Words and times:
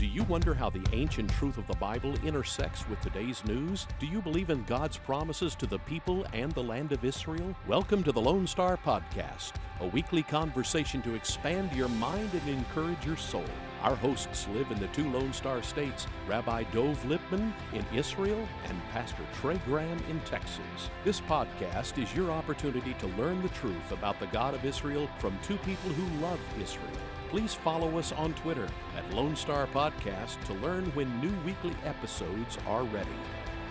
Do 0.00 0.06
you 0.06 0.22
wonder 0.24 0.54
how 0.54 0.70
the 0.70 0.82
ancient 0.94 1.28
truth 1.28 1.58
of 1.58 1.66
the 1.66 1.76
Bible 1.76 2.14
intersects 2.24 2.88
with 2.88 2.98
today's 3.02 3.44
news? 3.44 3.86
Do 3.98 4.06
you 4.06 4.22
believe 4.22 4.48
in 4.48 4.64
God's 4.64 4.96
promises 4.96 5.54
to 5.56 5.66
the 5.66 5.78
people 5.80 6.24
and 6.32 6.50
the 6.52 6.62
land 6.62 6.92
of 6.92 7.04
Israel? 7.04 7.54
Welcome 7.68 8.02
to 8.04 8.10
the 8.10 8.20
Lone 8.22 8.46
Star 8.46 8.78
Podcast, 8.78 9.52
a 9.80 9.88
weekly 9.88 10.22
conversation 10.22 11.02
to 11.02 11.14
expand 11.14 11.74
your 11.74 11.88
mind 11.88 12.30
and 12.32 12.48
encourage 12.48 13.04
your 13.04 13.18
soul. 13.18 13.44
Our 13.82 13.94
hosts 13.94 14.48
live 14.54 14.70
in 14.70 14.80
the 14.80 14.86
two 14.86 15.06
Lone 15.10 15.34
Star 15.34 15.62
states, 15.62 16.06
Rabbi 16.26 16.62
Dov 16.72 16.98
Lipman 17.04 17.52
in 17.74 17.84
Israel 17.94 18.48
and 18.70 18.80
Pastor 18.92 19.24
Trey 19.34 19.60
Graham 19.66 20.02
in 20.08 20.18
Texas. 20.20 20.88
This 21.04 21.20
podcast 21.20 22.02
is 22.02 22.14
your 22.14 22.30
opportunity 22.30 22.94
to 23.00 23.06
learn 23.18 23.42
the 23.42 23.50
truth 23.50 23.92
about 23.92 24.18
the 24.18 24.28
God 24.28 24.54
of 24.54 24.64
Israel 24.64 25.10
from 25.18 25.38
two 25.42 25.58
people 25.58 25.90
who 25.90 26.22
love 26.22 26.40
Israel 26.58 26.88
please 27.30 27.54
follow 27.54 27.96
us 27.96 28.10
on 28.12 28.34
Twitter 28.34 28.66
at 28.96 29.14
Lone 29.14 29.36
Star 29.36 29.68
Podcast 29.68 30.42
to 30.46 30.54
learn 30.54 30.86
when 30.94 31.20
new 31.20 31.32
weekly 31.46 31.74
episodes 31.84 32.58
are 32.66 32.82
ready. 32.82 33.08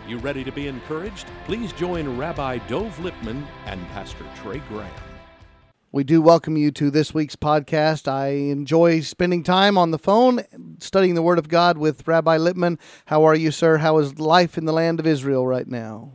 You 0.08 0.18
ready 0.20 0.46
to 0.46 0.52
be 0.52 0.68
encouraged? 0.68 1.28
Please 1.46 1.74
join 1.74 2.18
Rabbi 2.18 2.60
Dov 2.70 2.98
Lipman 3.00 3.46
and 3.66 3.86
Pastor 3.90 4.24
Trey 4.38 4.60
Graham. 4.70 4.90
We 5.92 6.06
do 6.06 6.22
welcome 6.22 6.56
you 6.56 6.72
to 6.72 6.90
this 6.90 7.14
week's 7.14 7.36
podcast. 7.36 8.08
I 8.08 8.30
enjoy 8.30 9.02
spending 9.02 9.44
time 9.44 9.78
on 9.78 9.92
the 9.92 10.00
phone 10.00 10.40
studying 10.80 11.16
the 11.16 11.22
Word 11.22 11.38
of 11.38 11.50
God 11.50 11.78
with 11.78 12.08
Rabbi 12.08 12.38
Lipman. 12.38 12.80
How 13.08 13.26
are 13.26 13.36
you, 13.36 13.52
sir? 13.52 13.78
How 13.78 13.98
is 13.98 14.20
life 14.20 14.58
in 14.58 14.64
the 14.66 14.74
land 14.74 15.02
of 15.02 15.08
Israel 15.08 15.46
right 15.46 15.68
now? 15.68 16.12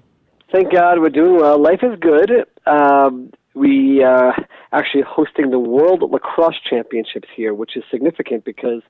Thank 0.50 0.72
God 0.72 0.98
we're 0.98 1.10
doing 1.10 1.36
well. 1.36 1.60
Life 1.60 1.80
is 1.82 1.98
good. 2.00 2.46
Um, 2.66 3.32
we 3.54 4.02
uh, 4.02 4.32
actually 4.72 5.04
hosting 5.06 5.50
the 5.50 5.58
World 5.58 6.02
Lacrosse 6.10 6.60
Championships 6.68 7.28
here, 7.34 7.54
which 7.54 7.76
is 7.76 7.84
significant 7.90 8.44
because 8.44 8.82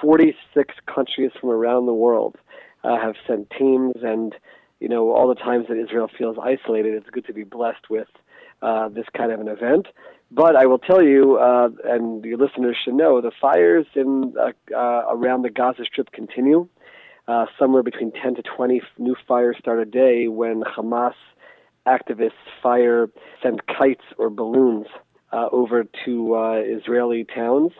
46 0.00 0.74
countries 0.92 1.30
from 1.40 1.50
around 1.50 1.86
the 1.86 1.94
world 1.94 2.36
uh, 2.84 2.98
have 3.00 3.14
sent 3.26 3.50
teams, 3.50 3.94
and 4.02 4.34
you 4.80 4.88
know 4.88 5.10
all 5.12 5.28
the 5.28 5.34
times 5.34 5.66
that 5.68 5.78
Israel 5.78 6.10
feels 6.16 6.36
isolated, 6.42 6.94
it's 6.94 7.08
good 7.10 7.26
to 7.26 7.32
be 7.32 7.44
blessed 7.44 7.88
with 7.88 8.08
uh, 8.60 8.88
this 8.88 9.06
kind 9.16 9.32
of 9.32 9.40
an 9.40 9.48
event. 9.48 9.86
But 10.30 10.56
I 10.56 10.66
will 10.66 10.78
tell 10.78 11.02
you, 11.02 11.36
uh, 11.36 11.68
and 11.84 12.24
your 12.24 12.38
listeners 12.38 12.76
should 12.84 12.94
know, 12.94 13.20
the 13.20 13.32
fires 13.40 13.86
in 13.94 14.34
uh, 14.38 14.52
uh, 14.74 15.04
around 15.10 15.42
the 15.42 15.50
Gaza 15.50 15.84
Strip 15.84 16.12
continue. 16.12 16.68
Somewhere 17.58 17.82
between 17.82 18.12
10 18.12 18.34
to 18.34 18.42
20 18.42 18.82
new 18.98 19.16
fires 19.26 19.56
start 19.58 19.78
a 19.78 19.86
day 19.86 20.28
when 20.28 20.62
Hamas 20.64 21.14
activists 21.86 22.30
fire, 22.62 23.08
send 23.42 23.60
kites 23.66 24.04
or 24.18 24.30
balloons 24.30 24.86
uh, 25.32 25.48
over 25.50 25.84
to 26.04 26.36
uh, 26.36 26.60
Israeli 26.64 27.24
towns. 27.24 27.72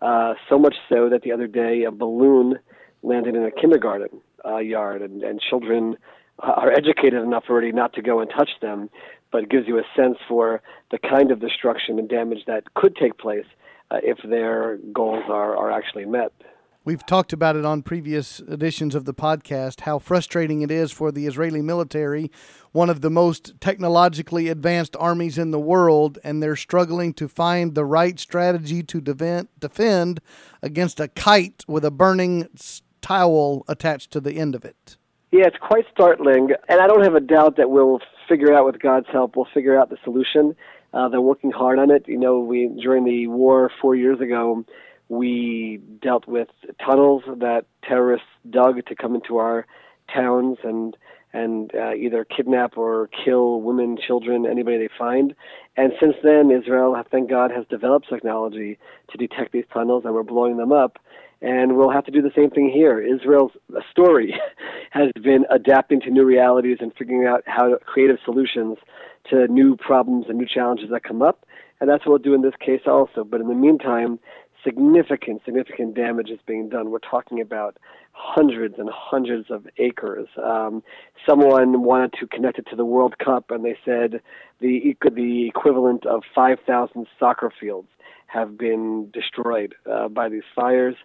Uh, 0.00 0.34
so 0.48 0.58
much 0.58 0.76
so 0.88 1.08
that 1.08 1.22
the 1.22 1.32
other 1.32 1.46
day 1.46 1.84
a 1.84 1.90
balloon 1.90 2.58
landed 3.02 3.34
in 3.34 3.44
a 3.44 3.50
kindergarten 3.50 4.20
uh, 4.44 4.58
yard, 4.58 5.02
and, 5.02 5.22
and 5.22 5.40
children 5.40 5.96
are 6.38 6.70
educated 6.70 7.20
enough 7.20 7.44
already 7.50 7.72
not 7.72 7.92
to 7.94 8.02
go 8.02 8.20
and 8.20 8.30
touch 8.30 8.50
them, 8.62 8.88
but 9.32 9.48
gives 9.48 9.66
you 9.66 9.78
a 9.78 9.82
sense 9.96 10.16
for 10.28 10.62
the 10.90 10.98
kind 10.98 11.30
of 11.30 11.40
destruction 11.40 11.98
and 11.98 12.08
damage 12.08 12.38
that 12.46 12.74
could 12.74 12.94
take 12.96 13.18
place 13.18 13.46
uh, 13.90 13.98
if 14.02 14.18
their 14.28 14.78
goals 14.92 15.24
are, 15.28 15.56
are 15.56 15.72
actually 15.72 16.04
met. 16.04 16.32
We've 16.88 17.04
talked 17.04 17.34
about 17.34 17.54
it 17.54 17.66
on 17.66 17.82
previous 17.82 18.40
editions 18.40 18.94
of 18.94 19.04
the 19.04 19.12
podcast 19.12 19.80
how 19.80 19.98
frustrating 19.98 20.62
it 20.62 20.70
is 20.70 20.90
for 20.90 21.12
the 21.12 21.26
Israeli 21.26 21.60
military, 21.60 22.30
one 22.72 22.88
of 22.88 23.02
the 23.02 23.10
most 23.10 23.60
technologically 23.60 24.48
advanced 24.48 24.96
armies 24.98 25.36
in 25.36 25.50
the 25.50 25.60
world, 25.60 26.18
and 26.24 26.42
they're 26.42 26.56
struggling 26.56 27.12
to 27.12 27.28
find 27.28 27.74
the 27.74 27.84
right 27.84 28.18
strategy 28.18 28.82
to 28.84 29.02
defend 29.02 30.20
against 30.62 30.98
a 30.98 31.08
kite 31.08 31.62
with 31.68 31.84
a 31.84 31.90
burning 31.90 32.48
towel 33.02 33.66
attached 33.68 34.10
to 34.12 34.20
the 34.22 34.36
end 34.36 34.54
of 34.54 34.64
it. 34.64 34.96
Yeah, 35.30 35.44
it's 35.46 35.58
quite 35.60 35.84
startling, 35.92 36.52
and 36.70 36.80
I 36.80 36.86
don't 36.86 37.04
have 37.04 37.14
a 37.14 37.20
doubt 37.20 37.58
that 37.58 37.68
we'll 37.68 38.00
figure 38.30 38.54
out 38.54 38.64
with 38.64 38.80
God's 38.80 39.08
help. 39.12 39.36
We'll 39.36 39.48
figure 39.52 39.78
out 39.78 39.90
the 39.90 39.98
solution. 40.04 40.56
Uh, 40.94 41.10
they're 41.10 41.20
working 41.20 41.50
hard 41.50 41.78
on 41.78 41.90
it. 41.90 42.08
You 42.08 42.18
know, 42.18 42.40
we 42.40 42.68
during 42.82 43.04
the 43.04 43.26
war 43.26 43.70
four 43.82 43.94
years 43.94 44.22
ago 44.22 44.64
we 45.08 45.80
dealt 46.02 46.26
with 46.26 46.48
tunnels 46.84 47.22
that 47.26 47.64
terrorists 47.82 48.26
dug 48.48 48.84
to 48.86 48.94
come 48.94 49.14
into 49.14 49.38
our 49.38 49.66
towns 50.12 50.58
and 50.64 50.96
and 51.32 51.70
uh, 51.74 51.92
either 51.92 52.24
kidnap 52.24 52.78
or 52.78 53.08
kill 53.08 53.60
women, 53.60 53.98
children, 53.98 54.46
anybody 54.46 54.78
they 54.78 54.88
find. 54.98 55.34
And 55.76 55.92
since 56.00 56.14
then, 56.22 56.50
Israel, 56.50 56.96
thank 57.10 57.28
God, 57.28 57.50
has 57.50 57.66
developed 57.68 58.08
technology 58.08 58.78
to 59.10 59.18
detect 59.18 59.52
these 59.52 59.66
tunnels, 59.72 60.04
and 60.06 60.14
we're 60.14 60.22
blowing 60.22 60.56
them 60.56 60.72
up. 60.72 60.98
And 61.40 61.76
we'll 61.76 61.90
have 61.90 62.04
to 62.06 62.10
do 62.10 62.22
the 62.22 62.32
same 62.34 62.50
thing 62.50 62.68
here. 62.68 62.98
Israel's 63.00 63.52
story 63.90 64.34
has 64.90 65.12
been 65.22 65.44
adapting 65.50 66.00
to 66.00 66.10
new 66.10 66.24
realities 66.24 66.78
and 66.80 66.92
figuring 66.98 67.28
out 67.28 67.42
how 67.46 67.68
to, 67.68 67.76
creative 67.84 68.16
solutions 68.24 68.78
to 69.30 69.46
new 69.46 69.76
problems 69.76 70.26
and 70.28 70.38
new 70.38 70.46
challenges 70.46 70.90
that 70.90 71.04
come 71.04 71.22
up. 71.22 71.46
And 71.80 71.88
that's 71.88 72.04
what 72.04 72.08
we'll 72.08 72.18
do 72.18 72.34
in 72.34 72.42
this 72.42 72.56
case 72.58 72.80
also. 72.86 73.22
But 73.22 73.40
in 73.40 73.48
the 73.48 73.54
meantime, 73.54 74.18
significant, 74.64 75.42
significant 75.44 75.94
damage 75.94 76.30
is 76.30 76.40
being 76.46 76.68
done. 76.68 76.90
We're 76.90 76.98
talking 76.98 77.40
about 77.40 77.76
hundreds 78.12 78.74
and 78.78 78.88
hundreds 78.92 79.50
of 79.50 79.66
acres. 79.78 80.28
Um, 80.42 80.82
someone 81.28 81.82
wanted 81.82 82.14
to 82.20 82.26
connect 82.26 82.58
it 82.58 82.66
to 82.70 82.76
the 82.76 82.84
World 82.84 83.18
Cup, 83.18 83.50
and 83.50 83.64
they 83.64 83.76
said 83.84 84.20
the 84.60 84.96
the 85.14 85.48
equivalent 85.48 86.06
of 86.06 86.22
5,000 86.34 87.06
soccer 87.18 87.52
fields 87.60 87.88
have 88.26 88.58
been 88.58 89.10
destroyed 89.12 89.74
uh, 89.90 90.08
by 90.08 90.28
these 90.28 90.42
fires. 90.54 90.96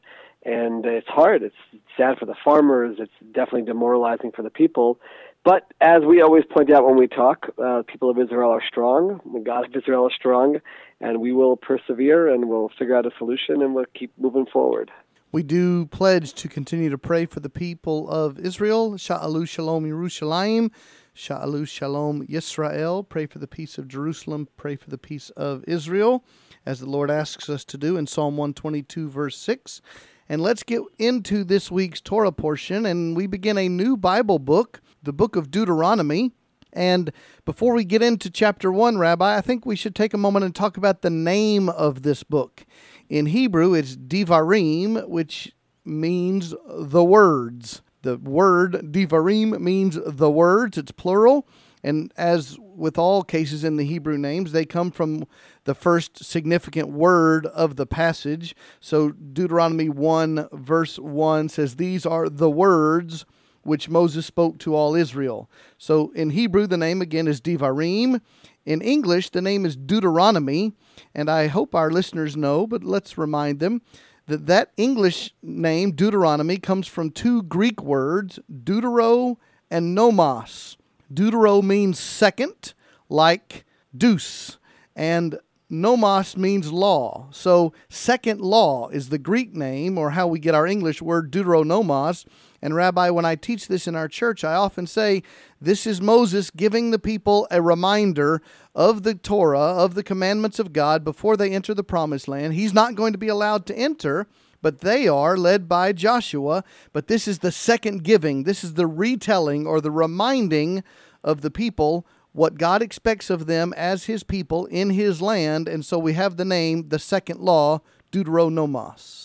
And 0.45 0.85
it's 0.85 1.07
hard. 1.07 1.41
It's 1.41 1.55
sad 1.95 2.17
for 2.19 2.25
the 2.25 2.35
farmers. 2.43 2.97
It's 2.99 3.13
definitely 3.33 3.61
demoralizing 3.61 4.33
for 4.35 4.41
the 4.41 4.49
people. 4.49 4.99
But 5.45 5.71
as 5.81 6.03
we 6.07 6.21
always 6.21 6.43
point 6.45 6.71
out 6.71 6.85
when 6.85 6.97
we 6.97 7.07
talk, 7.07 7.47
uh, 7.61 7.83
people 7.85 8.09
of 8.09 8.17
Israel 8.17 8.49
are 8.49 8.63
strong. 8.65 9.19
The 9.33 9.39
God 9.39 9.65
of 9.65 9.75
Israel 9.75 10.07
is 10.07 10.13
strong, 10.15 10.59
and 11.03 11.19
we 11.19 11.33
will 11.33 11.57
persevere 11.57 12.33
and 12.33 12.47
we'll 12.47 12.71
figure 12.79 12.95
out 12.95 13.05
a 13.05 13.11
solution 13.17 13.61
and 13.61 13.75
we'll 13.75 13.85
keep 13.93 14.13
moving 14.17 14.45
forward. 14.45 14.89
We 15.33 15.43
do 15.43 15.85
pledge 15.87 16.33
to 16.35 16.47
continue 16.47 16.89
to 16.89 16.97
pray 16.97 17.25
for 17.25 17.41
the 17.41 17.49
people 17.49 18.09
of 18.09 18.39
Israel. 18.39 18.93
Sha'alu 18.93 19.47
Shalom 19.47 19.83
Yerushalayim. 19.83 20.71
Sha'alu 21.13 21.67
Shalom 21.67 22.25
Yisrael. 22.27 23.07
Pray 23.07 23.25
for 23.25 23.39
the 23.39 23.47
peace 23.47 23.77
of 23.77 23.89
Jerusalem. 23.89 24.47
Pray 24.55 24.77
for 24.77 24.89
the 24.89 24.97
peace 24.97 25.29
of 25.31 25.65
Israel, 25.67 26.23
as 26.65 26.79
the 26.79 26.89
Lord 26.89 27.11
asks 27.11 27.49
us 27.49 27.65
to 27.65 27.77
do 27.77 27.97
in 27.97 28.07
Psalm 28.07 28.37
122, 28.37 29.09
verse 29.09 29.37
6. 29.37 29.81
And 30.29 30.41
let's 30.41 30.63
get 30.63 30.81
into 30.97 31.43
this 31.43 31.69
week's 31.69 31.99
Torah 31.99 32.31
portion, 32.31 32.85
and 32.85 33.17
we 33.17 33.27
begin 33.27 33.57
a 33.57 33.67
new 33.67 33.97
Bible 33.97 34.39
book 34.39 34.79
the 35.03 35.11
book 35.11 35.35
of 35.35 35.51
Deuteronomy. 35.51 36.31
And 36.73 37.11
before 37.45 37.73
we 37.73 37.85
get 37.85 38.01
into 38.01 38.29
chapter 38.29 38.71
1, 38.71 38.97
Rabbi, 38.97 39.37
I 39.37 39.41
think 39.41 39.65
we 39.65 39.75
should 39.75 39.95
take 39.95 40.13
a 40.13 40.17
moment 40.17 40.43
and 40.43 40.55
talk 40.55 40.75
about 40.75 41.01
the 41.01 41.09
name 41.09 41.69
of 41.69 42.01
this 42.01 42.23
book. 42.23 42.65
In 43.09 43.27
Hebrew, 43.27 43.73
it's 43.73 43.95
Devarim, 43.95 45.07
which 45.07 45.53
means 45.85 46.53
the 46.67 47.03
words. 47.03 47.81
The 48.01 48.17
word 48.17 48.91
Devarim 48.91 49.59
means 49.61 49.97
the 50.05 50.29
words, 50.29 50.77
it's 50.77 50.91
plural. 50.91 51.47
And 51.83 52.13
as 52.15 52.57
with 52.59 52.97
all 52.97 53.23
cases 53.23 53.63
in 53.63 53.75
the 53.75 53.85
Hebrew 53.85 54.17
names, 54.17 54.51
they 54.51 54.65
come 54.65 54.89
from 54.89 55.25
the 55.65 55.75
first 55.75 56.23
significant 56.23 56.89
word 56.89 57.45
of 57.47 57.75
the 57.75 57.85
passage. 57.85 58.55
So 58.79 59.11
Deuteronomy 59.11 59.89
1, 59.89 60.47
verse 60.53 60.97
1 60.97 61.49
says, 61.49 61.75
These 61.75 62.05
are 62.05 62.29
the 62.29 62.49
words 62.49 63.25
which 63.63 63.89
Moses 63.89 64.25
spoke 64.25 64.57
to 64.59 64.75
all 64.75 64.95
Israel. 64.95 65.49
So 65.77 66.11
in 66.11 66.31
Hebrew, 66.31 66.67
the 66.67 66.77
name 66.77 67.01
again 67.01 67.27
is 67.27 67.41
Devarim. 67.41 68.21
In 68.65 68.81
English, 68.81 69.29
the 69.29 69.41
name 69.41 69.65
is 69.65 69.75
Deuteronomy. 69.75 70.73
And 71.13 71.29
I 71.29 71.47
hope 71.47 71.75
our 71.75 71.89
listeners 71.89 72.37
know, 72.37 72.67
but 72.67 72.83
let's 72.83 73.17
remind 73.17 73.59
them 73.59 73.81
that 74.27 74.45
that 74.45 74.71
English 74.77 75.33
name, 75.41 75.91
Deuteronomy, 75.91 76.57
comes 76.57 76.87
from 76.87 77.09
two 77.09 77.43
Greek 77.43 77.81
words, 77.81 78.39
deutero 78.51 79.37
and 79.69 79.93
nomos. 79.93 80.77
Deutero 81.13 81.61
means 81.61 81.99
second, 81.99 82.73
like 83.09 83.65
deuce, 83.95 84.57
and 84.95 85.39
nomos 85.69 86.37
means 86.37 86.71
law. 86.71 87.27
So, 87.31 87.73
second 87.89 88.39
law 88.41 88.89
is 88.89 89.09
the 89.09 89.17
Greek 89.17 89.53
name, 89.53 89.97
or 89.97 90.11
how 90.11 90.27
we 90.27 90.39
get 90.39 90.55
our 90.55 90.67
English 90.67 91.01
word 91.01 91.31
deuteronomos. 91.31 92.25
And, 92.63 92.73
Rabbi, 92.73 93.09
when 93.09 93.25
I 93.25 93.35
teach 93.35 93.67
this 93.67 93.87
in 93.89 93.95
our 93.95 94.07
church, 94.07 94.45
I 94.45 94.55
often 94.55 94.87
say 94.87 95.21
this 95.59 95.85
is 95.85 95.99
Moses 95.99 96.49
giving 96.49 96.91
the 96.91 96.97
people 96.97 97.45
a 97.51 97.61
reminder 97.61 98.41
of 98.73 99.03
the 99.03 99.15
Torah, 99.15 99.59
of 99.59 99.95
the 99.95 100.01
commandments 100.01 100.59
of 100.59 100.71
God 100.71 101.03
before 101.03 101.35
they 101.35 101.51
enter 101.51 101.73
the 101.73 101.83
promised 101.83 102.29
land. 102.29 102.53
He's 102.53 102.73
not 102.73 102.95
going 102.95 103.11
to 103.11 103.19
be 103.19 103.27
allowed 103.27 103.65
to 103.67 103.77
enter 103.77 104.27
but 104.61 104.79
they 104.79 105.09
are 105.09 105.35
led 105.35 105.67
by 105.67 105.91
Joshua. 105.91 106.63
But 106.93 107.07
this 107.07 107.27
is 107.27 107.39
the 107.39 107.51
second 107.51 108.05
giving. 108.05 108.43
This 108.43 108.63
is 108.63 108.75
the 108.75 108.87
retelling 108.87 109.67
or 109.67 109.81
the 109.81 109.91
reminding 109.91 110.85
of 111.21 111.41
the 111.41 111.51
people 111.51 112.07
what 112.31 112.57
God 112.57 112.81
expects 112.81 113.29
of 113.29 113.45
them 113.45 113.73
as 113.75 114.05
his 114.05 114.23
people 114.23 114.65
in 114.67 114.91
his 114.91 115.21
land. 115.21 115.67
And 115.67 115.85
so 115.85 115.99
we 115.99 116.13
have 116.13 116.37
the 116.37 116.45
name, 116.45 116.87
the 116.87 116.97
second 116.97 117.41
law, 117.41 117.81
Deuteronomos. 118.13 119.22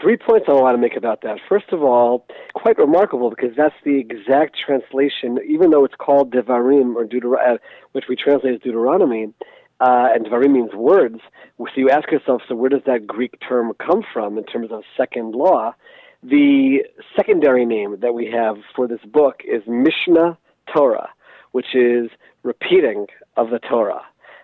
Three 0.00 0.16
points 0.16 0.46
I 0.48 0.52
want 0.52 0.76
to 0.76 0.80
make 0.80 0.96
about 0.96 1.22
that. 1.22 1.38
First 1.48 1.72
of 1.72 1.82
all, 1.82 2.26
quite 2.54 2.78
remarkable 2.78 3.30
because 3.30 3.56
that's 3.56 3.74
the 3.84 3.98
exact 3.98 4.56
translation, 4.64 5.38
even 5.46 5.70
though 5.70 5.84
it's 5.84 5.94
called 5.98 6.32
Devarim 6.32 6.94
or 6.94 7.04
Deuteronomy, 7.04 7.54
uh, 7.54 7.58
which 7.92 8.04
we 8.08 8.14
translate 8.14 8.54
as 8.54 8.60
Deuteronomy, 8.60 9.32
uh, 9.80 10.08
and 10.14 10.26
Devarim 10.26 10.52
means 10.52 10.74
words. 10.74 11.20
So 11.58 11.66
you 11.76 11.90
ask 11.90 12.10
yourself, 12.10 12.42
so 12.48 12.54
where 12.54 12.70
does 12.70 12.82
that 12.86 13.06
Greek 13.06 13.34
term 13.46 13.72
come 13.84 14.02
from 14.12 14.38
in 14.38 14.44
terms 14.44 14.70
of 14.70 14.82
second 14.96 15.34
law? 15.34 15.74
The 16.22 16.84
secondary 17.16 17.64
name 17.64 17.98
that 18.00 18.12
we 18.12 18.30
have 18.30 18.56
for 18.76 18.86
this 18.86 19.00
book 19.06 19.42
is 19.44 19.62
Mishnah 19.66 20.38
Torah, 20.74 21.08
which 21.52 21.74
is 21.74 22.10
repeating 22.42 23.06
of 23.36 23.50
the 23.50 23.58
Torah, 23.58 24.02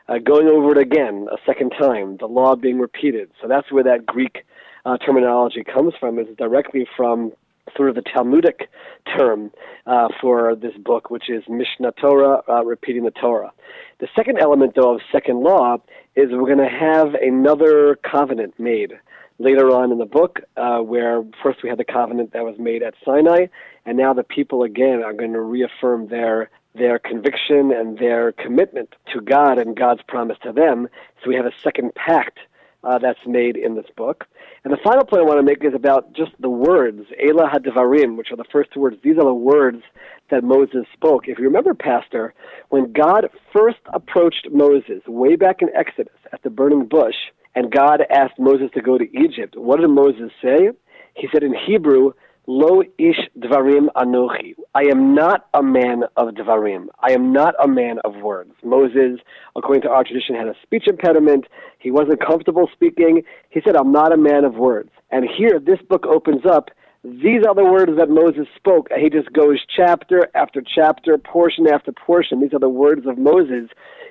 uh, 0.09 0.19
going 0.19 0.49
over 0.49 0.73
it 0.73 0.79
again 0.79 1.29
a 1.31 1.37
second 1.47 1.71
time, 1.79 2.17
the 2.17 2.27
law 2.27 2.57
being 2.57 2.79
repeated. 2.79 3.31
So 3.41 3.49
that's 3.49 3.71
where 3.71 3.85
that 3.85 4.07
Greek 4.07 4.45
uh, 4.87 4.97
terminology 4.99 5.65
comes 5.65 5.93
from, 5.99 6.19
is 6.19 6.29
directly 6.39 6.87
from 6.97 7.33
sort 7.77 7.89
of 7.89 7.97
the 7.97 8.03
Talmudic 8.03 8.71
term 9.17 9.51
uh, 9.87 10.09
for 10.21 10.55
this 10.55 10.75
book, 10.77 11.11
which 11.11 11.29
is 11.29 11.43
Mishnah 11.49 11.93
Torah, 12.01 12.43
uh, 12.49 12.65
repeating 12.65 13.05
the 13.05 13.11
Torah. 13.11 13.53
The 13.99 14.07
second 14.15 14.39
element, 14.39 14.75
though, 14.77 14.95
of 14.95 15.01
second 15.11 15.41
law 15.43 15.79
is 16.15 16.31
we're 16.31 16.55
going 16.55 16.59
to 16.59 16.69
have 16.69 17.15
another 17.15 17.99
covenant 18.09 18.55
made 18.59 18.93
later 19.39 19.71
on 19.71 19.91
in 19.91 19.99
the 19.99 20.07
book, 20.07 20.41
uh, 20.57 20.79
where 20.79 21.25
first 21.43 21.63
we 21.63 21.69
had 21.69 21.79
the 21.79 21.85
covenant 21.85 22.33
that 22.33 22.45
was 22.45 22.57
made 22.59 22.83
at 22.83 22.95
Sinai, 23.05 23.47
and 23.85 23.99
now 23.99 24.15
the 24.15 24.23
people 24.23 24.63
again 24.63 25.03
are 25.03 25.13
going 25.13 25.33
to 25.33 25.41
reaffirm 25.41 26.09
their 26.09 26.49
their 26.75 26.99
conviction 26.99 27.73
and 27.73 27.99
their 27.99 28.33
commitment 28.33 28.95
to 29.11 29.23
God 29.23 29.59
and 29.59 29.75
God's 29.75 30.03
promise 30.07 30.37
to 30.43 30.53
them. 30.53 30.89
So 31.23 31.31
we 31.31 31.35
have 31.35 31.47
a 31.47 31.53
second 31.65 31.95
pact 31.95 32.39
uh, 32.87 32.99
that's 32.99 33.19
made 33.27 33.57
in 33.57 33.75
this 33.75 33.87
book. 33.97 34.27
And 34.65 34.73
the 34.73 34.79
final 34.83 35.05
point 35.05 35.23
I 35.23 35.27
want 35.27 35.39
to 35.39 35.43
make 35.43 35.65
is 35.65 35.75
about 35.75 36.13
just 36.15 36.33
the 36.41 36.51
words, 36.51 37.01
Elah 37.21 37.51
HaDevarim, 37.53 38.17
which 38.17 38.29
are 38.31 38.37
the 38.37 38.45
first 38.53 38.71
two 38.73 38.81
words. 38.81 38.97
These 39.03 39.17
are 39.19 39.25
the 39.25 39.35
words 39.35 39.83
that 40.31 40.45
Moses 40.45 40.87
spoke. 40.93 41.29
If 41.29 41.39
you 41.39 41.45
remember, 41.45 41.75
Pastor, 41.75 42.35
when 42.69 42.93
God 42.93 43.29
first 43.53 43.79
approached 43.93 44.49
Moses 44.53 45.03
way 45.07 45.37
back 45.37 45.63
in 45.63 45.69
Exodus 45.75 46.19
at 46.33 46.43
the 46.43 46.51
burning 46.51 46.87
bush, 46.87 47.15
and 47.55 47.73
God 47.73 48.03
asked 48.11 48.39
Moses 48.39 48.69
to 48.75 48.83
go 48.83 48.99
to 48.99 49.05
Egypt, 49.17 49.57
what 49.57 49.81
did 49.81 49.89
Moses 49.89 50.31
say? 50.43 50.71
He 51.15 51.29
said 51.33 51.43
in 51.43 51.55
Hebrew, 51.55 52.13
Lo 52.49 52.81
ish 52.97 53.29
dvarim 53.37 53.89
anochi. 53.97 54.55
I 54.73 54.83
am 54.85 55.17
not 55.17 55.49
a 55.53 55.65
man 55.65 56.05
of 56.17 56.29
dvarim. 56.35 56.87
I 57.01 57.13
am 57.13 57.33
not 57.33 57.55
a 57.61 57.67
man 57.67 57.99
of 58.05 58.15
words. 58.23 58.53
Moses, 58.63 59.19
according 59.57 59.83
to 59.83 59.89
our 59.89 60.05
tradition, 60.05 60.37
had 60.37 60.47
a 60.47 60.55
speech 60.63 60.87
impediment. 60.87 61.47
He 61.81 61.91
wasn't 61.91 62.25
comfortable 62.25 62.69
speaking. 62.73 63.23
He 63.51 63.61
said, 63.65 63.75
I'm 63.75 63.91
not 63.91 64.13
a 64.13 64.17
man 64.17 64.45
of 64.45 64.55
words. 64.55 64.91
And 65.11 65.25
here, 65.25 65.59
this 65.59 65.81
book 65.89 66.07
opens 66.07 66.47
up. 66.47 66.71
These 67.07 67.47
are 67.47 67.55
the 67.55 67.65
words 67.65 67.93
that 67.99 68.11
Moses 68.11 68.49
spoke. 68.57 68.89
He 68.91 69.09
just 69.09 69.33
goes 69.33 69.63
chapter 69.77 70.29
after 70.35 70.61
chapter, 70.61 71.17
portion 71.19 71.69
after 71.73 71.93
portion. 71.93 72.41
These 72.41 72.53
are 72.53 72.59
the 72.59 72.69
words 72.69 73.07
of 73.07 73.17
Moses. 73.17 73.71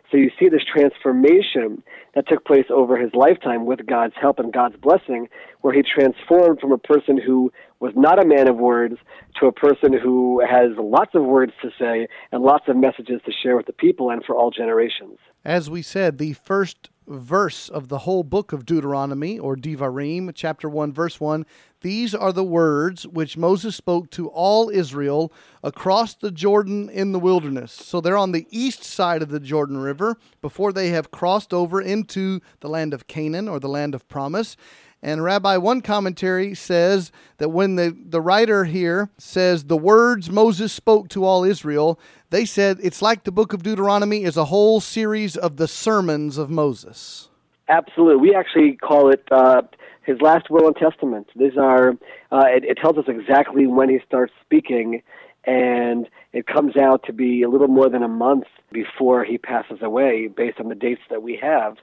So 0.10 0.16
you 0.16 0.32
see 0.40 0.48
this 0.48 0.64
transformation 0.64 1.84
that 2.14 2.26
took 2.30 2.46
place 2.46 2.68
over 2.70 2.96
his 2.96 3.12
lifetime 3.14 3.66
with 3.66 3.86
God's 3.86 4.14
help 4.20 4.40
and 4.40 4.54
God's 4.54 4.78
blessing, 4.78 5.28
where 5.60 5.74
he 5.74 5.84
transformed 5.84 6.62
from 6.62 6.72
a 6.72 6.78
person 6.78 7.20
who 7.20 7.52
was 7.82 7.92
not 7.98 8.24
a 8.24 8.26
man 8.26 8.48
of 8.48 8.56
words 8.56 8.96
to 9.42 9.48
a 9.48 9.52
person 9.52 9.92
who 9.92 10.42
has 10.50 10.72
lots 10.78 11.12
of 11.16 11.26
words 11.26 11.52
to 11.64 11.72
say 11.78 12.08
and 12.32 12.44
lots 12.44 12.70
of 12.70 12.78
messages 12.78 13.20
to 13.26 13.32
share 13.44 13.58
with 13.58 13.66
the 13.66 13.74
people 13.74 14.10
and 14.10 14.24
for 14.24 14.38
all 14.38 14.52
generations. 14.52 15.18
As 15.44 15.70
we 15.70 15.82
said, 15.82 16.18
the 16.18 16.32
first 16.32 16.90
verse 17.08 17.70
of 17.70 17.88
the 17.88 18.00
whole 18.00 18.24
book 18.24 18.52
of 18.52 18.66
Deuteronomy 18.66 19.38
or 19.38 19.56
Devarim, 19.56 20.32
chapter 20.34 20.68
1, 20.70 20.94
verse 20.94 21.20
1. 21.20 21.46
These 21.82 22.16
are 22.16 22.34
the 22.34 22.44
words 22.44 23.06
which 23.06 23.38
Moses 23.38 23.76
spoke 23.76 24.10
to 24.12 24.28
all 24.30 24.70
Israel 24.70 25.32
across 25.62 26.16
the 26.16 26.32
Jordan 26.32 26.90
in 26.90 27.12
the 27.12 27.20
wilderness. 27.20 27.72
So 27.72 28.02
they're 28.02 28.18
on 28.18 28.32
the 28.32 28.48
east 28.50 28.84
side 28.84 29.22
of 29.22 29.30
the 29.30 29.40
Jordan 29.40 29.78
River 29.78 30.18
before 30.42 30.74
they 30.74 30.90
have 30.90 31.12
crossed 31.12 31.54
over 31.54 31.80
into 31.82 32.42
the 32.62 32.70
land 32.70 32.94
of 32.94 33.08
Canaan 33.08 33.48
or 33.48 33.60
the 33.60 33.70
land 33.70 33.94
of 33.94 34.08
promise. 34.08 34.58
And 35.06 35.24
Rabbi, 35.24 35.58
one 35.58 35.82
commentary 35.82 36.56
says 36.56 37.12
that 37.38 37.50
when 37.50 37.76
the, 37.76 37.96
the 37.96 38.22
writer 38.22 38.66
here 38.66 39.12
says 39.20 39.66
the 39.66 39.78
words 39.78 40.32
Moses 40.32 40.74
spoke 40.74 41.10
to 41.10 41.24
all 41.24 41.44
Israel, 41.44 42.00
they 42.36 42.44
said 42.44 42.80
it's 42.84 43.02
like 43.02 43.24
the 43.24 43.32
book 43.32 43.54
of 43.54 43.64
Deuteronomy 43.64 44.26
is 44.26 44.36
a 44.36 44.46
whole 44.46 44.82
series 44.82 45.38
of 45.38 45.56
the 45.56 45.70
sermons 45.70 46.38
of 46.38 46.50
Moses. 46.50 47.30
Absolutely. 47.70 48.18
We 48.18 48.36
actually 48.36 48.76
call 48.76 49.10
it 49.10 49.24
uh, 49.32 49.62
his 50.04 50.20
last 50.20 50.50
will 50.50 50.68
and 50.68 50.76
testament. 50.76 51.28
These 51.38 51.58
are, 51.58 51.92
uh, 52.34 52.44
it, 52.48 52.66
it 52.66 52.78
tells 52.78 52.98
us 52.98 53.06
exactly 53.08 53.68
when 53.68 53.88
he 53.88 54.00
starts 54.06 54.34
speaking 54.44 55.02
and 55.46 56.10
it 56.34 56.46
comes 56.46 56.76
out 56.76 57.04
to 57.06 57.14
be 57.14 57.42
a 57.42 57.50
little 57.50 57.70
more 57.70 57.90
than 57.90 58.04
a 58.04 58.10
month 58.10 58.48
before 58.70 59.24
he 59.24 59.38
passes 59.38 59.78
away 59.82 60.28
based 60.28 60.60
on 60.60 60.68
the 60.68 60.76
dates 60.76 61.04
that 61.10 61.24
we 61.24 61.40
have. 61.42 61.78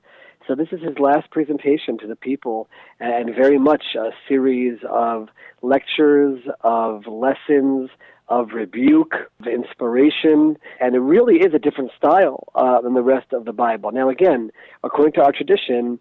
So 0.47 0.55
this 0.57 0.69
is 0.73 0.81
his 0.81 0.99
last 0.99 1.31
presentation 1.31 1.99
to 1.99 2.07
the 2.07 2.17
people, 2.17 2.69
and 2.99 3.35
very 3.35 3.59
much 3.59 3.85
a 3.97 4.11
series 4.29 4.79
of 4.89 5.29
lectures, 5.63 6.41
of 6.63 7.07
lessons, 7.07 7.91
of 8.29 8.51
rebuke, 8.53 9.15
of 9.41 9.47
inspiration, 9.47 10.57
and 10.81 10.95
it 10.95 11.01
really 11.01 11.37
is 11.37 11.55
a 11.55 11.59
different 11.59 11.91
style 11.97 12.49
uh, 12.55 12.81
than 12.81 12.95
the 12.95 13.03
rest 13.03 13.33
of 13.33 13.45
the 13.45 13.53
Bible. 13.53 13.93
Now, 13.93 14.09
again, 14.09 14.51
according 14.83 15.13
to 15.15 15.23
our 15.23 15.33
tradition, 15.33 16.01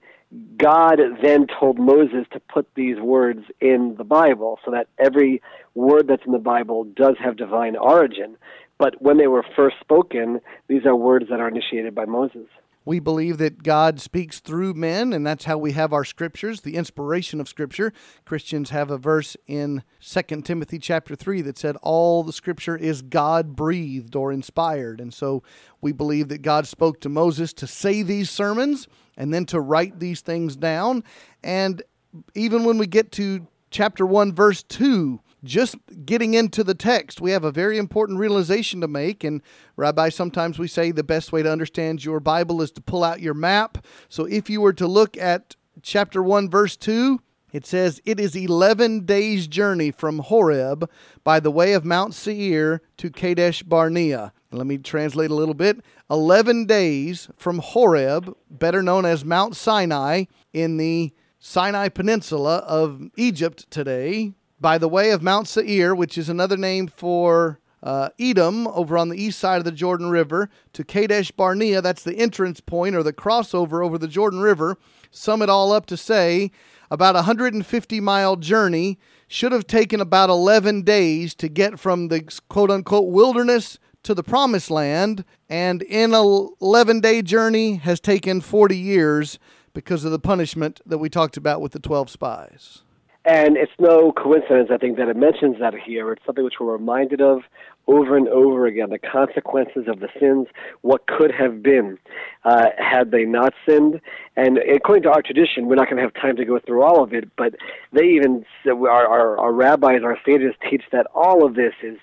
God 0.57 0.99
then 1.21 1.45
told 1.59 1.77
Moses 1.77 2.25
to 2.31 2.39
put 2.39 2.67
these 2.73 2.99
words 2.99 3.41
in 3.59 3.95
the 3.97 4.05
Bible 4.05 4.59
so 4.63 4.71
that 4.71 4.87
every 4.97 5.41
word 5.75 6.07
that's 6.07 6.25
in 6.25 6.31
the 6.31 6.39
Bible 6.39 6.85
does 6.85 7.15
have 7.21 7.35
divine 7.35 7.75
origin. 7.75 8.37
But 8.77 9.01
when 9.01 9.17
they 9.17 9.27
were 9.27 9.43
first 9.55 9.75
spoken, 9.81 10.39
these 10.67 10.85
are 10.85 10.95
words 10.95 11.25
that 11.29 11.39
are 11.39 11.49
initiated 11.49 11.93
by 11.93 12.05
Moses. 12.05 12.47
We 12.83 12.99
believe 12.99 13.37
that 13.37 13.61
God 13.61 14.01
speaks 14.01 14.39
through 14.39 14.73
men, 14.73 15.13
and 15.13 15.25
that's 15.25 15.45
how 15.45 15.57
we 15.57 15.73
have 15.73 15.93
our 15.93 16.03
scriptures, 16.03 16.61
the 16.61 16.75
inspiration 16.75 17.39
of 17.39 17.47
scripture. 17.47 17.93
Christians 18.25 18.71
have 18.71 18.89
a 18.89 18.97
verse 18.97 19.37
in 19.45 19.83
2 20.01 20.41
Timothy 20.41 20.79
chapter 20.79 21.15
3 21.15 21.41
that 21.43 21.59
said 21.59 21.75
all 21.83 22.23
the 22.23 22.33
scripture 22.33 22.75
is 22.75 23.03
God 23.03 23.55
breathed 23.55 24.15
or 24.15 24.31
inspired. 24.31 24.99
And 24.99 25.13
so 25.13 25.43
we 25.79 25.91
believe 25.91 26.29
that 26.29 26.41
God 26.41 26.65
spoke 26.65 26.99
to 27.01 27.09
Moses 27.09 27.53
to 27.53 27.67
say 27.67 28.01
these 28.01 28.31
sermons 28.31 28.87
and 29.15 29.31
then 29.31 29.45
to 29.47 29.59
write 29.59 29.99
these 29.99 30.21
things 30.21 30.55
down. 30.55 31.03
And 31.43 31.83
even 32.33 32.63
when 32.63 32.79
we 32.79 32.87
get 32.87 33.11
to 33.13 33.47
chapter 33.69 34.05
1, 34.05 34.33
verse 34.33 34.63
2, 34.63 35.19
just 35.43 35.75
getting 36.05 36.33
into 36.33 36.63
the 36.63 36.75
text, 36.75 37.21
we 37.21 37.31
have 37.31 37.43
a 37.43 37.51
very 37.51 37.77
important 37.77 38.19
realization 38.19 38.81
to 38.81 38.87
make. 38.87 39.23
And, 39.23 39.41
Rabbi, 39.75 40.09
sometimes 40.09 40.59
we 40.59 40.67
say 40.67 40.91
the 40.91 41.03
best 41.03 41.31
way 41.31 41.43
to 41.43 41.51
understand 41.51 42.05
your 42.05 42.19
Bible 42.19 42.61
is 42.61 42.71
to 42.71 42.81
pull 42.81 43.03
out 43.03 43.21
your 43.21 43.33
map. 43.33 43.85
So, 44.09 44.25
if 44.25 44.49
you 44.49 44.61
were 44.61 44.73
to 44.73 44.87
look 44.87 45.17
at 45.17 45.55
chapter 45.81 46.21
1, 46.21 46.49
verse 46.49 46.77
2, 46.77 47.19
it 47.51 47.65
says, 47.65 48.01
It 48.05 48.19
is 48.19 48.35
11 48.35 49.05
days' 49.05 49.47
journey 49.47 49.91
from 49.91 50.19
Horeb 50.19 50.89
by 51.23 51.39
the 51.39 51.51
way 51.51 51.73
of 51.73 51.85
Mount 51.85 52.13
Seir 52.13 52.81
to 52.97 53.09
Kadesh 53.09 53.63
Barnea. 53.63 54.33
Let 54.51 54.67
me 54.67 54.77
translate 54.77 55.31
a 55.31 55.35
little 55.35 55.53
bit. 55.53 55.79
11 56.09 56.65
days 56.65 57.29
from 57.37 57.59
Horeb, 57.59 58.35
better 58.49 58.83
known 58.83 59.05
as 59.05 59.23
Mount 59.23 59.55
Sinai, 59.55 60.25
in 60.53 60.77
the 60.77 61.13
Sinai 61.39 61.89
Peninsula 61.89 62.57
of 62.57 63.09
Egypt 63.15 63.69
today, 63.71 64.33
by 64.61 64.77
the 64.77 64.87
way 64.87 65.09
of 65.09 65.23
Mount 65.23 65.47
Seir, 65.47 65.95
which 65.95 66.19
is 66.19 66.29
another 66.29 66.55
name 66.55 66.87
for 66.87 67.59
uh, 67.81 68.09
Edom 68.19 68.67
over 68.67 68.95
on 68.95 69.09
the 69.09 69.21
east 69.21 69.39
side 69.39 69.57
of 69.57 69.65
the 69.65 69.71
Jordan 69.71 70.11
River, 70.11 70.51
to 70.73 70.83
Kadesh 70.83 71.31
Barnea. 71.31 71.81
That's 71.81 72.03
the 72.03 72.15
entrance 72.15 72.61
point 72.61 72.95
or 72.95 73.01
the 73.01 73.11
crossover 73.11 73.83
over 73.83 73.97
the 73.97 74.07
Jordan 74.07 74.39
River. 74.39 74.77
Sum 75.09 75.41
it 75.41 75.49
all 75.49 75.71
up 75.71 75.87
to 75.87 75.97
say 75.97 76.51
about 76.91 77.15
a 77.15 77.25
150 77.25 77.99
mile 77.99 78.35
journey 78.35 78.99
should 79.27 79.51
have 79.51 79.65
taken 79.65 79.99
about 79.99 80.29
11 80.29 80.83
days 80.83 81.33
to 81.35 81.47
get 81.47 81.79
from 81.79 82.09
the 82.09 82.21
quote 82.47 82.69
unquote 82.69 83.11
wilderness 83.11 83.79
to 84.03 84.13
the 84.13 84.23
promised 84.23 84.69
land, 84.69 85.23
and 85.49 85.81
in 85.83 86.13
a 86.13 86.21
11 86.61 87.01
day 87.01 87.21
journey 87.23 87.75
has 87.75 87.99
taken 87.99 88.41
40 88.41 88.77
years 88.77 89.39
because 89.73 90.05
of 90.05 90.11
the 90.11 90.19
punishment 90.19 90.81
that 90.85 90.97
we 90.99 91.09
talked 91.09 91.37
about 91.37 91.61
with 91.61 91.71
the 91.71 91.79
12 91.79 92.09
spies. 92.09 92.83
And 93.23 93.55
it's 93.55 93.71
no 93.79 94.11
coincidence, 94.11 94.69
I 94.73 94.77
think, 94.77 94.97
that 94.97 95.07
it 95.07 95.15
mentions 95.15 95.59
that 95.59 95.75
here. 95.75 96.11
It's 96.11 96.25
something 96.25 96.43
which 96.43 96.55
we're 96.59 96.71
reminded 96.71 97.21
of 97.21 97.41
over 97.87 98.17
and 98.17 98.27
over 98.27 98.65
again 98.65 98.89
the 98.89 98.97
consequences 98.97 99.87
of 99.87 99.99
the 99.99 100.07
sins, 100.19 100.47
what 100.81 101.05
could 101.05 101.31
have 101.31 101.61
been 101.61 101.99
uh, 102.45 102.67
had 102.77 103.11
they 103.11 103.25
not 103.25 103.53
sinned. 103.67 104.01
And 104.35 104.57
according 104.57 105.03
to 105.03 105.11
our 105.11 105.21
tradition, 105.21 105.67
we're 105.67 105.75
not 105.75 105.85
going 105.85 105.97
to 105.97 106.03
have 106.03 106.13
time 106.13 106.35
to 106.37 106.45
go 106.45 106.59
through 106.59 106.83
all 106.83 107.03
of 107.03 107.13
it, 107.13 107.29
but 107.35 107.55
they 107.93 108.05
even, 108.05 108.43
our, 108.67 109.07
our, 109.07 109.37
our 109.37 109.53
rabbis, 109.53 110.01
our 110.03 110.17
sages 110.25 110.55
teach 110.69 110.83
that 110.91 111.05
all 111.13 111.45
of 111.45 111.55
this 111.55 111.73
is 111.83 111.97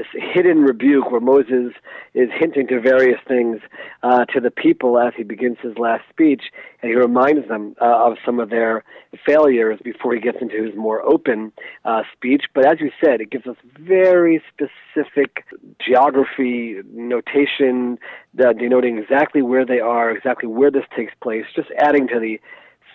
this 0.00 0.22
hidden 0.32 0.62
rebuke 0.62 1.10
where 1.10 1.20
Moses 1.20 1.74
is 2.14 2.30
hinting 2.38 2.66
to 2.68 2.80
various 2.80 3.20
things 3.28 3.60
uh, 4.02 4.24
to 4.26 4.40
the 4.40 4.50
people 4.50 4.98
as 4.98 5.12
he 5.14 5.24
begins 5.24 5.58
his 5.62 5.76
last 5.76 6.04
speech, 6.08 6.44
and 6.80 6.90
he 6.90 6.96
reminds 6.96 7.46
them 7.48 7.76
uh, 7.82 8.06
of 8.06 8.16
some 8.24 8.40
of 8.40 8.48
their 8.48 8.82
failures 9.26 9.78
before 9.84 10.14
he 10.14 10.20
gets 10.20 10.38
into 10.40 10.64
his 10.64 10.74
more 10.74 11.02
open 11.02 11.52
uh, 11.84 12.02
speech. 12.14 12.44
But 12.54 12.64
as 12.64 12.80
you 12.80 12.90
said, 13.04 13.20
it 13.20 13.30
gives 13.30 13.46
us 13.46 13.56
very 13.78 14.42
specific 14.48 15.44
geography 15.86 16.76
notation, 16.90 17.98
uh, 18.38 18.54
denoting 18.54 18.96
exactly 18.96 19.42
where 19.42 19.66
they 19.66 19.80
are, 19.80 20.10
exactly 20.10 20.48
where 20.48 20.70
this 20.70 20.84
takes 20.96 21.12
place, 21.22 21.44
just 21.54 21.68
adding 21.78 22.08
to 22.08 22.18
the 22.18 22.40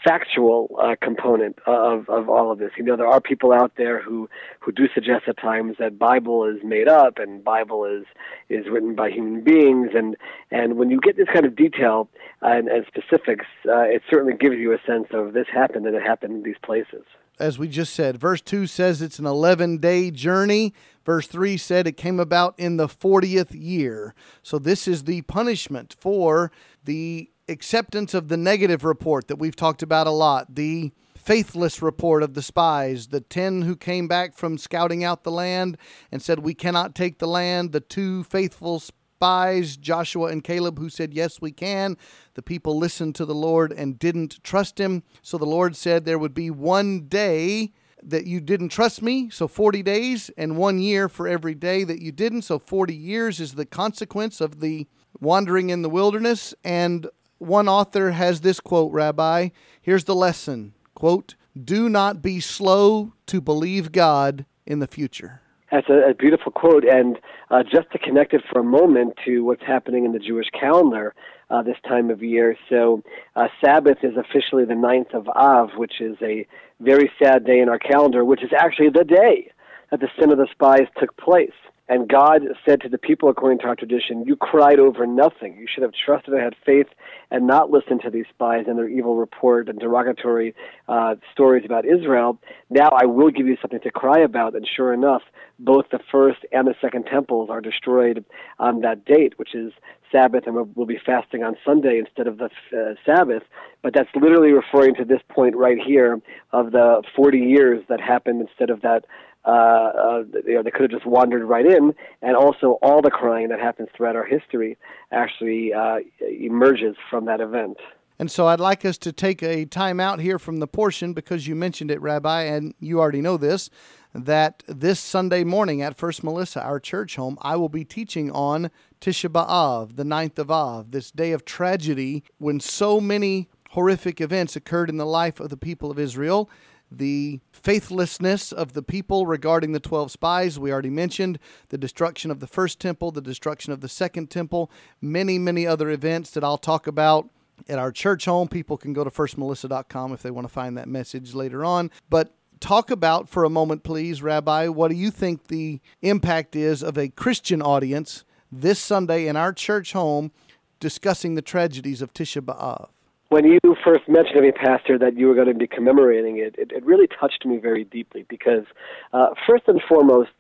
factual 0.06 0.70
uh, 0.82 0.96
component 1.02 1.58
of, 1.66 2.08
of 2.10 2.30
all 2.30 2.52
of 2.52 2.60
this. 2.60 2.72
You 2.78 2.84
know, 2.84 2.96
there 2.96 3.08
are 3.08 3.20
people 3.20 3.52
out 3.52 3.74
there 3.78 4.02
who, 4.02 4.30
who 4.60 4.72
do 4.72 4.88
suggest 4.94 5.24
at 5.28 5.38
times 5.38 5.78
that 5.80 5.98
Bible 5.98 6.46
is 6.46 6.64
made 6.64 6.88
up 6.88 7.18
and 7.18 7.44
Bible 7.44 7.86
is 7.86 8.06
is 8.48 8.66
written 8.72 8.94
by 8.94 9.10
human 9.10 9.44
beings, 9.44 9.90
and 9.96 10.16
and 10.52 10.78
when 10.78 10.92
you 10.92 11.00
get 11.00 11.18
this 11.18 11.28
kind 11.34 11.46
of 11.46 11.56
detail 11.56 12.08
and, 12.42 12.68
and 12.68 12.86
specifics, 12.86 13.46
uh, 13.68 13.82
it 13.82 14.04
certainly 14.10 14.38
gives 14.38 14.56
you 14.58 14.72
a 14.74 14.78
sense 14.86 15.08
of 15.12 15.34
this 15.34 15.48
happened 15.52 15.86
and 15.88 15.96
it 15.96 16.04
happened 16.04 16.36
in 16.36 16.44
these 16.44 16.60
places. 16.64 17.04
As 17.38 17.60
we 17.60 17.68
just 17.68 17.94
said, 17.94 18.18
verse 18.18 18.40
2 18.42 18.66
says 18.66 19.02
it's 19.02 19.20
an 19.20 19.26
11 19.26 19.80
day 19.80 20.10
journey. 20.10 20.74
Verse 21.06 21.28
3 21.28 21.58
said 21.58 21.86
it 21.86 21.98
came 21.98 22.20
about 22.20 22.56
in 22.58 22.78
the 22.78 22.88
40th 22.88 23.52
year. 23.52 24.16
So, 24.42 24.58
this 24.58 24.88
is 24.88 25.04
the 25.04 25.22
punishment 25.24 25.96
for 26.00 26.52
the 26.84 27.30
acceptance 27.48 28.14
of 28.14 28.28
the 28.28 28.38
negative 28.38 28.84
report 28.84 29.28
that 29.28 29.38
we've 29.38 29.56
talked 29.56 29.84
about 29.84 30.08
a 30.08 30.12
lot, 30.12 30.56
the 30.56 30.92
faithless 31.16 31.82
report 31.82 32.22
of 32.22 32.34
the 32.34 32.42
spies, 32.42 33.08
the 33.08 33.22
10 33.22 33.64
who 33.64 33.76
came 33.76 34.08
back 34.08 34.36
from 34.36 34.58
scouting 34.58 35.04
out 35.04 35.24
the 35.24 35.32
land 35.32 35.78
and 36.12 36.22
said, 36.22 36.40
We 36.40 36.54
cannot 36.54 36.96
take 36.96 37.20
the 37.20 37.28
land, 37.28 37.72
the 37.72 37.80
two 37.80 38.24
faithful 38.24 38.80
spies, 38.80 39.76
Joshua 39.78 40.28
and 40.28 40.44
Caleb, 40.44 40.78
who 40.78 40.90
said, 40.90 41.14
Yes, 41.14 41.42
we 41.42 41.52
can. 41.52 41.98
The 42.36 42.44
people 42.44 42.78
listened 42.78 43.16
to 43.16 43.26
the 43.26 43.36
Lord 43.36 43.72
and 43.72 43.98
didn't 43.98 44.44
trust 44.44 44.80
him. 44.80 45.04
So 45.22 45.38
the 45.38 45.46
Lord 45.46 45.76
said 45.76 46.06
there 46.06 46.20
would 46.20 46.36
be 46.36 46.52
one 46.52 47.08
day 47.08 47.74
that 48.04 48.28
you 48.28 48.40
didn't 48.40 48.70
trust 48.70 49.02
me, 49.02 49.32
so 49.32 49.48
40 49.48 49.82
days, 49.82 50.30
and 50.38 50.58
one 50.58 50.78
year 50.78 51.10
for 51.10 51.28
every 51.28 51.56
day 51.56 51.84
that 51.84 52.02
you 52.02 52.12
didn't. 52.12 52.44
So 52.44 52.60
40 52.60 52.96
years 52.96 53.40
is 53.40 53.56
the 53.56 53.66
consequence 53.66 54.42
of 54.42 54.60
the 54.60 54.86
wandering 55.20 55.72
in 55.72 55.82
the 55.82 55.90
wilderness. 55.90 56.54
And 56.64 57.08
one 57.38 57.68
author 57.68 58.12
has 58.12 58.42
this 58.42 58.60
quote, 58.60 58.92
Rabbi. 58.92 59.50
Here's 59.82 60.06
the 60.06 60.16
lesson 60.16 60.74
quote, 60.94 61.36
Do 61.62 61.90
not 61.90 62.22
be 62.22 62.40
slow 62.40 63.14
to 63.28 63.42
believe 63.42 63.92
God 63.92 64.46
in 64.66 64.80
the 64.80 64.88
future. 64.88 65.42
That's 65.72 65.90
a, 65.90 66.12
a 66.12 66.14
beautiful 66.14 66.52
quote. 66.52 66.86
And 66.86 67.18
uh, 67.50 67.64
just 67.64 67.92
to 67.92 68.00
connect 68.00 68.34
it 68.34 68.44
for 68.52 68.60
a 68.60 68.64
moment 68.64 69.16
to 69.26 69.42
what's 69.42 69.64
happening 69.64 70.06
in 70.06 70.14
the 70.14 70.20
Jewish 70.20 70.48
calendar 70.58 71.14
uh, 71.50 71.62
this 71.62 71.78
time 71.88 72.10
of 72.10 72.24
year. 72.24 72.58
So, 72.70 73.04
uh, 73.36 73.48
Sabbath 73.64 74.00
is 74.04 74.14
officially 74.18 74.66
the 74.66 74.76
ninth 74.76 75.14
of 75.14 75.28
Av, 75.30 75.70
which 75.78 76.02
is 76.02 76.18
a 76.22 76.48
very 76.80 77.12
sad 77.22 77.46
day 77.46 77.60
in 77.60 77.70
our 77.70 77.80
calendar, 77.80 78.26
which 78.26 78.44
is 78.44 78.52
actually 78.58 78.90
the 78.90 79.04
day 79.04 79.52
that 79.92 80.00
the 80.00 80.10
sin 80.20 80.32
of 80.32 80.38
the 80.38 80.48
spies 80.52 80.88
took 81.00 81.16
place. 81.18 81.52
And 81.88 82.10
God 82.10 82.42
said 82.68 82.82
to 82.82 82.90
the 82.90 82.98
people, 82.98 83.30
according 83.30 83.60
to 83.60 83.66
our 83.66 83.76
tradition, 83.76 84.26
You 84.26 84.36
cried 84.36 84.80
over 84.80 85.06
nothing. 85.06 85.56
You 85.58 85.68
should 85.72 85.84
have 85.84 85.94
trusted 85.94 86.34
and 86.34 86.42
had 86.42 86.56
faith 86.66 86.88
and 87.30 87.46
not 87.46 87.70
listened 87.70 88.02
to 88.04 88.10
these 88.10 88.26
spies 88.30 88.66
and 88.68 88.78
their 88.78 88.90
evil 88.90 89.18
report 89.18 89.70
and 89.70 89.80
derogatory 89.80 90.56
uh, 90.88 91.16
stories 91.32 91.64
about 91.64 91.86
Israel. 91.86 92.40
Now 92.72 92.90
I 92.90 93.06
will 93.06 93.30
give 93.30 93.46
you 93.46 93.58
something 93.62 93.82
to 93.82 93.92
cry 93.92 94.20
about. 94.20 94.56
And 94.56 94.68
sure 94.68 94.94
enough, 94.94 95.22
both 95.60 95.86
the 95.92 96.00
first 96.12 96.40
and 96.52 96.68
the 96.68 96.76
second 96.82 97.06
temples 97.06 97.50
are 97.52 97.62
destroyed 97.62 98.26
on 98.58 98.82
that 98.82 99.06
date, 99.06 99.38
which 99.38 99.54
is 99.54 99.72
Sabbath, 100.12 100.48
and 100.48 100.56
we'll 100.76 100.86
be 100.86 101.00
fasting 101.06 101.44
on 101.44 101.56
Sunday 101.66 102.00
instead 102.00 102.28
of 102.28 102.38
the 102.38 102.46
uh, 102.46 102.96
Sabbath. 103.06 103.44
But 103.82 103.94
that's 103.94 104.10
literally 104.16 104.52
referring 104.52 104.96
to 104.96 105.06
this 105.06 105.22
point 105.30 105.56
right 105.56 105.78
here 105.78 106.20
of 106.52 106.72
the 106.72 107.04
40 107.16 107.38
years 107.38 107.84
that 107.90 108.02
happened 108.02 108.42
instead 108.42 108.70
of 108.70 108.82
that 108.82 109.06
uh, 109.46 109.50
uh, 109.50 110.24
you 110.46 110.56
know, 110.56 110.64
they 110.64 110.72
could 110.72 110.82
have 110.82 110.92
just 110.92 111.06
wandered 111.06 111.46
right 111.46 111.66
in, 111.66 111.94
and 112.22 112.36
also 112.36 112.80
all 112.82 113.02
the 113.02 113.12
crying 113.12 113.50
that 113.50 113.60
happens 113.60 113.90
throughout 113.96 114.16
our 114.16 114.26
history 114.26 114.78
actually 115.12 115.74
uh, 115.74 115.98
emerges 116.22 116.96
from 117.10 117.26
that 117.26 117.42
event. 117.42 117.78
And 118.18 118.32
so 118.32 118.48
I'd 118.48 118.62
like 118.62 118.86
us 118.86 118.98
to 119.00 119.12
take 119.12 119.44
a 119.44 119.66
time 119.66 120.00
out 120.00 120.20
here 120.20 120.40
from 120.40 120.60
the 120.60 120.68
portion 120.68 121.14
because 121.14 121.48
you 121.48 121.56
mentioned 121.56 121.92
it, 121.92 122.02
Rabbi, 122.02 122.44
and 122.44 122.74
you 122.80 123.00
already 123.00 123.22
know 123.22 123.36
this, 123.36 123.70
that 124.14 124.64
this 124.68 125.02
Sunday 125.02 125.44
morning 125.44 125.82
at 125.82 125.98
First 125.98 126.24
Melissa, 126.24 126.64
our 126.64 126.80
church 126.80 127.18
home, 127.18 127.38
I 127.42 127.58
will 127.58 127.68
be 127.68 127.84
teaching 127.84 128.32
on 128.32 128.72
Tisha 129.02 129.30
B'Av, 129.30 129.98
the 129.98 130.06
ninth 130.06 130.40
of 130.40 130.50
Av, 130.50 130.92
this 130.92 131.12
day 131.12 131.34
of 131.34 131.44
tragedy 131.44 132.24
when 132.38 132.62
so 132.62 133.02
many 133.02 133.50
horrific 133.72 134.22
events 134.22 134.56
occurred 134.56 134.90
in 134.90 134.96
the 134.96 135.06
life 135.06 135.42
of 135.42 135.50
the 135.50 135.58
people 135.58 135.92
of 135.92 136.00
Israel 136.00 136.50
the 136.98 137.40
faithlessness 137.52 138.52
of 138.52 138.74
the 138.74 138.84
people 138.84 139.26
regarding 139.26 139.72
the 139.72 139.80
12 139.80 140.12
spies. 140.12 140.60
We 140.60 140.72
already 140.72 140.90
mentioned 140.90 141.40
the 141.70 141.78
destruction 141.78 142.32
of 142.32 142.40
the 142.40 142.48
first 142.48 142.80
temple, 142.80 143.12
the 143.12 143.22
destruction 143.22 143.74
of 143.74 143.82
the 143.82 143.90
second 143.90 144.30
temple, 144.30 144.72
many, 145.02 145.38
many 145.38 145.66
other 145.66 145.90
events 145.90 146.32
that 146.32 146.44
I'll 146.44 146.58
talk 146.58 146.88
about 146.88 147.30
at 147.68 147.80
our 147.80 147.92
church 147.92 148.26
home. 148.26 148.48
People 148.48 148.78
can 148.78 148.94
go 148.94 149.04
to 149.04 149.10
firstmelissa.com 149.10 150.14
if 150.14 150.22
they 150.22 150.32
want 150.32 150.48
to 150.48 150.54
find 150.54 150.78
that 150.78 150.88
message 150.88 151.34
later 151.34 151.64
on. 151.64 151.92
But 152.10 152.34
talk 152.60 152.92
about 152.92 153.30
for 153.30 153.44
a 153.44 153.50
moment, 153.50 153.84
please, 153.84 154.22
Rabbi, 154.22 154.68
what 154.68 154.90
do 154.90 154.96
you 154.96 155.12
think 155.12 155.48
the 155.48 155.82
impact 156.02 156.56
is 156.56 156.82
of 156.84 156.98
a 156.98 157.10
Christian 157.10 157.62
audience 157.62 158.24
this 158.52 158.80
Sunday 158.80 159.28
in 159.28 159.36
our 159.36 159.54
church 159.54 159.94
home 159.94 160.32
discussing 160.80 161.36
the 161.36 161.42
tragedies 161.42 162.02
of 162.02 162.14
Tisha 162.14 162.42
B'Av? 162.42 162.90
When 163.30 163.46
you 163.46 163.60
first 163.84 164.08
mentioned 164.08 164.36
to 164.36 164.42
me, 164.42 164.52
Pastor, 164.52 164.98
that 165.00 165.18
you 165.18 165.28
were 165.28 165.36
going 165.36 165.48
to 165.48 165.54
be 165.54 165.68
commemorating 165.68 166.38
it, 166.38 166.56
it, 166.58 166.72
it 166.72 166.86
really 166.86 167.08
touched 167.08 167.46
me 167.46 167.58
very 167.58 167.84
deeply 167.84 168.26
because, 168.30 168.66
uh, 169.14 169.28
first 169.48 169.64
and 169.68 169.82
foremost, 169.88 170.32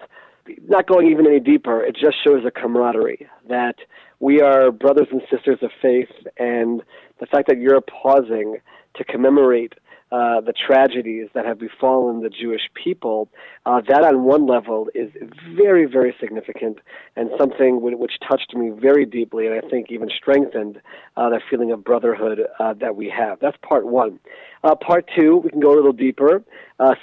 not 0.68 0.88
going 0.88 1.10
even 1.10 1.25
any 1.25 1.39
deeper, 1.39 1.84
it 1.84 1.96
just 1.96 2.18
shows 2.24 2.44
a 2.46 2.51
camaraderie 2.51 3.27
that 3.50 3.75
we 4.20 4.42
are 4.42 4.72
brothers 4.72 5.08
and 5.12 5.22
sisters 5.32 5.58
of 5.62 5.72
faith, 5.82 6.10
and 6.38 6.84
the 7.20 7.25
fact 7.25 7.48
that 7.48 7.60
you're 7.60 7.82
pausing 7.82 8.58
to 8.96 9.04
commemorate 9.04 9.74
uh, 10.12 10.39
the 10.39 10.53
tragedies 10.53 11.27
that 11.33 11.45
have 11.45 11.59
befallen 11.59 12.21
the 12.21 12.29
Jewish 12.29 12.69
people, 12.75 13.27
uh, 13.65 13.81
that 13.88 14.03
on 14.03 14.24
one 14.24 14.45
level 14.45 14.88
is 14.93 15.09
very, 15.55 15.85
very 15.85 16.15
significant 16.19 16.77
and 17.15 17.31
something 17.39 17.81
which 17.81 18.13
touched 18.29 18.53
me 18.55 18.69
very 18.69 19.05
deeply 19.05 19.47
and 19.47 19.55
I 19.55 19.67
think 19.67 19.88
even 19.89 20.09
strengthened 20.15 20.79
uh, 21.17 21.29
that 21.29 21.41
feeling 21.50 21.71
of 21.71 21.83
brotherhood 21.83 22.41
uh, 22.59 22.74
that 22.75 22.95
we 22.95 23.09
have. 23.09 23.39
That's 23.39 23.57
part 23.67 23.88
one. 23.88 24.19
Uh, 24.63 24.75
part 24.75 25.09
two, 25.15 25.38
we 25.38 25.50
can 25.50 25.59
go 25.59 25.74
a 25.74 25.75
little 25.75 25.93
deeper. 25.93 26.43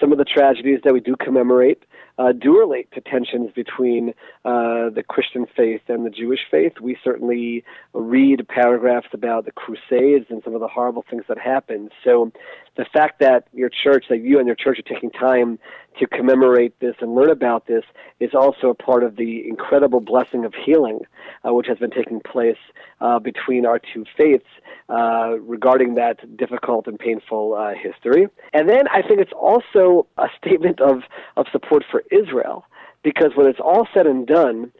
some 0.00 0.12
of 0.12 0.18
the 0.18 0.24
tragedies 0.24 0.80
that 0.84 0.92
we 0.92 1.00
do 1.00 1.16
commemorate 1.16 1.82
do 2.38 2.56
relate 2.56 2.88
to 2.92 3.00
tensions 3.00 3.50
between 3.52 4.14
the 4.44 5.04
Christian 5.08 5.46
faith 5.56 5.82
and 5.88 6.06
the 6.06 6.10
Jewish 6.10 6.40
faith. 6.50 6.74
We 6.80 6.96
certainly 7.02 7.64
read 7.92 8.46
paragraphs 8.48 9.08
about 9.12 9.44
the 9.44 9.52
Crusades 9.52 10.26
and 10.30 10.40
some 10.44 10.54
of 10.54 10.60
the 10.60 10.68
horrible 10.68 11.04
things 11.10 11.24
that 11.28 11.38
happened. 11.38 11.90
So 12.04 12.32
the 12.76 12.86
fact 12.92 13.20
that 13.20 13.46
your 13.52 13.68
church, 13.68 14.06
that 14.08 14.22
you 14.22 14.38
and 14.38 14.46
your 14.46 14.56
church 14.56 14.78
are 14.78 14.94
taking 14.94 15.10
time 15.10 15.58
to 15.98 16.06
commemorate 16.06 16.78
this 16.80 16.94
and 17.00 17.14
learn 17.14 17.30
about 17.30 17.66
this 17.66 17.84
is 18.18 18.30
also 18.34 18.70
a 18.70 18.74
part 18.74 19.04
of 19.04 19.16
the 19.16 19.46
incredible 19.46 20.00
blessing 20.00 20.44
of 20.44 20.54
healing, 20.64 21.00
uh, 21.46 21.52
which 21.52 21.66
has 21.66 21.78
been 21.78 21.90
taking 21.90 22.20
place 22.20 22.56
uh, 23.00 23.18
between 23.18 23.66
our 23.66 23.78
two 23.92 24.04
faiths 24.16 24.46
uh, 24.88 25.38
regarding 25.40 25.94
that 25.96 26.16
difficult 26.36 26.86
and 26.86 26.98
painful 26.98 27.54
uh, 27.54 27.72
history. 27.74 28.26
And 28.54 28.68
then 28.68 28.88
I 28.88 29.02
think 29.06 29.20
it's 29.20 29.32
also 29.38 30.06
a 30.16 30.28
statement 30.38 30.80
of, 30.80 31.02
of 31.36 31.46
support 31.52 31.84
for 31.90 32.02
Israel, 32.10 32.64
because 33.02 33.32
when 33.34 33.46
it's 33.46 33.60
all 33.60 33.86
said 33.92 34.06
and 34.06 34.26
done, 34.26 34.72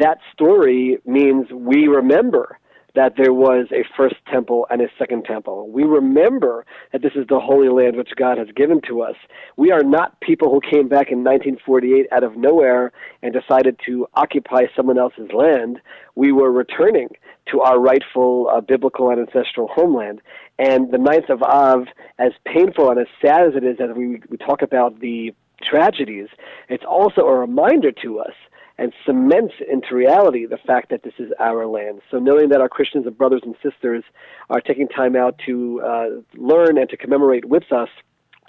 that 0.00 0.18
story 0.34 0.98
means 1.06 1.50
we 1.50 1.86
remember 1.86 2.58
that 2.94 3.14
there 3.16 3.32
was 3.32 3.66
a 3.70 3.84
first 3.96 4.16
temple 4.30 4.66
and 4.70 4.80
a 4.80 4.88
second 4.98 5.24
temple. 5.24 5.70
We 5.70 5.84
remember 5.84 6.64
that 6.92 7.02
this 7.02 7.12
is 7.14 7.26
the 7.28 7.40
Holy 7.40 7.68
Land 7.68 7.96
which 7.96 8.10
God 8.16 8.38
has 8.38 8.48
given 8.56 8.80
to 8.88 9.02
us. 9.02 9.14
We 9.56 9.70
are 9.72 9.82
not 9.82 10.20
people 10.20 10.50
who 10.50 10.60
came 10.60 10.88
back 10.88 11.10
in 11.10 11.22
1948 11.22 12.06
out 12.12 12.24
of 12.24 12.36
nowhere 12.36 12.92
and 13.22 13.32
decided 13.32 13.78
to 13.86 14.06
occupy 14.14 14.64
someone 14.74 14.98
else's 14.98 15.30
land. 15.32 15.80
We 16.14 16.32
were 16.32 16.50
returning 16.50 17.08
to 17.52 17.60
our 17.60 17.78
rightful 17.78 18.50
uh, 18.52 18.60
biblical 18.60 19.10
and 19.10 19.20
ancestral 19.20 19.68
homeland. 19.68 20.20
And 20.58 20.90
the 20.90 20.98
ninth 20.98 21.30
of 21.30 21.42
Av, 21.42 21.86
as 22.18 22.32
painful 22.44 22.90
and 22.90 23.00
as 23.00 23.06
sad 23.24 23.46
as 23.46 23.54
it 23.54 23.64
is 23.64 23.76
as 23.80 23.96
we, 23.96 24.20
we 24.28 24.36
talk 24.36 24.62
about 24.62 25.00
the 25.00 25.34
tragedies, 25.62 26.28
it's 26.68 26.84
also 26.88 27.22
a 27.22 27.38
reminder 27.38 27.92
to 28.02 28.20
us 28.20 28.34
and 28.78 28.92
cements 29.04 29.54
into 29.70 29.94
reality 29.94 30.46
the 30.46 30.56
fact 30.56 30.90
that 30.90 31.02
this 31.02 31.14
is 31.18 31.32
our 31.40 31.66
land. 31.66 32.00
So 32.10 32.18
knowing 32.18 32.48
that 32.50 32.60
our 32.60 32.68
Christians 32.68 33.06
and 33.06 33.18
brothers 33.18 33.42
and 33.44 33.54
sisters 33.62 34.04
are 34.50 34.60
taking 34.60 34.88
time 34.88 35.16
out 35.16 35.40
to 35.46 35.82
uh, 35.84 36.06
learn 36.36 36.78
and 36.78 36.88
to 36.90 36.96
commemorate 36.96 37.44
with 37.44 37.72
us 37.72 37.88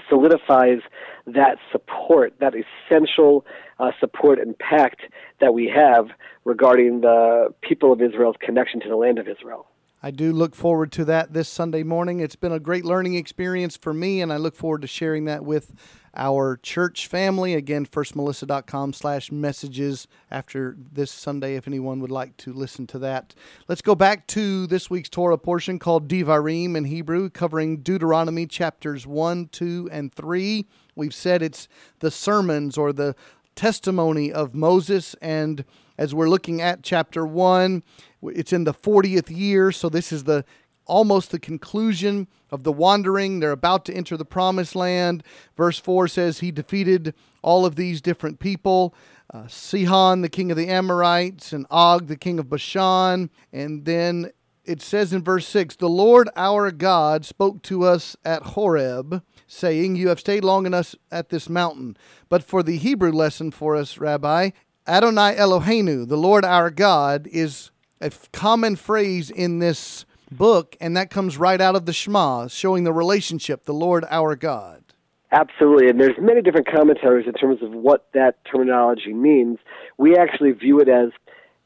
solidifies 0.08 0.80
that 1.26 1.58
support, 1.72 2.34
that 2.40 2.54
essential 2.56 3.46
uh, 3.80 3.92
support 4.00 4.40
and 4.40 4.58
pact 4.58 5.02
that 5.42 5.54
we 5.54 5.72
have 5.74 6.08
regarding 6.46 7.02
the 7.02 7.54
people 7.62 7.92
of 7.92 8.02
Israel's 8.02 8.38
connection 8.40 8.80
to 8.80 8.90
the 8.90 8.96
land 8.96 9.20
of 9.20 9.28
Israel. 9.28 9.68
I 10.02 10.12
do 10.12 10.32
look 10.32 10.56
forward 10.56 10.94
to 10.94 11.06
that 11.06 11.34
this 11.34 11.50
Sunday 11.50 11.84
morning. 11.84 12.22
It's 12.22 12.38
been 12.38 12.54
a 12.54 12.60
great 12.60 12.86
learning 12.86 13.16
experience 13.16 13.76
for 13.76 13.94
me, 13.94 14.22
and 14.22 14.32
I 14.32 14.38
look 14.38 14.56
forward 14.56 14.82
to 14.84 14.88
sharing 14.88 15.26
that 15.26 15.44
with 15.44 15.74
our 16.16 16.58
church 16.64 17.08
family. 17.08 17.54
Again, 17.54 17.86
firstmelissa.com 17.86 18.94
slash 18.94 19.30
messages 19.30 20.08
after 20.32 20.78
this 20.80 21.12
Sunday 21.12 21.56
if 21.56 21.68
anyone 21.68 22.00
would 22.00 22.12
like 22.12 22.38
to 22.38 22.54
listen 22.54 22.88
to 22.88 23.00
that. 23.00 23.36
Let's 23.68 23.82
go 23.82 23.94
back 23.94 24.26
to 24.28 24.68
this 24.68 24.90
week's 24.90 25.10
Torah 25.10 25.38
portion 25.38 25.80
called 25.80 26.08
Devarim 26.08 26.78
in 26.78 26.86
Hebrew, 26.86 27.30
covering 27.30 27.82
Deuteronomy 27.82 28.48
chapters 28.48 29.06
1, 29.06 29.50
2, 29.52 29.90
and 29.92 30.14
3. 30.14 30.66
We've 30.96 31.14
said 31.14 31.42
it's 31.42 31.68
the 32.00 32.10
sermons 32.10 32.78
or 32.78 32.94
the 32.94 33.16
testimony 33.56 34.32
of 34.32 34.56
Moses. 34.56 35.14
And 35.22 35.66
as 36.00 36.16
we're 36.16 36.30
looking 36.30 36.62
at 36.62 36.82
chapter 36.82 37.26
1, 37.26 37.84
it's 38.24 38.54
in 38.54 38.64
the 38.64 38.74
40th 38.74 39.30
year. 39.30 39.70
So 39.74 39.90
this 39.90 40.14
is 40.14 40.24
the 40.24 40.46
almost 40.86 41.32
the 41.32 41.40
conclusion 41.40 42.30
of 42.52 42.64
the 42.64 42.72
wandering. 42.72 43.42
They're 43.42 43.52
about 43.52 43.84
to 43.86 43.94
enter 43.94 44.16
the 44.16 44.24
promised 44.24 44.78
land. 44.78 45.24
Verse 45.58 45.78
4 45.78 46.08
says 46.08 46.40
he 46.40 46.52
defeated 46.52 47.14
all 47.42 47.66
of 47.66 47.76
these 47.76 48.00
different 48.02 48.40
people 48.40 48.96
uh, 49.32 49.46
Sihon, 49.48 50.22
the 50.22 50.30
king 50.30 50.50
of 50.50 50.58
the 50.58 50.70
Amorites, 50.70 51.54
and 51.54 51.68
Og, 51.70 52.08
the 52.08 52.16
king 52.16 52.40
of 52.40 52.50
Bashan. 52.50 53.30
And 53.52 53.86
then 53.86 54.32
it 54.66 54.82
says 54.82 55.12
in 55.14 55.24
verse 55.24 55.48
6 55.48 55.76
The 55.76 55.90
Lord 55.90 56.30
our 56.36 56.72
God 56.72 57.26
spoke 57.26 57.62
to 57.64 57.84
us 57.84 58.16
at 58.24 58.42
Horeb, 58.42 59.22
saying, 59.46 59.98
You 59.98 60.08
have 60.08 60.22
stayed 60.22 60.46
long 60.46 60.66
enough 60.66 60.96
at 61.12 61.30
this 61.30 61.50
mountain. 61.50 61.98
But 62.30 62.42
for 62.42 62.64
the 62.64 62.78
Hebrew 62.78 63.12
lesson 63.12 63.52
for 63.52 63.76
us, 63.76 63.98
Rabbi, 64.00 64.52
Adonai 64.90 65.36
Eloheinu, 65.36 66.08
the 66.08 66.18
Lord 66.18 66.44
our 66.44 66.72
God, 66.72 67.28
is 67.32 67.70
a 68.02 68.12
common 68.34 68.76
phrase 68.76 69.30
in 69.30 69.60
this 69.60 70.04
book, 70.32 70.76
and 70.82 70.98
that 70.98 71.12
comes 71.12 71.38
right 71.38 71.62
out 71.62 71.76
of 71.76 71.86
the 71.86 71.94
Shema, 71.94 72.48
showing 72.48 72.86
the 72.86 72.92
relationship, 72.92 73.66
the 73.66 73.74
Lord 73.74 74.04
our 74.10 74.36
God. 74.36 74.84
Absolutely, 75.32 75.90
and 75.90 76.02
there's 76.02 76.18
many 76.20 76.42
different 76.42 76.66
commentaries 76.66 77.28
in 77.28 77.34
terms 77.34 77.62
of 77.62 77.72
what 77.72 78.08
that 78.16 78.44
terminology 78.52 79.14
means. 79.14 79.60
We 80.00 80.18
actually 80.18 80.54
view 80.54 80.80
it 80.80 80.90
as 80.90 81.12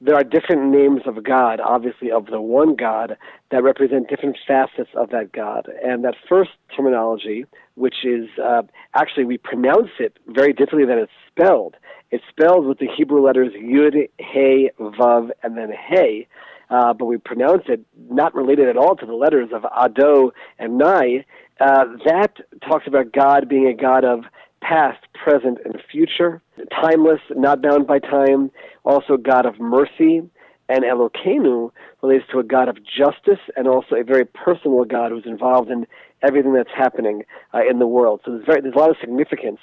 there 0.05 0.15
are 0.15 0.23
different 0.23 0.71
names 0.71 1.01
of 1.05 1.23
God, 1.23 1.59
obviously 1.59 2.11
of 2.11 2.25
the 2.27 2.41
one 2.41 2.75
God, 2.75 3.17
that 3.51 3.63
represent 3.63 4.09
different 4.09 4.37
facets 4.45 4.89
of 4.95 5.09
that 5.11 5.31
God. 5.31 5.69
And 5.83 6.03
that 6.03 6.15
first 6.27 6.51
terminology, 6.75 7.45
which 7.75 8.03
is 8.03 8.27
uh, 8.43 8.63
actually 8.95 9.25
we 9.25 9.37
pronounce 9.37 9.91
it 9.99 10.17
very 10.27 10.51
differently 10.51 10.85
than 10.85 10.99
it's 10.99 11.11
spelled. 11.29 11.75
It's 12.11 12.23
spelled 12.29 12.65
with 12.65 12.79
the 12.79 12.87
Hebrew 12.95 13.25
letters 13.25 13.53
Yud, 13.53 14.09
He, 14.19 14.69
Vav, 14.79 15.29
and 15.41 15.57
then 15.57 15.71
He 15.89 16.27
uh, 16.73 16.93
but 16.93 17.05
we 17.05 17.17
pronounce 17.17 17.63
it 17.67 17.81
not 18.09 18.33
related 18.33 18.67
at 18.67 18.77
all 18.77 18.95
to 18.95 19.05
the 19.05 19.13
letters 19.13 19.49
of 19.53 19.65
Ado 19.77 20.31
and 20.57 20.77
Nai. 20.77 21.25
Uh, 21.59 21.85
that 22.05 22.33
talks 22.67 22.87
about 22.87 23.13
God 23.13 23.47
being 23.47 23.67
a 23.67 23.79
God 23.79 24.03
of 24.03 24.23
past, 24.67 24.99
present, 25.13 25.59
and 25.65 25.75
future, 25.91 26.41
timeless, 26.81 27.19
not 27.31 27.61
bound 27.61 27.85
by 27.85 27.99
time, 27.99 28.51
also 28.83 29.17
God 29.17 29.45
of 29.45 29.59
mercy. 29.59 30.21
And 30.69 30.83
Elokeinu 30.85 31.71
relates 32.01 32.23
to 32.31 32.39
a 32.39 32.43
God 32.43 32.69
of 32.69 32.77
justice 32.77 33.43
and 33.57 33.67
also 33.67 33.95
a 33.95 34.03
very 34.03 34.25
personal 34.25 34.85
God 34.85 35.11
who's 35.11 35.25
involved 35.25 35.69
in 35.69 35.85
everything 36.21 36.53
that's 36.53 36.69
happening 36.75 37.23
uh, 37.53 37.59
in 37.69 37.79
the 37.79 37.87
world. 37.87 38.21
So 38.23 38.31
there's, 38.31 38.45
very, 38.45 38.61
there's 38.61 38.75
a 38.75 38.79
lot 38.79 38.89
of 38.89 38.95
significance 39.01 39.59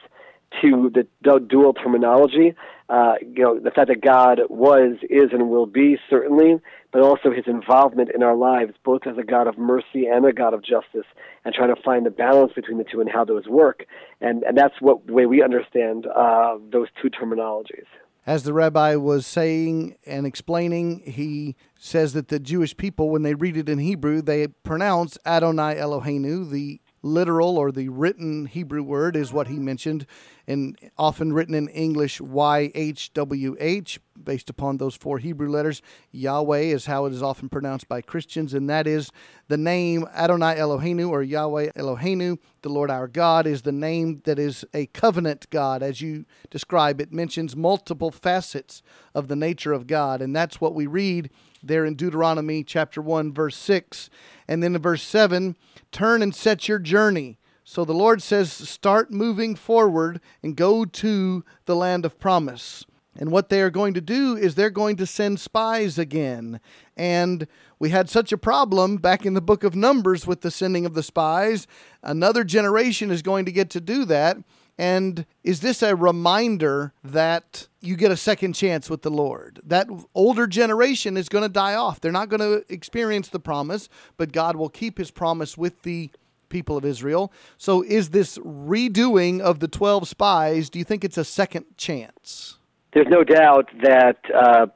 to 0.63 0.91
the 0.93 1.07
dual 1.49 1.75
terminology. 1.75 2.55
Uh, 2.89 3.15
you 3.21 3.45
know, 3.45 3.59
the 3.59 3.71
fact 3.71 3.89
that 3.89 4.01
God 4.01 4.41
was, 4.49 4.97
is, 5.09 5.31
and 5.33 5.49
will 5.49 5.67
be 5.67 5.97
certainly, 6.09 6.61
but 6.93 7.03
also 7.03 7.31
His 7.31 7.45
involvement 7.47 8.11
in 8.13 8.23
our 8.23 8.35
lives, 8.35 8.73
both 8.85 9.03
as 9.07 9.17
a 9.17 9.23
God 9.23 9.47
of 9.47 9.57
mercy 9.57 10.07
and 10.07 10.27
a 10.27 10.33
God 10.33 10.55
of 10.55 10.63
justice, 10.63 11.07
and 11.45 11.55
trying 11.55 11.75
to 11.75 11.81
find 11.83 12.05
the 12.05 12.11
balance 12.11 12.53
between 12.53 12.79
the 12.79 12.85
two 12.85 13.01
and 13.01 13.09
how 13.09 13.25
those 13.25 13.47
work. 13.47 13.85
And 14.21 14.43
and 14.43 14.59
that's 14.59 14.75
what 14.81 15.07
the 15.07 15.13
way 15.13 15.27
we 15.27 15.43
understand 15.43 16.07
uh, 16.07 16.59
those 16.73 16.89
two 17.01 17.11
terminologies. 17.11 17.87
As 18.27 18.43
the 18.43 18.53
rabbi 18.53 18.97
was 18.97 19.27
saying 19.27 19.97
and 20.05 20.27
explaining, 20.27 21.01
he 21.01 21.57
says 21.79 22.13
that 22.13 22.29
the 22.29 22.39
Jewish 22.39 22.77
people, 22.77 23.09
when 23.09 23.23
they 23.23 23.35
read 23.35 23.57
it 23.57 23.69
in 23.69 23.79
Hebrew, 23.79 24.21
they 24.21 24.49
pronounce 24.49 25.17
Adonai 25.25 25.77
Eloheinu, 25.77 26.51
the 26.51 26.81
literal 27.03 27.57
or 27.57 27.73
the 27.73 27.89
written 27.89 28.47
Hebrew 28.47 28.83
word 28.83 29.17
is 29.17 29.33
what 29.33 29.49
he 29.49 29.59
mentioned, 29.59 30.07
and 30.47 30.79
often 30.99 31.33
written 31.33 31.55
in 31.55 31.69
English 31.69 32.21
YHWH, 32.21 33.99
based 34.23 34.51
upon 34.51 34.77
those 34.77 34.95
four 34.95 35.19
Hebrew 35.19 35.49
letters. 35.49 35.81
Yahweh 36.11 36.61
is 36.61 36.87
how 36.87 37.07
it 37.07 37.13
is 37.13 37.23
often 37.23 37.49
pronounced 37.49 37.89
by 37.89 38.01
Christians, 38.01 38.53
and 38.53 38.69
that 38.69 38.87
is 38.87 39.11
the 39.49 39.57
name 39.57 40.07
Adonai 40.15 40.57
Eloheinu 40.57 41.09
or 41.09 41.23
Yahweh 41.23 41.71
Eloheinu, 41.77 42.39
the 42.63 42.69
Lord 42.69 42.91
our 42.91 43.09
God, 43.09 43.47
is 43.47 43.63
the 43.63 43.73
name 43.73 44.21
that 44.25 44.39
is 44.39 44.65
a 44.75 44.87
covenant 44.87 45.49
God. 45.51 45.83
As 45.83 46.01
you 46.01 46.27
describe, 46.51 47.01
it 47.01 47.13
mentions 47.13 47.57
multiple 47.57 48.11
facets 48.11 48.83
of 49.15 49.29
the 49.29 49.37
nature 49.37 49.73
of 49.73 49.87
God, 49.87 50.21
and 50.21 50.37
that's 50.37 50.61
what 50.61 50.75
we 50.75 50.87
read 50.87 51.31
there 51.63 51.85
in 51.85 51.95
Deuteronomy 51.95 52.65
chapter 52.65 53.03
1, 53.03 53.33
verse 53.33 53.57
6. 53.57 54.11
And 54.49 54.63
then 54.63 54.75
in 54.75 54.83
verse 54.83 55.03
7, 55.03 55.57
turn 55.93 56.23
and 56.23 56.35
set 56.35 56.69
your 56.69 56.79
journey. 56.79 57.39
So 57.65 57.85
the 57.85 57.93
Lord 57.93 58.23
says, 58.23 58.53
start 58.53 59.13
moving 59.13 59.55
forward 59.55 60.21
and 60.43 60.57
go 60.57 60.85
to 60.85 61.45
the 61.67 61.77
land 61.77 62.05
of 62.05 62.19
promise. 62.19 62.85
And 63.17 63.31
what 63.31 63.49
they 63.49 63.61
are 63.61 63.71
going 63.71 63.95
to 63.95 64.01
do 64.01 64.37
is 64.37 64.55
they're 64.55 64.71
going 64.71 64.97
to 64.97 65.07
send 65.07 65.41
spies 65.41 65.99
again. 65.99 66.61
And 66.97 67.47
we 67.79 67.91
had 67.91 68.09
such 68.09 68.33
a 68.33 68.39
problem 68.39 68.97
back 68.97 69.27
in 69.27 69.35
the 69.35 69.41
book 69.41 69.65
of 69.65 69.75
Numbers 69.75 70.27
with 70.27 70.41
the 70.41 70.51
sending 70.51 70.87
of 70.87 70.95
the 70.95 71.03
spies. 71.03 71.67
Another 72.03 72.45
generation 72.45 73.11
is 73.11 73.23
going 73.23 73.45
to 73.45 73.53
get 73.53 73.69
to 73.71 73.81
do 73.81 74.05
that. 74.07 74.39
And 74.81 75.27
is 75.45 75.61
this 75.61 75.83
a 75.83 75.95
reminder 75.95 76.95
that 77.05 77.69
you 77.83 77.97
get 77.97 78.11
a 78.11 78.17
second 78.17 78.55
chance 78.55 78.89
with 78.89 79.03
the 79.03 79.11
Lord? 79.11 79.61
That 79.63 79.89
older 80.15 80.47
generation 80.47 81.19
is 81.19 81.29
going 81.29 81.43
to 81.43 81.51
die 81.51 81.75
off. 81.75 82.01
They're 82.01 82.11
not 82.11 82.31
going 82.31 82.41
to 82.41 82.65
experience 82.73 83.29
the 83.29 83.41
promise, 83.41 83.91
but 84.17 84.33
God 84.33 84.57
will 84.57 84.71
keep 84.71 84.97
his 84.97 85.11
promise 85.11 85.59
with 85.59 85.83
the 85.83 86.09
people 86.49 86.79
of 86.79 86.87
Israel. 86.87 87.31
So 87.59 87.83
is 87.83 88.09
this 88.09 88.39
redoing 88.39 89.41
of 89.41 89.61
the 89.61 89.69
12 89.69 90.09
spies, 90.09 90.71
do 90.71 90.79
you 90.79 90.85
think 90.87 91.05
it's 91.05 91.19
a 91.19 91.27
second 91.27 91.67
chance? 91.77 92.57
There's 92.95 93.07
no 93.11 93.23
doubt 93.23 93.69
that 93.83 94.17
uh, 94.35 94.69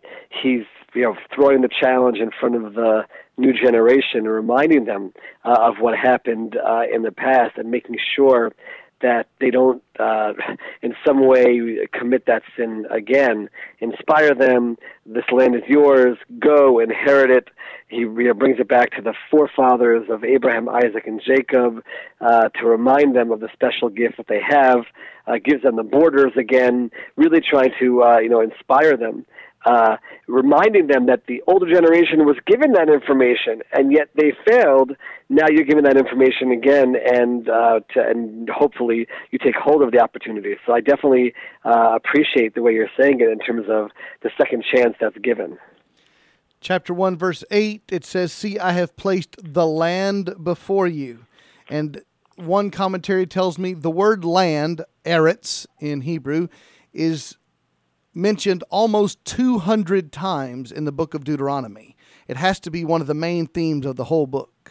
he's 0.43 0.64
you 0.95 1.03
know 1.03 1.17
throwing 1.35 1.62
the 1.62 1.71
challenge 1.81 2.19
in 2.19 2.31
front 2.38 2.57
of 2.57 2.75
the 2.75 3.07
new 3.38 3.55
generation 3.55 4.19
and 4.19 4.29
reminding 4.29 4.85
them 4.85 5.14
uh, 5.45 5.57
of 5.59 5.77
what 5.81 5.97
happened 5.99 6.57
uh, 6.57 6.83
in 6.95 7.03
the 7.03 7.11
past 7.11 7.57
and 7.57 7.71
making 7.71 7.97
sure 8.14 8.53
that 9.05 9.29
they 9.38 9.51
don't 9.51 9.83
uh, 10.01 10.33
in 10.83 10.95
some 11.07 11.27
way 11.27 11.87
commit 11.93 12.25
that 12.27 12.43
sin 12.57 12.87
again. 12.90 13.51
Inspire 13.79 14.35
them. 14.35 14.79
This 15.05 15.25
land 15.31 15.55
is 15.55 15.62
yours. 15.69 16.17
Go 16.38 16.81
inherit 16.81 17.31
it. 17.31 17.49
He 17.88 17.99
you 17.99 18.25
know, 18.25 18.35
brings 18.35 18.59
it 18.59 18.67
back 18.67 18.93
to 18.97 19.03
the 19.03 19.12
forefathers 19.31 20.09
of 20.11 20.25
Abraham, 20.25 20.71
Isaac, 20.71 21.07
and 21.07 21.21
Jacob 21.25 21.85
uh, 22.23 22.49
to 22.49 22.67
remind 22.67 23.14
them 23.14 23.31
of 23.31 23.40
the 23.40 23.51
special 23.53 23.90
gift 23.90 24.17
that 24.17 24.27
they 24.27 24.40
have. 24.40 24.81
Uh, 25.27 25.35
gives 25.43 25.62
them 25.62 25.77
the 25.77 25.83
borders 25.83 26.33
again. 26.38 26.90
Really 27.17 27.40
trying 27.40 27.73
to 27.81 28.03
uh, 28.03 28.19
you 28.19 28.31
know 28.31 28.40
inspire 28.40 28.97
them 28.97 29.27
uh, 29.64 29.96
reminding 30.27 30.88
them 30.88 31.07
that 31.07 31.22
the 31.27 31.42
older 31.46 31.66
generation 31.72 32.24
was 32.27 32.37
given 32.46 32.72
that 32.72 32.88
information 32.88 33.62
and 33.72 33.92
yet 33.92 34.09
they 34.14 34.33
failed. 34.46 34.92
Now 35.29 35.46
you're 35.50 35.64
given 35.64 35.85
that 35.85 35.96
information 35.96 36.50
again, 36.50 36.94
and 36.96 37.48
uh, 37.48 37.81
to, 37.94 38.00
and 38.00 38.48
hopefully 38.50 39.07
you 39.31 39.38
take 39.38 39.55
hold 39.57 39.83
of 39.83 39.90
the 39.90 40.00
opportunity. 40.00 40.55
So 40.66 40.74
I 40.74 40.81
definitely 40.81 41.35
uh, 41.64 41.96
appreciate 41.96 42.55
the 42.55 42.62
way 42.62 42.72
you're 42.72 42.90
saying 43.00 43.20
it 43.20 43.29
in 43.31 43.38
terms 43.38 43.66
of 43.70 43.90
the 44.22 44.31
second 44.38 44.64
chance 44.74 44.94
that's 45.00 45.16
given. 45.18 45.59
Chapter 46.61 46.94
1, 46.94 47.16
verse 47.18 47.44
8, 47.50 47.83
it 47.90 48.05
says, 48.05 48.33
See, 48.33 48.59
I 48.59 48.72
have 48.72 48.96
placed 48.96 49.37
the 49.42 49.66
land 49.66 50.35
before 50.42 50.87
you. 50.87 51.27
And 51.68 52.03
one 52.37 52.70
commentary 52.70 53.27
tells 53.27 53.59
me 53.59 53.74
the 53.74 53.90
word 53.90 54.24
land, 54.24 54.83
eretz 55.05 55.66
in 55.79 56.03
Hebrew, 56.03 56.48
is 56.92 57.37
mentioned 58.14 58.62
almost 58.70 59.24
200 59.24 60.12
times 60.12 60.70
in 60.70 60.85
the 60.85 60.92
book 60.92 61.14
of 61.14 61.24
Deuteronomy. 61.24 61.96
It 62.29 62.37
has 62.37 62.61
to 62.61 62.70
be 62.70 62.85
one 62.85 63.00
of 63.00 63.07
the 63.07 63.14
main 63.14 63.46
themes 63.46 63.85
of 63.87 63.96
the 63.96 64.05
whole 64.05 64.27
book. 64.27 64.70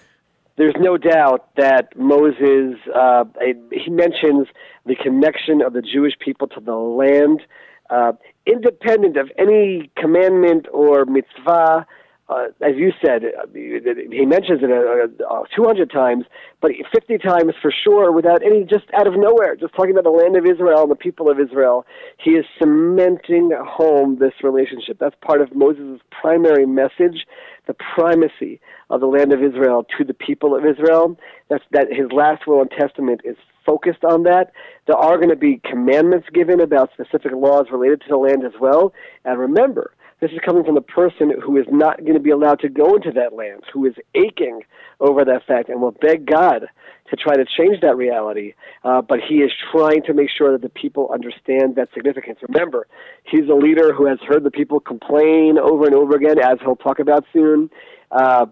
There's 0.55 0.75
no 0.79 0.97
doubt 0.97 1.49
that 1.57 1.97
Moses, 1.97 2.75
uh, 2.95 3.25
he 3.71 3.89
mentions 3.89 4.47
the 4.85 4.95
connection 4.95 5.61
of 5.61 5.73
the 5.73 5.81
Jewish 5.81 6.13
people 6.19 6.47
to 6.49 6.59
the 6.59 6.75
land, 6.75 7.41
uh, 7.89 8.13
independent 8.45 9.17
of 9.17 9.31
any 9.37 9.91
commandment 9.97 10.67
or 10.71 11.05
mitzvah 11.05 11.87
uh, 12.33 12.47
as 12.61 12.75
you 12.75 12.91
said, 13.05 13.23
uh, 13.25 13.45
he 13.53 14.25
mentions 14.25 14.61
it 14.63 14.71
uh, 14.71 15.23
uh, 15.31 15.43
200 15.55 15.91
times, 15.91 16.25
but 16.61 16.71
50 16.91 17.17
times 17.19 17.53
for 17.61 17.71
sure 17.71 18.11
without 18.11 18.43
any, 18.43 18.63
just 18.63 18.85
out 18.97 19.05
of 19.07 19.13
nowhere, 19.15 19.55
just 19.55 19.75
talking 19.75 19.91
about 19.91 20.03
the 20.03 20.09
land 20.09 20.35
of 20.35 20.45
Israel 20.45 20.81
and 20.81 20.91
the 20.91 20.95
people 20.95 21.29
of 21.29 21.39
Israel. 21.39 21.85
He 22.17 22.31
is 22.31 22.45
cementing 22.57 23.51
home 23.65 24.17
this 24.19 24.33
relationship. 24.41 24.97
That's 24.99 25.15
part 25.21 25.41
of 25.41 25.55
Moses' 25.55 26.01
primary 26.09 26.65
message, 26.65 27.27
the 27.67 27.75
primacy 27.95 28.59
of 28.89 28.99
the 28.99 29.07
land 29.07 29.31
of 29.31 29.43
Israel 29.43 29.85
to 29.97 30.03
the 30.03 30.13
people 30.13 30.55
of 30.55 30.65
Israel. 30.65 31.17
That's 31.49 31.63
that 31.71 31.87
his 31.91 32.11
last 32.11 32.47
will 32.47 32.61
and 32.61 32.71
testament 32.71 33.21
is 33.23 33.37
focused 33.65 34.03
on 34.03 34.23
that. 34.23 34.51
There 34.87 34.97
are 34.97 35.17
going 35.17 35.29
to 35.29 35.35
be 35.35 35.61
commandments 35.69 36.27
given 36.33 36.59
about 36.59 36.91
specific 36.93 37.31
laws 37.33 37.67
related 37.71 38.01
to 38.01 38.07
the 38.09 38.17
land 38.17 38.43
as 38.43 38.53
well. 38.59 38.93
And 39.23 39.39
remember, 39.39 39.93
this 40.23 40.31
is 40.31 40.39
coming 40.45 40.63
from 40.63 40.75
the 40.75 40.81
person 40.81 41.33
who 41.43 41.57
is 41.57 41.65
not 41.69 41.99
going 41.99 42.13
to 42.13 42.19
be 42.19 42.29
allowed 42.29 42.57
to 42.61 42.69
go 42.69 42.95
into 42.95 43.11
that 43.11 43.33
land, 43.33 43.61
who 43.73 43.85
is 43.85 43.93
aching 44.15 44.61
over 45.01 45.25
that 45.25 45.45
fact 45.45 45.67
and 45.67 45.81
will 45.81 45.91
beg 45.91 46.25
God 46.25 46.67
to 47.09 47.15
try 47.17 47.35
to 47.35 47.43
change 47.43 47.81
that 47.81 47.97
reality. 47.97 48.53
Uh, 48.85 49.01
but 49.01 49.19
he 49.19 49.39
is 49.39 49.51
trying 49.73 50.01
to 50.03 50.13
make 50.13 50.29
sure 50.29 50.53
that 50.53 50.61
the 50.61 50.69
people 50.69 51.09
understand 51.13 51.75
that 51.75 51.89
significance. 51.93 52.39
Remember, 52.47 52.87
he's 53.25 53.49
a 53.49 53.53
leader 53.53 53.93
who 53.93 54.05
has 54.05 54.17
heard 54.25 54.45
the 54.45 54.51
people 54.51 54.79
complain 54.79 55.57
over 55.59 55.85
and 55.85 55.93
over 55.93 56.15
again, 56.15 56.39
as 56.39 56.57
he'll 56.61 56.77
talk 56.77 56.99
about 56.99 57.25
soon. 57.33 57.69
Uh, 58.09 58.45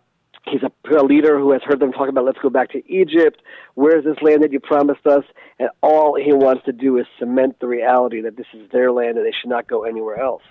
He's 0.43 0.63
a, 0.63 0.97
a, 0.97 1.05
leader 1.05 1.37
who 1.37 1.51
has 1.51 1.61
heard 1.63 1.79
them 1.79 1.91
talk 1.91 2.09
about, 2.09 2.25
let's 2.25 2.39
go 2.41 2.49
back 2.49 2.71
to 2.71 2.81
Egypt. 2.91 3.43
Where's 3.75 4.03
this 4.03 4.15
land 4.23 4.41
that 4.41 4.51
you 4.51 4.59
promised 4.59 5.05
us? 5.05 5.23
And 5.59 5.69
all 5.83 6.15
he 6.15 6.33
wants 6.33 6.65
to 6.65 6.71
do 6.71 6.97
is 6.97 7.05
cement 7.19 7.59
the 7.59 7.67
reality 7.67 8.21
that 8.21 8.37
this 8.37 8.47
is 8.55 8.67
their 8.71 8.91
land 8.91 9.17
and 9.17 9.25
they 9.25 9.35
should 9.39 9.51
not 9.51 9.67
go 9.67 9.83
anywhere 9.83 10.19
else. 10.19 10.41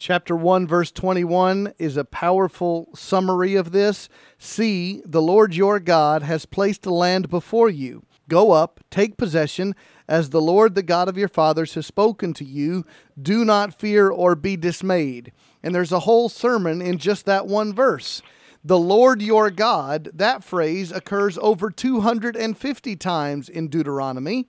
Chapter 0.00 0.34
1, 0.34 0.66
verse 0.66 0.90
21 0.90 1.74
is 1.78 1.98
a 1.98 2.06
powerful 2.06 2.88
summary 2.94 3.54
of 3.54 3.70
this. 3.70 4.08
See, 4.38 5.02
the 5.04 5.20
Lord 5.20 5.54
your 5.54 5.78
God 5.78 6.22
has 6.22 6.46
placed 6.46 6.86
a 6.86 6.90
land 6.90 7.28
before 7.28 7.68
you. 7.68 8.06
Go 8.26 8.52
up, 8.52 8.80
take 8.90 9.18
possession, 9.18 9.76
as 10.08 10.30
the 10.30 10.40
Lord, 10.40 10.74
the 10.74 10.82
God 10.82 11.10
of 11.10 11.18
your 11.18 11.28
fathers, 11.28 11.74
has 11.74 11.84
spoken 11.84 12.32
to 12.32 12.46
you. 12.46 12.86
Do 13.20 13.44
not 13.44 13.78
fear 13.78 14.08
or 14.08 14.34
be 14.34 14.56
dismayed. 14.56 15.32
And 15.62 15.74
there's 15.74 15.92
a 15.92 16.00
whole 16.00 16.30
sermon 16.30 16.80
in 16.80 16.96
just 16.96 17.26
that 17.26 17.46
one 17.46 17.74
verse. 17.74 18.22
The 18.64 18.78
Lord 18.78 19.20
your 19.20 19.50
God, 19.50 20.08
that 20.14 20.42
phrase 20.42 20.90
occurs 20.92 21.36
over 21.42 21.70
250 21.70 22.96
times 22.96 23.50
in 23.50 23.68
Deuteronomy. 23.68 24.48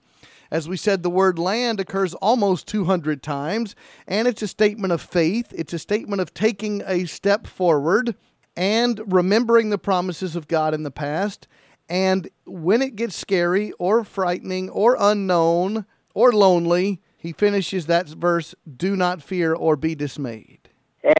As 0.52 0.68
we 0.68 0.76
said, 0.76 1.02
the 1.02 1.08
word 1.08 1.38
land 1.38 1.80
occurs 1.80 2.12
almost 2.12 2.66
200 2.66 3.22
times, 3.22 3.74
and 4.06 4.28
it's 4.28 4.42
a 4.42 4.46
statement 4.46 4.92
of 4.92 5.00
faith. 5.00 5.50
It's 5.56 5.72
a 5.72 5.78
statement 5.78 6.20
of 6.20 6.34
taking 6.34 6.82
a 6.86 7.06
step 7.06 7.46
forward 7.46 8.14
and 8.54 9.00
remembering 9.10 9.70
the 9.70 9.78
promises 9.78 10.36
of 10.36 10.48
God 10.48 10.74
in 10.74 10.82
the 10.82 10.90
past. 10.90 11.48
And 11.88 12.28
when 12.44 12.82
it 12.82 12.96
gets 12.96 13.16
scary 13.16 13.72
or 13.78 14.04
frightening 14.04 14.68
or 14.68 14.94
unknown 15.00 15.86
or 16.14 16.32
lonely, 16.32 17.00
he 17.16 17.32
finishes 17.32 17.86
that 17.86 18.08
verse 18.08 18.54
do 18.76 18.94
not 18.94 19.22
fear 19.22 19.54
or 19.54 19.74
be 19.74 19.94
dismayed 19.94 20.61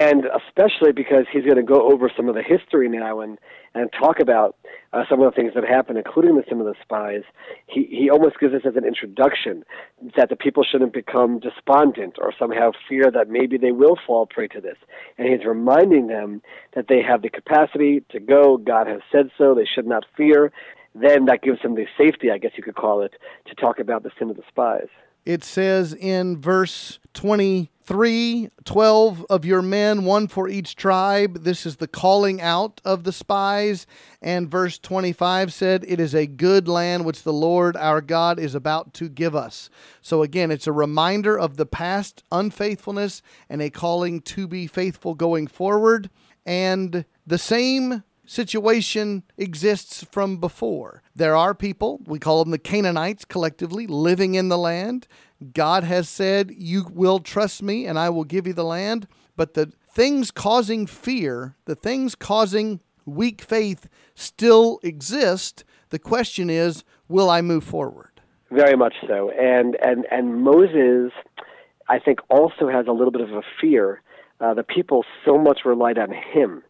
and 0.01 0.25
especially 0.47 0.92
because 0.92 1.25
he's 1.33 1.45
going 1.45 1.57
to 1.57 1.62
go 1.62 1.90
over 1.90 2.11
some 2.16 2.29
of 2.29 2.35
the 2.35 2.42
history 2.42 2.88
now 2.88 3.21
and 3.21 3.38
and 3.75 3.90
talk 3.99 4.21
about 4.21 4.55
uh, 4.92 5.03
some 5.09 5.23
of 5.23 5.33
the 5.33 5.35
things 5.35 5.55
that 5.55 5.64
happened, 5.64 5.97
including 5.97 6.37
the, 6.37 6.45
some 6.47 6.61
of 6.61 6.66
the 6.66 6.75
spies. 6.83 7.23
He 7.66 7.88
he 7.90 8.11
almost 8.11 8.38
gives 8.38 8.55
us 8.55 8.62
as 8.66 8.77
an 8.77 8.85
introduction 8.85 9.64
that 10.16 10.29
the 10.29 10.37
people 10.37 10.62
shouldn't 10.62 10.92
become 10.92 11.40
despondent 11.40 12.16
or 12.21 12.33
somehow 12.38 12.73
fear 12.88 13.11
that 13.11 13.29
maybe 13.29 13.57
they 13.57 13.73
will 13.73 13.97
fall 14.07 14.27
prey 14.27 14.49
to 14.49 14.61
this, 14.61 14.77
and 15.18 15.29
he's 15.29 15.45
reminding 15.47 16.07
them 16.07 16.42
that 16.75 16.87
they 16.88 17.03
have 17.03 17.23
the 17.23 17.31
capacity 17.31 18.05
to 18.11 18.21
go. 18.21 18.59
God 18.59 18.87
has 18.87 19.01
said 19.11 19.31
so. 19.37 19.55
They 19.55 19.66
should 19.66 19.87
not 19.87 20.05
fear. 20.16 20.53
Then 20.95 21.25
that 21.25 21.42
gives 21.42 21.62
them 21.62 21.75
the 21.75 21.87
safety, 21.97 22.31
I 22.31 22.37
guess 22.37 22.53
you 22.57 22.62
could 22.62 22.75
call 22.75 23.01
it, 23.01 23.14
to 23.47 23.55
talk 23.55 23.79
about 23.79 24.03
the 24.03 24.11
sin 24.18 24.29
of 24.29 24.37
the 24.37 24.42
spies. 24.49 24.88
It 25.25 25.42
says 25.42 25.95
in 25.95 26.38
verse 26.38 26.99
23 27.87 28.49
12 28.64 29.27
of 29.29 29.45
your 29.45 29.61
men, 29.61 30.05
one 30.05 30.29
for 30.29 30.49
each 30.49 30.77
tribe. 30.77 31.42
This 31.42 31.66
is 31.66 31.77
the 31.77 31.88
calling 31.88 32.40
out 32.40 32.81
of 32.85 33.03
the 33.03 33.12
spies. 33.12 33.87
And 34.21 34.49
verse 34.49 34.79
25 34.79 35.53
said, 35.53 35.85
It 35.88 35.99
is 35.99 36.14
a 36.14 36.27
good 36.27 36.68
land 36.68 37.05
which 37.05 37.25
the 37.25 37.33
Lord 37.33 37.77
our 37.77 38.01
God 38.01 38.38
is 38.38 38.55
about 38.55 38.95
to 38.95 39.09
give 39.09 39.35
us. 39.35 39.68
So 40.01 40.23
again, 40.23 40.51
it's 40.53 40.68
a 40.68 40.73
reminder 40.73 41.37
of 41.37 41.57
the 41.57 41.66
past 41.66 42.23
unfaithfulness 42.31 43.21
and 43.49 43.61
a 43.61 43.71
calling 43.71 44.21
to 44.23 44.47
be 44.47 44.66
faithful 44.68 45.14
going 45.14 45.49
forward. 45.49 46.09
And 46.47 47.05
the 47.27 47.38
same 47.38 48.05
situation 48.33 49.23
exists 49.37 50.05
from 50.11 50.38
before. 50.38 51.03
There 51.14 51.37
are 51.37 51.55
people, 51.55 52.01
we 52.07 52.18
call 52.18 52.42
them 52.42 52.51
the 52.51 52.59
Canaanites 52.59 53.25
collectively, 53.25 53.87
living 53.87 54.35
in 54.35 54.49
the 54.49 54.59
land. 54.59 55.07
God 55.53 55.85
has 55.85 56.09
said, 56.09 56.51
You 56.57 56.87
will 56.90 57.18
trust 57.18 57.62
me 57.62 57.87
and 57.87 57.99
I 57.99 58.09
will 58.09 58.25
give 58.25 58.47
you 58.47 58.55
the 58.55 58.64
land. 58.64 59.07
But 59.37 59.55
the 59.55 59.73
things 59.90 60.31
causing 60.31 60.87
fear, 60.87 61.57
the 61.66 61.75
things 61.75 62.14
causing 62.14 62.81
weak 63.05 63.42
faith 63.42 63.88
still 64.14 64.81
exist. 64.83 65.64
The 65.90 65.99
question 65.99 66.49
is, 66.49 66.85
will 67.09 67.29
I 67.29 67.42
move 67.42 67.64
forward? 67.64 68.21
Very 68.51 68.77
much 68.77 68.95
so. 69.07 69.31
And 69.31 69.77
and 69.83 70.07
and 70.11 70.42
Moses, 70.42 71.12
I 71.88 71.99
think, 71.99 72.21
also 72.29 72.68
has 72.68 72.87
a 72.87 72.92
little 72.92 73.11
bit 73.11 73.23
of 73.23 73.31
a 73.31 73.42
fear. 73.61 74.03
Uh, 74.40 74.55
the 74.55 74.62
people 74.62 75.05
so 75.25 75.38
much 75.38 75.61
relied 75.64 75.99
on 75.99 76.11
him 76.11 76.62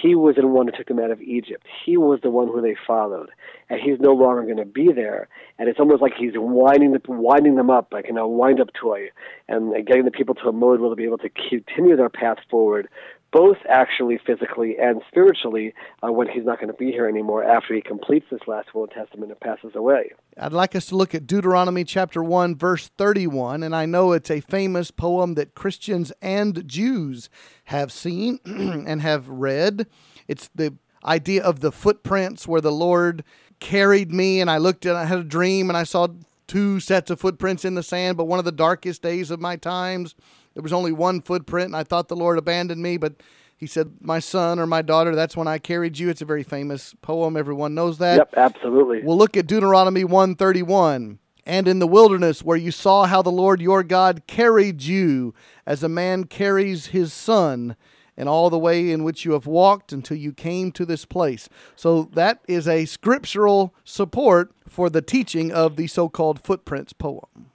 he 0.00 0.14
was 0.14 0.34
the 0.36 0.46
one 0.46 0.66
who 0.66 0.72
took 0.76 0.88
them 0.88 0.98
out 0.98 1.10
of 1.10 1.22
Egypt. 1.22 1.66
He 1.84 1.96
was 1.96 2.20
the 2.22 2.30
one 2.30 2.48
who 2.48 2.60
they 2.60 2.76
followed, 2.86 3.30
and 3.70 3.80
he's 3.80 4.00
no 4.00 4.12
longer 4.12 4.42
going 4.42 4.56
to 4.56 4.64
be 4.64 4.92
there. 4.92 5.28
And 5.58 5.68
it's 5.68 5.78
almost 5.78 6.02
like 6.02 6.14
he's 6.18 6.32
winding 6.34 6.92
the, 6.92 7.00
winding 7.06 7.54
them 7.54 7.70
up, 7.70 7.88
like 7.92 8.08
in 8.08 8.18
a 8.18 8.26
wind-up 8.26 8.70
toy, 8.74 9.10
and 9.48 9.72
getting 9.86 10.04
the 10.04 10.10
people 10.10 10.34
to 10.36 10.48
a 10.48 10.52
mode 10.52 10.80
where 10.80 10.88
they'll 10.88 10.96
be 10.96 11.04
able 11.04 11.18
to 11.18 11.28
continue 11.28 11.96
their 11.96 12.08
path 12.08 12.38
forward, 12.50 12.88
both 13.34 13.56
actually 13.68 14.16
physically 14.24 14.76
and 14.80 15.02
spiritually 15.08 15.74
uh, 16.04 16.12
when 16.12 16.28
he's 16.28 16.44
not 16.44 16.60
going 16.60 16.68
to 16.68 16.78
be 16.78 16.92
here 16.92 17.08
anymore 17.08 17.42
after 17.42 17.74
he 17.74 17.82
completes 17.82 18.26
this 18.30 18.40
last 18.46 18.72
will 18.72 18.84
and 18.84 18.92
testament 18.92 19.32
and 19.32 19.40
passes 19.40 19.72
away. 19.74 20.12
I'd 20.38 20.52
like 20.52 20.76
us 20.76 20.86
to 20.86 20.96
look 20.96 21.16
at 21.16 21.26
Deuteronomy 21.26 21.82
chapter 21.82 22.22
1 22.22 22.54
verse 22.54 22.88
31 22.96 23.64
and 23.64 23.74
I 23.74 23.86
know 23.86 24.12
it's 24.12 24.30
a 24.30 24.40
famous 24.40 24.92
poem 24.92 25.34
that 25.34 25.56
Christians 25.56 26.12
and 26.22 26.66
Jews 26.68 27.28
have 27.64 27.90
seen 27.90 28.38
and 28.44 29.02
have 29.02 29.28
read. 29.28 29.88
It's 30.28 30.48
the 30.54 30.76
idea 31.04 31.42
of 31.42 31.58
the 31.58 31.72
footprints 31.72 32.46
where 32.46 32.60
the 32.60 32.72
Lord 32.72 33.24
carried 33.58 34.12
me 34.12 34.40
and 34.40 34.48
I 34.48 34.58
looked 34.58 34.86
and 34.86 34.96
I 34.96 35.06
had 35.06 35.18
a 35.18 35.24
dream 35.24 35.68
and 35.68 35.76
I 35.76 35.82
saw 35.82 36.06
two 36.46 36.78
sets 36.78 37.10
of 37.10 37.18
footprints 37.18 37.64
in 37.64 37.74
the 37.74 37.82
sand 37.82 38.16
but 38.16 38.26
one 38.26 38.38
of 38.38 38.44
the 38.44 38.52
darkest 38.52 39.02
days 39.02 39.32
of 39.32 39.40
my 39.40 39.56
times 39.56 40.14
there 40.54 40.62
was 40.62 40.72
only 40.72 40.92
one 40.92 41.20
footprint, 41.20 41.66
and 41.66 41.76
I 41.76 41.82
thought 41.82 42.08
the 42.08 42.16
Lord 42.16 42.38
abandoned 42.38 42.82
me, 42.82 42.96
but 42.96 43.14
he 43.56 43.66
said, 43.66 43.96
My 44.00 44.18
son 44.18 44.58
or 44.58 44.66
my 44.66 44.82
daughter, 44.82 45.14
that's 45.14 45.36
when 45.36 45.48
I 45.48 45.58
carried 45.58 45.98
you. 45.98 46.08
It's 46.08 46.22
a 46.22 46.26
very 46.26 46.42
famous 46.42 46.94
poem. 47.02 47.36
Everyone 47.36 47.74
knows 47.74 47.98
that. 47.98 48.16
Yep, 48.16 48.34
absolutely. 48.36 49.02
We'll 49.02 49.18
look 49.18 49.36
at 49.36 49.46
Deuteronomy 49.46 50.04
131. 50.04 51.18
And 51.46 51.68
in 51.68 51.78
the 51.78 51.86
wilderness, 51.86 52.42
where 52.42 52.56
you 52.56 52.70
saw 52.70 53.04
how 53.04 53.20
the 53.20 53.30
Lord 53.30 53.60
your 53.60 53.82
God 53.82 54.22
carried 54.26 54.82
you 54.82 55.34
as 55.66 55.82
a 55.82 55.88
man 55.88 56.24
carries 56.24 56.86
his 56.86 57.12
son, 57.12 57.76
and 58.16 58.28
all 58.28 58.48
the 58.48 58.58
way 58.58 58.90
in 58.90 59.04
which 59.04 59.24
you 59.24 59.32
have 59.32 59.46
walked 59.46 59.92
until 59.92 60.16
you 60.16 60.32
came 60.32 60.72
to 60.72 60.86
this 60.86 61.04
place. 61.04 61.48
So 61.76 62.04
that 62.14 62.40
is 62.48 62.66
a 62.68 62.86
scriptural 62.86 63.74
support 63.84 64.52
for 64.68 64.88
the 64.88 65.02
teaching 65.02 65.52
of 65.52 65.76
the 65.76 65.86
so 65.86 66.08
called 66.08 66.42
footprints 66.42 66.92
poem. 66.92 67.50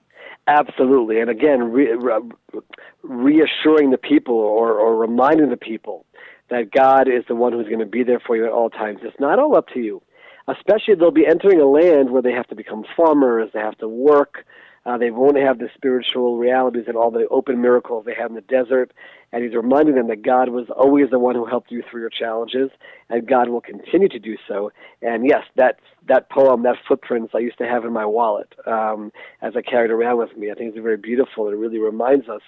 Absolutely, 0.50 1.20
and 1.20 1.30
again, 1.30 1.70
re- 1.70 1.94
re- 1.94 2.60
reassuring 3.04 3.92
the 3.92 3.98
people 3.98 4.34
or, 4.34 4.72
or 4.72 4.96
reminding 4.96 5.48
the 5.48 5.56
people 5.56 6.06
that 6.50 6.72
God 6.72 7.06
is 7.06 7.22
the 7.28 7.36
one 7.36 7.52
who's 7.52 7.68
going 7.68 7.78
to 7.78 7.86
be 7.86 8.02
there 8.02 8.18
for 8.18 8.36
you 8.36 8.44
at 8.46 8.50
all 8.50 8.68
times. 8.68 8.98
It's 9.04 9.20
not 9.20 9.38
all 9.38 9.54
up 9.56 9.68
to 9.74 9.78
you. 9.80 10.02
Especially, 10.48 10.96
they'll 10.96 11.12
be 11.12 11.24
entering 11.24 11.60
a 11.60 11.66
land 11.66 12.10
where 12.10 12.20
they 12.20 12.32
have 12.32 12.48
to 12.48 12.56
become 12.56 12.84
farmers, 12.96 13.50
they 13.54 13.60
have 13.60 13.78
to 13.78 13.86
work, 13.86 14.44
uh, 14.86 14.96
they 14.96 15.10
won't 15.10 15.36
have 15.36 15.58
the 15.58 15.68
spiritual 15.74 16.38
realities 16.38 16.84
and 16.86 16.96
all 16.96 17.10
the 17.10 17.28
open 17.28 17.60
miracles 17.60 18.04
they 18.06 18.14
had 18.14 18.30
in 18.30 18.34
the 18.34 18.40
desert. 18.40 18.92
And 19.32 19.44
he's 19.44 19.54
reminding 19.54 19.94
them 19.94 20.08
that 20.08 20.22
God 20.22 20.48
was 20.48 20.68
always 20.74 21.10
the 21.10 21.18
one 21.18 21.34
who 21.34 21.44
helped 21.44 21.70
you 21.70 21.82
through 21.88 22.00
your 22.00 22.10
challenges, 22.10 22.70
and 23.08 23.28
God 23.28 23.48
will 23.48 23.60
continue 23.60 24.08
to 24.08 24.18
do 24.18 24.36
so. 24.48 24.72
And 25.02 25.26
yes, 25.28 25.44
that 25.56 25.78
that 26.08 26.30
poem, 26.30 26.62
that 26.64 26.76
footprints, 26.88 27.32
I 27.34 27.38
used 27.38 27.58
to 27.58 27.66
have 27.66 27.84
in 27.84 27.92
my 27.92 28.06
wallet 28.06 28.52
um, 28.66 29.12
as 29.42 29.52
I 29.54 29.62
carried 29.62 29.90
around 29.90 30.18
with 30.18 30.36
me. 30.36 30.50
I 30.50 30.54
think 30.54 30.74
it's 30.74 30.82
very 30.82 30.96
beautiful. 30.96 31.48
It 31.48 31.52
really 31.52 31.78
reminds 31.78 32.28
us 32.28 32.40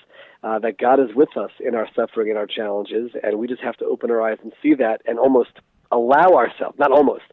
uh, 0.42 0.59
that 0.61 0.79
God 0.79 0.99
is 0.99 1.14
with 1.14 1.37
us 1.37 1.51
in 1.61 1.75
our 1.75 1.87
suffering 1.95 2.31
and 2.31 2.38
our 2.38 2.47
challenges, 2.47 3.12
and 3.23 3.38
we 3.38 3.47
just 3.47 3.62
have 3.62 3.77
to 3.77 3.85
open 3.85 4.11
our 4.11 4.23
eyes 4.23 4.38
and 4.42 4.53
see 4.62 4.75
that, 4.75 5.03
and 5.07 5.18
almost 5.18 5.51
allow 5.92 6.31
ourselves, 6.35 6.79
not 6.79 6.90
almost, 6.90 7.25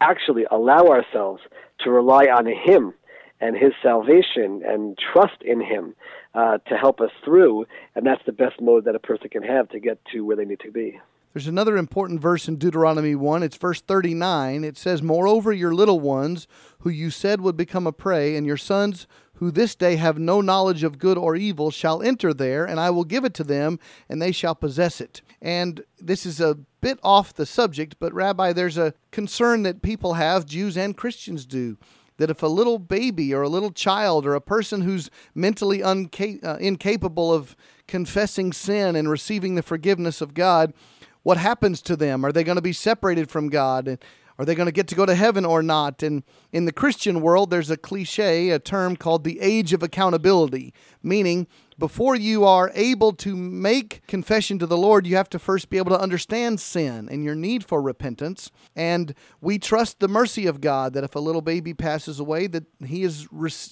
actually 0.00 0.44
allow 0.50 0.88
ourselves 0.88 1.40
to 1.80 1.90
rely 1.90 2.24
on 2.24 2.44
Him 2.46 2.92
and 3.40 3.56
his 3.56 3.72
salvation 3.82 4.62
and 4.66 4.98
trust 5.12 5.42
in 5.42 5.60
him 5.60 5.94
uh, 6.34 6.58
to 6.68 6.76
help 6.76 7.00
us 7.00 7.10
through. 7.24 7.66
And 7.94 8.06
that's 8.06 8.24
the 8.26 8.32
best 8.32 8.60
mode 8.60 8.84
that 8.84 8.94
a 8.94 9.00
person 9.00 9.28
can 9.28 9.42
have 9.42 9.68
to 9.70 9.80
get 9.80 9.98
to 10.12 10.22
where 10.22 10.36
they 10.36 10.44
need 10.44 10.60
to 10.60 10.72
be. 10.72 11.00
There's 11.34 11.46
another 11.46 11.76
important 11.76 12.20
verse 12.20 12.48
in 12.48 12.56
Deuteronomy 12.56 13.14
1. 13.14 13.42
It's 13.42 13.56
verse 13.56 13.80
39. 13.80 14.64
It 14.64 14.78
says, 14.78 15.02
Moreover, 15.02 15.52
your 15.52 15.74
little 15.74 16.00
ones, 16.00 16.48
who 16.80 16.90
you 16.90 17.10
said 17.10 17.40
would 17.42 17.56
become 17.56 17.86
a 17.86 17.92
prey, 17.92 18.34
and 18.34 18.46
your 18.46 18.56
sons, 18.56 19.06
who 19.34 19.50
this 19.50 19.74
day 19.74 19.96
have 19.96 20.18
no 20.18 20.40
knowledge 20.40 20.82
of 20.82 20.98
good 20.98 21.18
or 21.18 21.36
evil, 21.36 21.70
shall 21.70 22.02
enter 22.02 22.32
there, 22.32 22.64
and 22.64 22.80
I 22.80 22.90
will 22.90 23.04
give 23.04 23.24
it 23.24 23.34
to 23.34 23.44
them, 23.44 23.78
and 24.08 24.20
they 24.20 24.32
shall 24.32 24.54
possess 24.54 25.00
it. 25.00 25.20
And 25.40 25.84
this 25.98 26.24
is 26.24 26.40
a 26.40 26.58
bit 26.80 26.98
off 27.02 27.34
the 27.34 27.46
subject, 27.46 27.96
but 28.00 28.12
Rabbi, 28.14 28.52
there's 28.52 28.78
a 28.78 28.94
concern 29.12 29.62
that 29.64 29.82
people 29.82 30.14
have, 30.14 30.46
Jews 30.46 30.76
and 30.76 30.96
Christians 30.96 31.46
do 31.46 31.76
that 32.18 32.30
if 32.30 32.42
a 32.42 32.46
little 32.46 32.78
baby 32.78 33.32
or 33.32 33.42
a 33.42 33.48
little 33.48 33.70
child 33.70 34.26
or 34.26 34.34
a 34.34 34.40
person 34.40 34.82
who's 34.82 35.10
mentally 35.34 35.78
unca- 35.78 36.44
uh, 36.44 36.56
incapable 36.60 37.32
of 37.32 37.56
confessing 37.86 38.52
sin 38.52 38.94
and 38.94 39.08
receiving 39.08 39.54
the 39.54 39.62
forgiveness 39.62 40.20
of 40.20 40.34
God, 40.34 40.74
what 41.22 41.38
happens 41.38 41.80
to 41.82 41.96
them? 41.96 42.24
Are 42.24 42.32
they 42.32 42.44
going 42.44 42.56
to 42.56 42.62
be 42.62 42.72
separated 42.72 43.30
from 43.30 43.48
God? 43.48 43.98
Are 44.38 44.44
they 44.44 44.54
going 44.54 44.66
to 44.66 44.72
get 44.72 44.86
to 44.88 44.94
go 44.94 45.04
to 45.04 45.16
heaven 45.16 45.44
or 45.44 45.62
not? 45.62 46.02
And 46.02 46.22
in 46.52 46.64
the 46.64 46.72
Christian 46.72 47.20
world, 47.20 47.50
there's 47.50 47.70
a 47.70 47.76
cliche, 47.76 48.50
a 48.50 48.60
term 48.60 48.94
called 48.94 49.24
the 49.24 49.40
age 49.40 49.72
of 49.72 49.82
accountability, 49.82 50.72
meaning 51.02 51.48
before 51.76 52.14
you 52.14 52.44
are 52.44 52.70
able 52.74 53.12
to 53.14 53.36
make 53.36 54.04
confession 54.06 54.58
to 54.60 54.66
the 54.66 54.76
Lord, 54.76 55.06
you 55.06 55.16
have 55.16 55.30
to 55.30 55.38
first 55.38 55.70
be 55.70 55.78
able 55.78 55.90
to 55.90 56.00
understand 56.00 56.60
sin 56.60 57.08
and 57.10 57.24
your 57.24 57.34
need 57.34 57.64
for 57.64 57.82
repentance. 57.82 58.50
And 58.76 59.14
we 59.40 59.58
trust 59.58 59.98
the 59.98 60.08
mercy 60.08 60.46
of 60.46 60.60
God 60.60 60.92
that 60.94 61.04
if 61.04 61.16
a 61.16 61.20
little 61.20 61.42
baby 61.42 61.74
passes 61.74 62.20
away, 62.20 62.46
that 62.48 62.64
he 62.84 63.02
is 63.02 63.28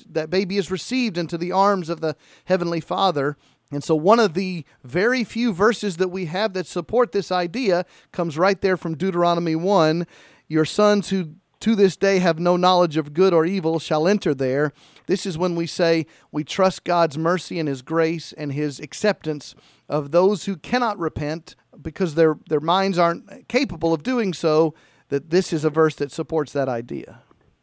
that 0.08 0.30
baby 0.30 0.56
is 0.56 0.70
received 0.70 1.16
into 1.16 1.38
the 1.38 1.52
arms 1.52 1.88
of 1.88 2.00
the 2.00 2.16
heavenly 2.46 2.80
Father. 2.80 3.36
And 3.72 3.82
so, 3.82 3.96
one 3.96 4.20
of 4.20 4.34
the 4.34 4.64
very 4.84 5.24
few 5.24 5.52
verses 5.52 5.96
that 5.96 6.08
we 6.08 6.26
have 6.26 6.52
that 6.52 6.68
support 6.68 7.10
this 7.10 7.32
idea 7.32 7.84
comes 8.12 8.38
right 8.38 8.60
there 8.60 8.76
from 8.76 8.96
Deuteronomy 8.96 9.56
1 9.56 10.06
your 10.48 10.64
sons 10.64 11.10
who 11.10 11.34
to 11.60 11.74
this 11.74 11.96
day 11.96 12.18
have 12.18 12.38
no 12.38 12.56
knowledge 12.56 12.96
of 12.96 13.14
good 13.14 13.32
or 13.32 13.46
evil 13.46 13.78
shall 13.78 14.06
enter 14.06 14.34
there. 14.34 14.72
This 15.06 15.26
is 15.26 15.38
when 15.38 15.56
we 15.56 15.66
say 15.66 16.06
we 16.30 16.44
trust 16.44 16.84
God's 16.84 17.16
mercy 17.16 17.58
and 17.58 17.68
His 17.68 17.82
grace 17.82 18.32
and 18.32 18.52
His 18.52 18.78
acceptance 18.78 19.54
of 19.88 20.10
those 20.10 20.44
who 20.44 20.56
cannot 20.56 20.98
repent 20.98 21.56
because 21.80 22.14
their, 22.14 22.38
their 22.48 22.60
minds 22.60 22.98
aren't 22.98 23.48
capable 23.48 23.92
of 23.92 24.02
doing 24.02 24.32
so, 24.32 24.74
that 25.08 25.30
this 25.30 25.52
is 25.52 25.64
a 25.64 25.70
verse 25.70 25.94
that 25.96 26.10
supports 26.10 26.52
that 26.52 26.68
idea. 26.68 27.20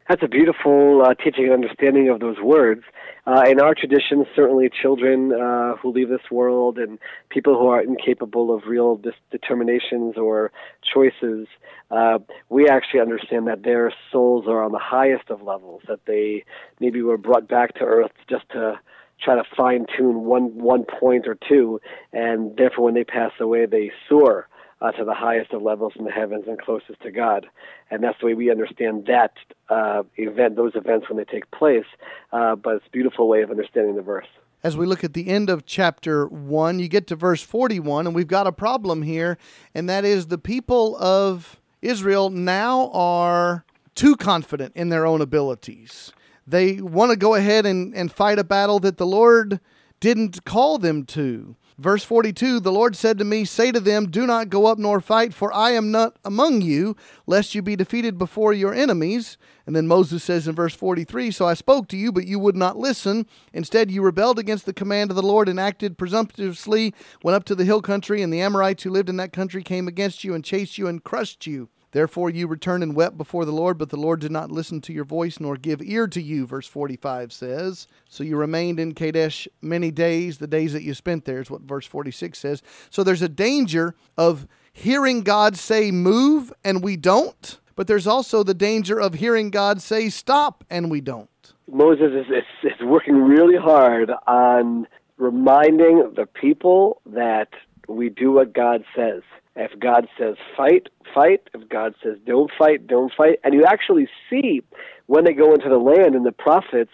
That's 0.08 0.22
a 0.22 0.28
beautiful 0.28 1.02
uh, 1.02 1.14
teaching 1.14 1.44
and 1.44 1.52
understanding 1.52 2.08
of 2.08 2.20
those 2.20 2.38
words. 2.42 2.82
Uh, 3.26 3.42
in 3.48 3.58
our 3.58 3.74
tradition, 3.74 4.26
certainly 4.36 4.68
children 4.68 5.32
uh, 5.32 5.76
who 5.76 5.90
leave 5.90 6.10
this 6.10 6.30
world 6.30 6.76
and 6.76 6.98
people 7.30 7.58
who 7.58 7.68
are 7.68 7.80
incapable 7.80 8.54
of 8.54 8.64
real 8.66 8.96
dis- 8.96 9.14
determinations 9.30 10.18
or 10.18 10.52
choices, 10.92 11.46
uh, 11.90 12.18
we 12.50 12.68
actually 12.68 13.00
understand 13.00 13.46
that 13.46 13.62
their 13.62 13.92
souls 14.12 14.44
are 14.46 14.62
on 14.62 14.72
the 14.72 14.78
highest 14.78 15.30
of 15.30 15.40
levels, 15.40 15.80
that 15.88 16.00
they 16.06 16.44
maybe 16.80 17.00
were 17.00 17.16
brought 17.16 17.48
back 17.48 17.74
to 17.74 17.84
earth 17.84 18.12
just 18.28 18.46
to 18.50 18.78
try 19.22 19.34
to 19.34 19.44
fine 19.56 19.86
tune 19.96 20.24
one 20.24 20.54
one 20.58 20.84
point 20.84 21.26
or 21.26 21.38
two, 21.48 21.80
and 22.12 22.54
therefore 22.58 22.84
when 22.84 22.94
they 22.94 23.04
pass 23.04 23.32
away, 23.40 23.64
they 23.64 23.90
soar 24.06 24.48
uh, 24.84 24.92
to 24.92 25.04
the 25.04 25.14
highest 25.14 25.52
of 25.52 25.62
levels 25.62 25.94
in 25.98 26.04
the 26.04 26.10
heavens 26.10 26.44
and 26.46 26.60
closest 26.60 27.00
to 27.00 27.10
God. 27.10 27.46
And 27.90 28.02
that's 28.02 28.18
the 28.20 28.26
way 28.26 28.34
we 28.34 28.50
understand 28.50 29.06
that 29.06 29.32
uh, 29.70 30.02
event, 30.16 30.56
those 30.56 30.72
events 30.74 31.08
when 31.08 31.16
they 31.16 31.24
take 31.24 31.50
place. 31.50 31.86
Uh, 32.32 32.54
but 32.54 32.76
it's 32.76 32.86
a 32.86 32.90
beautiful 32.90 33.26
way 33.26 33.40
of 33.40 33.50
understanding 33.50 33.96
the 33.96 34.02
verse. 34.02 34.26
As 34.62 34.76
we 34.76 34.84
look 34.84 35.02
at 35.02 35.14
the 35.14 35.28
end 35.28 35.48
of 35.48 35.64
chapter 35.64 36.26
1, 36.26 36.80
you 36.80 36.88
get 36.88 37.06
to 37.06 37.16
verse 37.16 37.42
41, 37.42 38.06
and 38.06 38.14
we've 38.14 38.26
got 38.26 38.46
a 38.46 38.52
problem 38.52 39.02
here, 39.02 39.38
and 39.74 39.88
that 39.88 40.04
is 40.04 40.26
the 40.26 40.38
people 40.38 40.96
of 40.96 41.60
Israel 41.80 42.28
now 42.28 42.90
are 42.92 43.64
too 43.94 44.16
confident 44.16 44.74
in 44.76 44.90
their 44.90 45.06
own 45.06 45.22
abilities. 45.22 46.12
They 46.46 46.80
want 46.80 47.10
to 47.10 47.16
go 47.16 47.34
ahead 47.34 47.64
and, 47.64 47.94
and 47.94 48.12
fight 48.12 48.38
a 48.38 48.44
battle 48.44 48.80
that 48.80 48.98
the 48.98 49.06
Lord 49.06 49.60
didn't 50.00 50.44
call 50.44 50.76
them 50.78 51.04
to. 51.06 51.56
Verse 51.76 52.04
42 52.04 52.60
The 52.60 52.70
Lord 52.70 52.94
said 52.94 53.18
to 53.18 53.24
me, 53.24 53.44
Say 53.44 53.72
to 53.72 53.80
them, 53.80 54.10
Do 54.10 54.26
not 54.26 54.48
go 54.48 54.66
up 54.66 54.78
nor 54.78 55.00
fight, 55.00 55.34
for 55.34 55.52
I 55.52 55.72
am 55.72 55.90
not 55.90 56.16
among 56.24 56.62
you, 56.62 56.96
lest 57.26 57.54
you 57.54 57.62
be 57.62 57.74
defeated 57.74 58.16
before 58.16 58.52
your 58.52 58.72
enemies. 58.72 59.36
And 59.66 59.74
then 59.74 59.88
Moses 59.88 60.22
says 60.22 60.46
in 60.46 60.54
verse 60.54 60.74
43 60.74 61.32
So 61.32 61.46
I 61.46 61.54
spoke 61.54 61.88
to 61.88 61.96
you, 61.96 62.12
but 62.12 62.28
you 62.28 62.38
would 62.38 62.56
not 62.56 62.76
listen. 62.76 63.26
Instead, 63.52 63.90
you 63.90 64.02
rebelled 64.02 64.38
against 64.38 64.66
the 64.66 64.72
command 64.72 65.10
of 65.10 65.16
the 65.16 65.22
Lord 65.22 65.48
and 65.48 65.58
acted 65.58 65.98
presumptuously, 65.98 66.94
went 67.24 67.34
up 67.34 67.44
to 67.46 67.56
the 67.56 67.64
hill 67.64 67.82
country, 67.82 68.22
and 68.22 68.32
the 68.32 68.40
Amorites 68.40 68.84
who 68.84 68.90
lived 68.90 69.08
in 69.08 69.16
that 69.16 69.32
country 69.32 69.62
came 69.62 69.88
against 69.88 70.22
you 70.22 70.32
and 70.34 70.44
chased 70.44 70.78
you 70.78 70.86
and 70.86 71.02
crushed 71.02 71.46
you. 71.46 71.68
Therefore 71.94 72.28
you 72.28 72.48
returned 72.48 72.82
and 72.82 72.96
wept 72.96 73.16
before 73.16 73.44
the 73.44 73.52
Lord, 73.52 73.78
but 73.78 73.90
the 73.90 73.96
Lord 73.96 74.18
did 74.18 74.32
not 74.32 74.50
listen 74.50 74.80
to 74.80 74.92
your 74.92 75.04
voice 75.04 75.38
nor 75.38 75.56
give 75.56 75.80
ear 75.80 76.08
to 76.08 76.20
you, 76.20 76.44
verse 76.44 76.66
45 76.66 77.32
says. 77.32 77.86
So 78.08 78.24
you 78.24 78.36
remained 78.36 78.80
in 78.80 78.94
Kadesh 78.94 79.46
many 79.62 79.92
days, 79.92 80.38
the 80.38 80.48
days 80.48 80.72
that 80.72 80.82
you 80.82 80.92
spent 80.92 81.24
there 81.24 81.40
is 81.40 81.52
what 81.52 81.60
verse 81.60 81.86
46 81.86 82.36
says. 82.36 82.62
So 82.90 83.04
there's 83.04 83.22
a 83.22 83.28
danger 83.28 83.94
of 84.18 84.48
hearing 84.72 85.22
God 85.22 85.56
say 85.56 85.92
move 85.92 86.52
and 86.64 86.82
we 86.82 86.96
don't, 86.96 87.60
but 87.76 87.86
there's 87.86 88.08
also 88.08 88.42
the 88.42 88.54
danger 88.54 89.00
of 89.00 89.14
hearing 89.14 89.50
God 89.50 89.80
say 89.80 90.08
stop 90.08 90.64
and 90.68 90.90
we 90.90 91.00
don't. 91.00 91.30
Moses 91.70 92.10
is, 92.10 92.26
is, 92.26 92.72
is 92.72 92.84
working 92.84 93.14
really 93.14 93.56
hard 93.56 94.10
on 94.26 94.88
reminding 95.16 96.14
the 96.16 96.26
people 96.26 97.00
that 97.06 97.50
we 97.86 98.08
do 98.08 98.32
what 98.32 98.52
God 98.52 98.82
says. 98.96 99.22
If 99.56 99.78
God 99.78 100.08
says 100.18 100.36
fight, 100.56 100.88
fight. 101.14 101.42
If 101.54 101.68
God 101.68 101.94
says 102.02 102.16
don't 102.26 102.50
fight, 102.58 102.86
don't 102.86 103.12
fight. 103.16 103.38
And 103.44 103.54
you 103.54 103.64
actually 103.64 104.08
see 104.28 104.62
when 105.06 105.24
they 105.24 105.32
go 105.32 105.54
into 105.54 105.68
the 105.68 105.78
land 105.78 106.14
in 106.14 106.24
the 106.24 106.32
prophets 106.32 106.90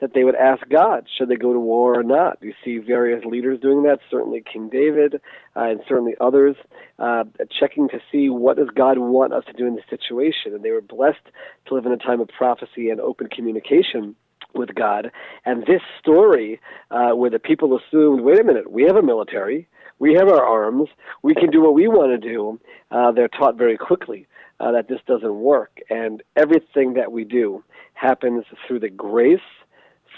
that 0.00 0.12
they 0.12 0.24
would 0.24 0.34
ask 0.34 0.68
God, 0.68 1.06
should 1.16 1.28
they 1.28 1.36
go 1.36 1.52
to 1.52 1.58
war 1.58 1.98
or 1.98 2.02
not? 2.02 2.38
You 2.42 2.52
see 2.64 2.78
various 2.78 3.24
leaders 3.24 3.60
doing 3.60 3.84
that, 3.84 4.00
certainly 4.10 4.42
King 4.42 4.68
David 4.68 5.14
uh, 5.56 5.60
and 5.60 5.80
certainly 5.88 6.14
others, 6.20 6.56
uh, 6.98 7.24
checking 7.58 7.88
to 7.88 8.00
see 8.10 8.28
what 8.28 8.56
does 8.56 8.68
God 8.74 8.98
want 8.98 9.32
us 9.32 9.44
to 9.46 9.52
do 9.52 9.66
in 9.66 9.76
this 9.76 9.84
situation. 9.88 10.52
And 10.52 10.62
they 10.62 10.72
were 10.72 10.82
blessed 10.82 11.24
to 11.66 11.74
live 11.74 11.86
in 11.86 11.92
a 11.92 11.96
time 11.96 12.20
of 12.20 12.28
prophecy 12.28 12.90
and 12.90 13.00
open 13.00 13.28
communication 13.28 14.14
with 14.54 14.74
God. 14.74 15.10
And 15.44 15.62
this 15.62 15.82
story, 16.00 16.60
uh, 16.90 17.10
where 17.10 17.30
the 17.30 17.38
people 17.38 17.78
assumed, 17.78 18.20
wait 18.22 18.40
a 18.40 18.44
minute, 18.44 18.70
we 18.70 18.84
have 18.84 18.96
a 18.96 19.02
military, 19.02 19.68
we 19.98 20.14
have 20.14 20.28
our 20.28 20.44
arms, 20.44 20.88
we 21.22 21.34
can 21.34 21.50
do 21.50 21.62
what 21.62 21.74
we 21.74 21.88
want 21.88 22.20
to 22.20 22.28
do, 22.28 22.60
uh, 22.90 23.12
they're 23.12 23.28
taught 23.28 23.56
very 23.56 23.76
quickly 23.76 24.26
uh, 24.60 24.72
that 24.72 24.88
this 24.88 25.00
doesn't 25.06 25.34
work. 25.34 25.80
And 25.90 26.22
everything 26.36 26.94
that 26.94 27.12
we 27.12 27.24
do 27.24 27.62
happens 27.94 28.44
through 28.66 28.80
the 28.80 28.90
grace, 28.90 29.38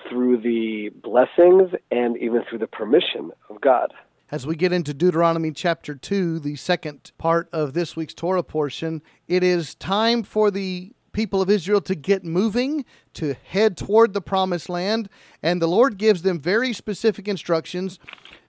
through 0.09 0.41
the 0.41 0.91
blessings, 1.03 1.71
and 1.91 2.17
even 2.19 2.43
through 2.49 2.59
the 2.59 2.67
permission 2.67 3.31
of 3.51 3.61
God. 3.61 3.93
As 4.31 4.47
we 4.47 4.57
get 4.57 4.73
into 4.73 4.93
Deuteronomy 4.93 5.53
chapter 5.53 5.95
2, 5.95 6.41
the 6.41 6.57
second 6.57 7.13
part 7.17 7.49
of 7.53 7.75
this 7.75 7.95
week's 7.95 8.15
Torah 8.15 8.43
portion, 8.43 9.03
it 9.29 9.45
is 9.45 9.77
time 9.77 10.25
for 10.25 10.51
the 10.51 10.93
people 11.13 11.41
of 11.41 11.49
Israel 11.49 11.81
to 11.81 11.95
get 11.95 12.25
moving, 12.25 12.85
to 13.15 13.35
head 13.45 13.77
toward 13.77 14.13
the 14.13 14.21
promised 14.21 14.69
land. 14.69 15.09
And 15.43 15.63
the 15.63 15.69
Lord 15.69 15.97
gives 15.97 16.23
them 16.23 16.41
very 16.41 16.73
specific 16.73 17.29
instructions. 17.29 17.99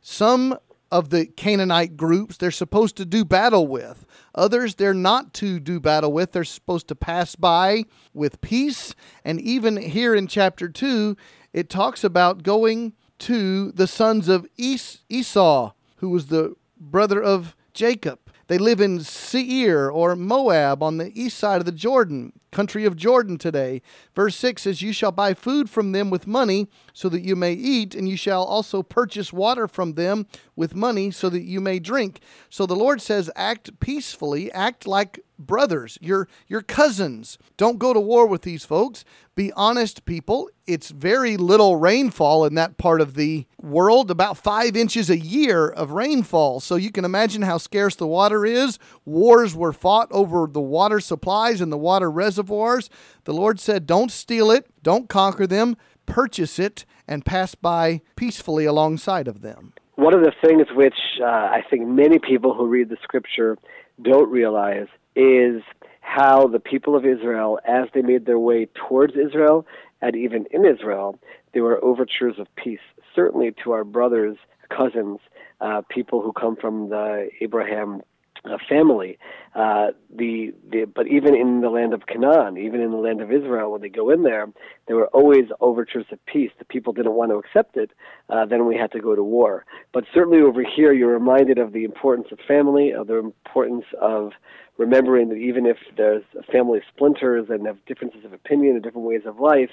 Some 0.01 0.57
of 0.91 1.09
the 1.09 1.25
Canaanite 1.25 1.97
groups 1.97 2.37
they're 2.37 2.51
supposed 2.51 2.95
to 2.97 3.05
do 3.05 3.25
battle 3.25 3.67
with. 3.67 4.05
Others 4.35 4.75
they're 4.75 4.93
not 4.93 5.33
to 5.35 5.59
do 5.59 5.79
battle 5.79 6.11
with. 6.11 6.31
They're 6.31 6.43
supposed 6.43 6.87
to 6.89 6.95
pass 6.95 7.35
by 7.35 7.83
with 8.13 8.41
peace. 8.41 8.95
And 9.25 9.39
even 9.41 9.77
here 9.77 10.15
in 10.15 10.27
chapter 10.27 10.69
2, 10.69 11.15
it 11.53 11.69
talks 11.69 12.03
about 12.03 12.43
going 12.43 12.93
to 13.19 13.71
the 13.71 13.87
sons 13.87 14.27
of 14.27 14.47
es- 14.59 15.03
Esau, 15.09 15.73
who 15.97 16.09
was 16.09 16.27
the 16.27 16.55
brother 16.79 17.21
of 17.21 17.55
Jacob. 17.73 18.19
They 18.47 18.57
live 18.57 18.79
in 18.79 19.01
Seir 19.01 19.89
or 19.89 20.15
Moab 20.15 20.81
on 20.81 20.97
the 20.97 21.11
east 21.19 21.37
side 21.37 21.59
of 21.59 21.65
the 21.65 21.71
Jordan, 21.71 22.31
country 22.51 22.85
of 22.85 22.95
Jordan 22.95 23.37
today. 23.37 23.81
Verse 24.15 24.35
6 24.37 24.61
says, 24.61 24.81
You 24.81 24.93
shall 24.93 25.11
buy 25.11 25.33
food 25.33 25.69
from 25.69 25.91
them 25.91 26.09
with 26.09 26.27
money 26.27 26.67
so 26.93 27.09
that 27.09 27.21
you 27.21 27.35
may 27.35 27.53
eat, 27.53 27.93
and 27.93 28.07
you 28.07 28.15
shall 28.15 28.43
also 28.43 28.81
purchase 28.81 29.33
water 29.33 29.67
from 29.67 29.93
them 29.93 30.27
with 30.55 30.73
money 30.73 31.11
so 31.11 31.29
that 31.29 31.43
you 31.43 31.59
may 31.59 31.79
drink. 31.79 32.21
So 32.49 32.65
the 32.65 32.75
Lord 32.75 33.01
says, 33.01 33.29
Act 33.35 33.79
peacefully, 33.81 34.51
act 34.53 34.87
like 34.87 35.19
brothers, 35.37 35.97
your, 36.01 36.27
your 36.47 36.61
cousins. 36.61 37.37
Don't 37.57 37.79
go 37.79 37.93
to 37.93 37.99
war 37.99 38.27
with 38.27 38.41
these 38.41 38.65
folks. 38.65 39.03
Be 39.35 39.51
honest 39.53 40.05
people. 40.05 40.49
It's 40.65 40.89
very 40.89 41.37
little 41.37 41.75
rainfall 41.75 42.45
in 42.45 42.55
that 42.55 42.77
part 42.77 43.01
of 43.01 43.13
the 43.13 43.45
world, 43.61 44.09
about 44.09 44.37
five 44.37 44.75
inches 44.75 45.09
a 45.09 45.17
year 45.17 45.67
of 45.67 45.91
rainfall. 45.91 46.59
So 46.59 46.75
you 46.75 46.91
can 46.91 47.05
imagine 47.05 47.43
how 47.43 47.57
scarce 47.57 47.95
the 47.95 48.07
water 48.07 48.45
is. 48.45 48.79
Wars 49.05 49.55
were 49.55 49.73
fought 49.73 50.07
over 50.11 50.47
the 50.47 50.61
water 50.61 50.99
supplies 50.99 51.61
and 51.61 51.71
the 51.71 51.77
water 51.77 52.09
reservoirs. 52.09 52.89
The 53.25 53.33
Lord 53.33 53.59
said, 53.59 53.85
Don't 53.85 54.11
steal 54.11 54.51
it, 54.51 54.67
don't 54.83 55.07
conquer 55.07 55.47
them, 55.47 55.77
purchase 56.05 56.59
it, 56.59 56.85
and 57.07 57.25
pass 57.25 57.55
by 57.55 58.01
peacefully 58.15 58.65
alongside 58.65 59.27
of 59.27 59.41
them 59.41 59.73
one 59.97 60.13
of 60.13 60.21
the 60.21 60.31
things 60.45 60.67
which 60.75 60.95
uh, 61.21 61.25
I 61.25 61.63
think 61.69 61.87
many 61.87 62.19
people 62.19 62.53
who 62.53 62.67
read 62.67 62.89
the 62.89 62.97
scripture 63.01 63.57
don't 64.01 64.29
realize 64.29 64.87
is 65.17 65.63
how 66.01 66.47
the 66.47 66.59
people 66.59 66.95
of 66.95 67.05
Israel, 67.05 67.59
as 67.67 67.89
they 67.93 68.01
made 68.01 68.25
their 68.25 68.39
way 68.39 68.67
towards 68.87 69.13
Israel 69.15 69.65
and 70.01 70.15
even 70.15 70.45
in 70.51 70.65
Israel, 70.65 71.19
there 71.53 71.63
were 71.63 71.83
overtures 71.83 72.35
of 72.37 72.47
peace, 72.55 72.79
certainly 73.15 73.53
to 73.63 73.71
our 73.71 73.83
brothers, 73.83 74.37
cousins, 74.69 75.19
uh, 75.59 75.81
people 75.89 76.21
who 76.21 76.31
come 76.31 76.55
from 76.55 76.89
the 76.89 77.29
Abraham 77.41 78.01
uh, 78.49 78.57
family. 78.69 79.17
Uh, 79.55 79.87
the, 80.15 80.53
the 80.69 80.85
but 80.85 81.07
even 81.07 81.35
in 81.35 81.61
the 81.61 81.69
land 81.69 81.93
of 81.93 82.05
Canaan, 82.05 82.57
even 82.57 82.79
in 82.79 82.91
the 82.91 82.97
land 82.97 83.21
of 83.21 83.31
Israel, 83.31 83.71
when 83.71 83.81
they 83.81 83.89
go 83.89 84.09
in 84.09 84.23
there, 84.23 84.47
there 84.87 84.95
were 84.95 85.07
always 85.07 85.45
overtures 85.61 86.05
of 86.11 86.23
peace. 86.25 86.51
The 86.59 86.65
people 86.65 86.93
didn't 86.93 87.13
want 87.13 87.31
to 87.31 87.37
accept 87.37 87.75
it. 87.75 87.91
Uh, 88.29 88.45
then 88.45 88.67
we 88.67 88.75
had 88.75 88.91
to 88.91 88.99
go 88.99 89.15
to 89.15 89.23
war. 89.23 89.65
But 89.93 90.03
certainly 90.13 90.41
over 90.41 90.63
here, 90.63 90.93
you're 90.93 91.13
reminded 91.13 91.57
of 91.57 91.73
the 91.73 91.85
importance 91.85 92.27
of 92.31 92.39
family, 92.47 92.91
of 92.91 93.07
the 93.07 93.17
importance 93.17 93.85
of 93.99 94.33
remembering 94.77 95.29
that 95.29 95.35
even 95.35 95.65
if 95.65 95.77
there's 95.95 96.23
a 96.37 96.43
family 96.51 96.79
splinters 96.93 97.47
and 97.49 97.65
have 97.65 97.83
differences 97.85 98.23
of 98.25 98.33
opinion 98.33 98.75
and 98.75 98.83
different 98.83 99.07
ways 99.07 99.21
of 99.25 99.39
life, 99.39 99.71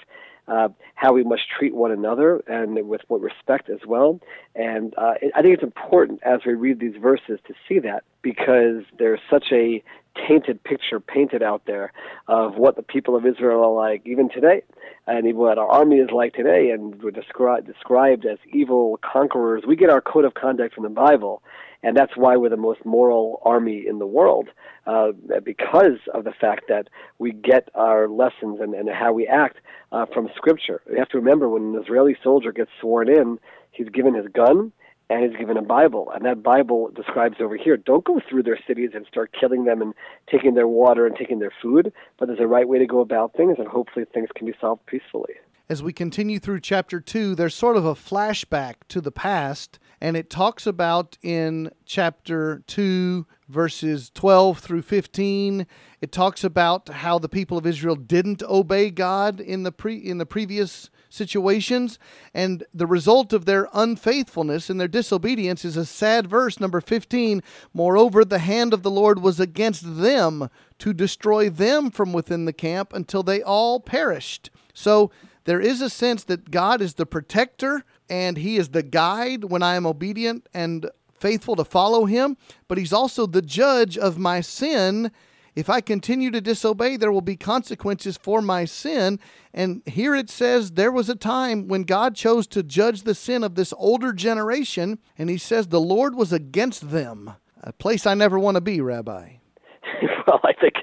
uh, 0.49 0.69
how 0.95 1.13
we 1.13 1.23
must 1.23 1.43
treat 1.59 1.75
one 1.75 1.91
another 1.91 2.43
and 2.47 2.89
with 2.89 3.01
what 3.09 3.21
respect 3.21 3.71
as 3.71 3.81
well. 3.87 4.21
And 4.55 4.95
uh, 4.97 5.15
I 5.35 5.43
think 5.43 5.55
it's 5.55 5.63
important 5.63 6.21
as 6.23 6.41
we 6.47 6.55
read 6.55 6.81
these 6.81 6.97
verses 7.01 7.39
to 7.47 7.55
see 7.69 7.79
that 7.81 8.05
because 8.25 8.83
there's 8.99 9.21
such 9.31 9.45
a 9.53 9.85
tainted 10.27 10.63
picture 10.65 10.99
painted 10.99 11.43
out 11.43 11.63
there 11.67 11.93
of 12.27 12.57
what 12.57 12.75
the 12.77 12.83
people 12.83 13.15
of 13.17 13.27
Israel 13.27 13.63
are 13.65 13.75
like 13.75 14.03
even 14.07 14.29
today, 14.31 14.63
and 15.07 15.27
even 15.27 15.39
what 15.39 15.59
our 15.59 15.69
army 15.69 15.97
is 15.97 16.09
like 16.11 16.33
today, 16.33 16.71
and 16.71 17.03
we're 17.03 17.11
descri- 17.11 17.65
described 17.67 18.25
as 18.25 18.39
evil 18.53 18.99
conquerors. 19.03 19.65
We 19.67 19.77
get 19.77 19.91
our 19.91 20.01
code 20.01 20.25
of 20.25 20.35
conduct 20.35 20.75
from 20.75 20.85
the 20.85 20.91
Bible, 20.91 21.43
and 21.83 21.97
that's 21.97 22.17
why 22.17 22.37
we're 22.37 22.49
the 22.49 22.57
most 22.57 22.85
moral 22.85 23.43
army 23.45 23.85
in 23.87 23.99
the 23.99 24.07
world, 24.07 24.49
uh, 24.87 25.09
because 25.45 25.99
of 26.15 26.25
the 26.25 26.33
fact 26.33 26.65
that 26.69 26.89
we 27.19 27.33
get 27.33 27.69
our 27.75 28.09
lessons 28.09 28.61
and, 28.61 28.75
and 28.75 28.89
how 28.89 29.13
we 29.13 29.27
act 29.27 29.59
uh, 29.93 30.07
from 30.07 30.31
Scripture. 30.37 30.81
You 30.91 30.99
have 30.99 31.11
to 31.11 31.19
remember 31.19 31.49
when 31.49 31.75
an 31.75 31.83
Israeli 31.83 32.17
soldier 32.23 32.53
gets 32.53 32.71
sworn 32.81 33.09
in, 33.09 33.39
he's 33.73 33.89
given 33.89 34.15
his 34.15 34.29
gun 34.29 34.73
and 35.11 35.29
he's 35.29 35.39
given 35.39 35.57
a 35.57 35.63
Bible. 35.63 36.11
And 36.15 36.25
that 36.25 36.43
Bible 36.43 36.91
describes 36.95 37.37
over 37.41 37.57
here 37.57 37.77
don't 37.77 38.05
go 38.05 38.21
through 38.29 38.45
their 38.45 38.59
cities 38.67 38.91
and 38.95 39.07
start 39.07 39.35
killing 39.39 39.65
them 39.65 39.83
and 39.83 39.95
taking 40.31 40.55
their 40.55 40.69
water 40.69 41.07
and 41.07 41.17
taking 41.17 41.39
their 41.39 41.53
food, 41.63 41.93
but 42.19 42.27
there's 42.27 42.41
a 42.41 42.47
right 42.47 42.69
way 42.69 42.79
to 42.79 42.87
go 42.87 43.01
about 43.01 43.35
things, 43.37 43.57
and 43.59 43.69
hopefully 43.69 44.05
things 44.13 44.29
can 44.35 44.47
be 44.47 44.55
solved 44.61 44.85
peacefully. 44.87 45.35
As 45.67 45.83
we 45.83 45.95
continue 45.95 46.39
through 46.39 46.61
chapter 46.61 47.01
2, 47.01 47.35
there's 47.35 47.55
sort 47.55 47.79
of 47.79 47.87
a 47.87 47.95
flashback 47.95 48.75
to 48.89 49.01
the 49.01 49.11
past, 49.11 49.79
and 49.99 50.15
it 50.15 50.29
talks 50.29 50.67
about 50.67 51.17
in 51.23 51.71
chapter 51.87 52.63
2, 52.67 53.27
verses 53.49 54.11
12 54.15 54.59
through 54.59 54.83
15, 54.83 55.67
it 56.03 56.13
talks 56.13 56.45
about 56.45 56.89
how 56.91 57.19
the 57.19 57.29
people 57.29 57.57
of 57.57 57.67
Israel 57.67 57.97
didn't 57.97 58.43
obey 58.43 58.91
God 58.91 59.41
in 59.41 59.63
the 59.63 59.73
pre 59.73 59.97
in 59.97 60.19
the 60.19 60.27
previous 60.27 60.91
situations. 61.15 61.99
And 62.35 62.65
the 62.75 62.87
result 62.87 63.33
of 63.33 63.45
their 63.45 63.69
unfaithfulness 63.73 64.69
and 64.69 64.81
their 64.81 64.89
disobedience 64.89 65.65
is 65.65 65.77
a 65.77 65.87
sad 65.87 66.27
verse, 66.27 66.61
number 66.61 66.81
15. 66.81 67.43
Moreover, 67.73 68.25
the 68.25 68.41
hand 68.41 68.75
of 68.75 68.83
the 68.83 68.91
Lord 68.91 69.23
was 69.23 69.41
against 69.41 69.99
them 70.01 70.51
to 70.79 70.93
destroy 70.93 71.49
them 71.49 71.91
from 71.91 72.13
within 72.13 72.45
the 72.45 72.53
camp 72.53 72.93
until 72.93 73.23
they 73.23 73.43
all 73.43 73.81
perished. 73.81 74.51
So 74.73 75.11
there 75.45 75.61
is 75.61 75.81
a 75.81 75.91
sense 75.91 76.25
that 76.25 76.51
God 76.51 76.81
is 76.81 76.95
the 76.95 77.07
protector 77.07 77.85
and 78.09 78.39
He 78.39 78.57
is 78.57 78.71
the 78.71 78.83
guide 78.83 79.45
when 79.45 79.63
I 79.63 79.77
am 79.77 79.87
obedient 79.87 80.49
and 80.53 80.91
faithful 81.15 81.57
to 81.57 81.65
follow 81.65 82.07
Him, 82.07 82.37
but 82.69 82.79
He's 82.79 82.93
also 82.93 83.27
the 83.27 83.43
judge 83.43 83.97
of 83.97 84.19
my 84.19 84.41
sin 84.41 85.11
if 85.55 85.71
I 85.71 85.81
continue 85.81 86.31
to 86.31 86.41
disobey, 86.41 86.97
there 86.97 87.13
will 87.13 87.21
be 87.21 87.37
consequences 87.37 88.17
for 88.17 88.43
my 88.43 88.65
sin. 88.65 89.21
And 89.53 89.83
here 89.87 90.15
it 90.15 90.29
says 90.29 90.73
there 90.73 90.93
was 90.93 91.09
a 91.09 91.15
time 91.15 91.69
when 91.69 91.85
God 91.85 92.17
chose 92.17 92.47
to 92.49 92.63
judge 92.63 93.03
the 93.03 93.15
sin 93.15 93.45
of 93.45 93.55
this 93.55 93.73
older 93.77 94.13
generation, 94.13 94.99
and 95.17 95.31
he 95.31 95.39
says 95.39 95.69
the 95.69 95.81
Lord 95.81 96.15
was 96.15 96.33
against 96.33 96.91
them. 96.91 97.35
A 97.63 97.73
place 97.73 98.07
I 98.07 98.15
never 98.15 98.39
want 98.39 98.57
to 98.57 98.61
be, 98.61 98.81
Rabbi. 98.81 99.35
well, 100.27 100.41
I 100.45 100.53
think 100.61 100.75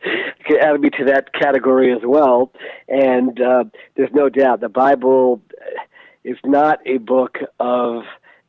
could 0.52 0.60
add 0.60 0.80
me 0.80 0.90
to 0.90 1.06
that 1.06 1.34
category 1.34 1.94
as 1.94 2.02
well. 2.04 2.52
And 2.88 3.40
uh, 3.42 3.66
there's 3.96 4.10
no 4.14 4.30
doubt 4.30 4.62
the 4.62 4.70
Bible 4.70 5.42
is 6.24 6.38
not 6.44 6.80
a 6.86 6.98
book 6.98 7.38
of 7.60 8.04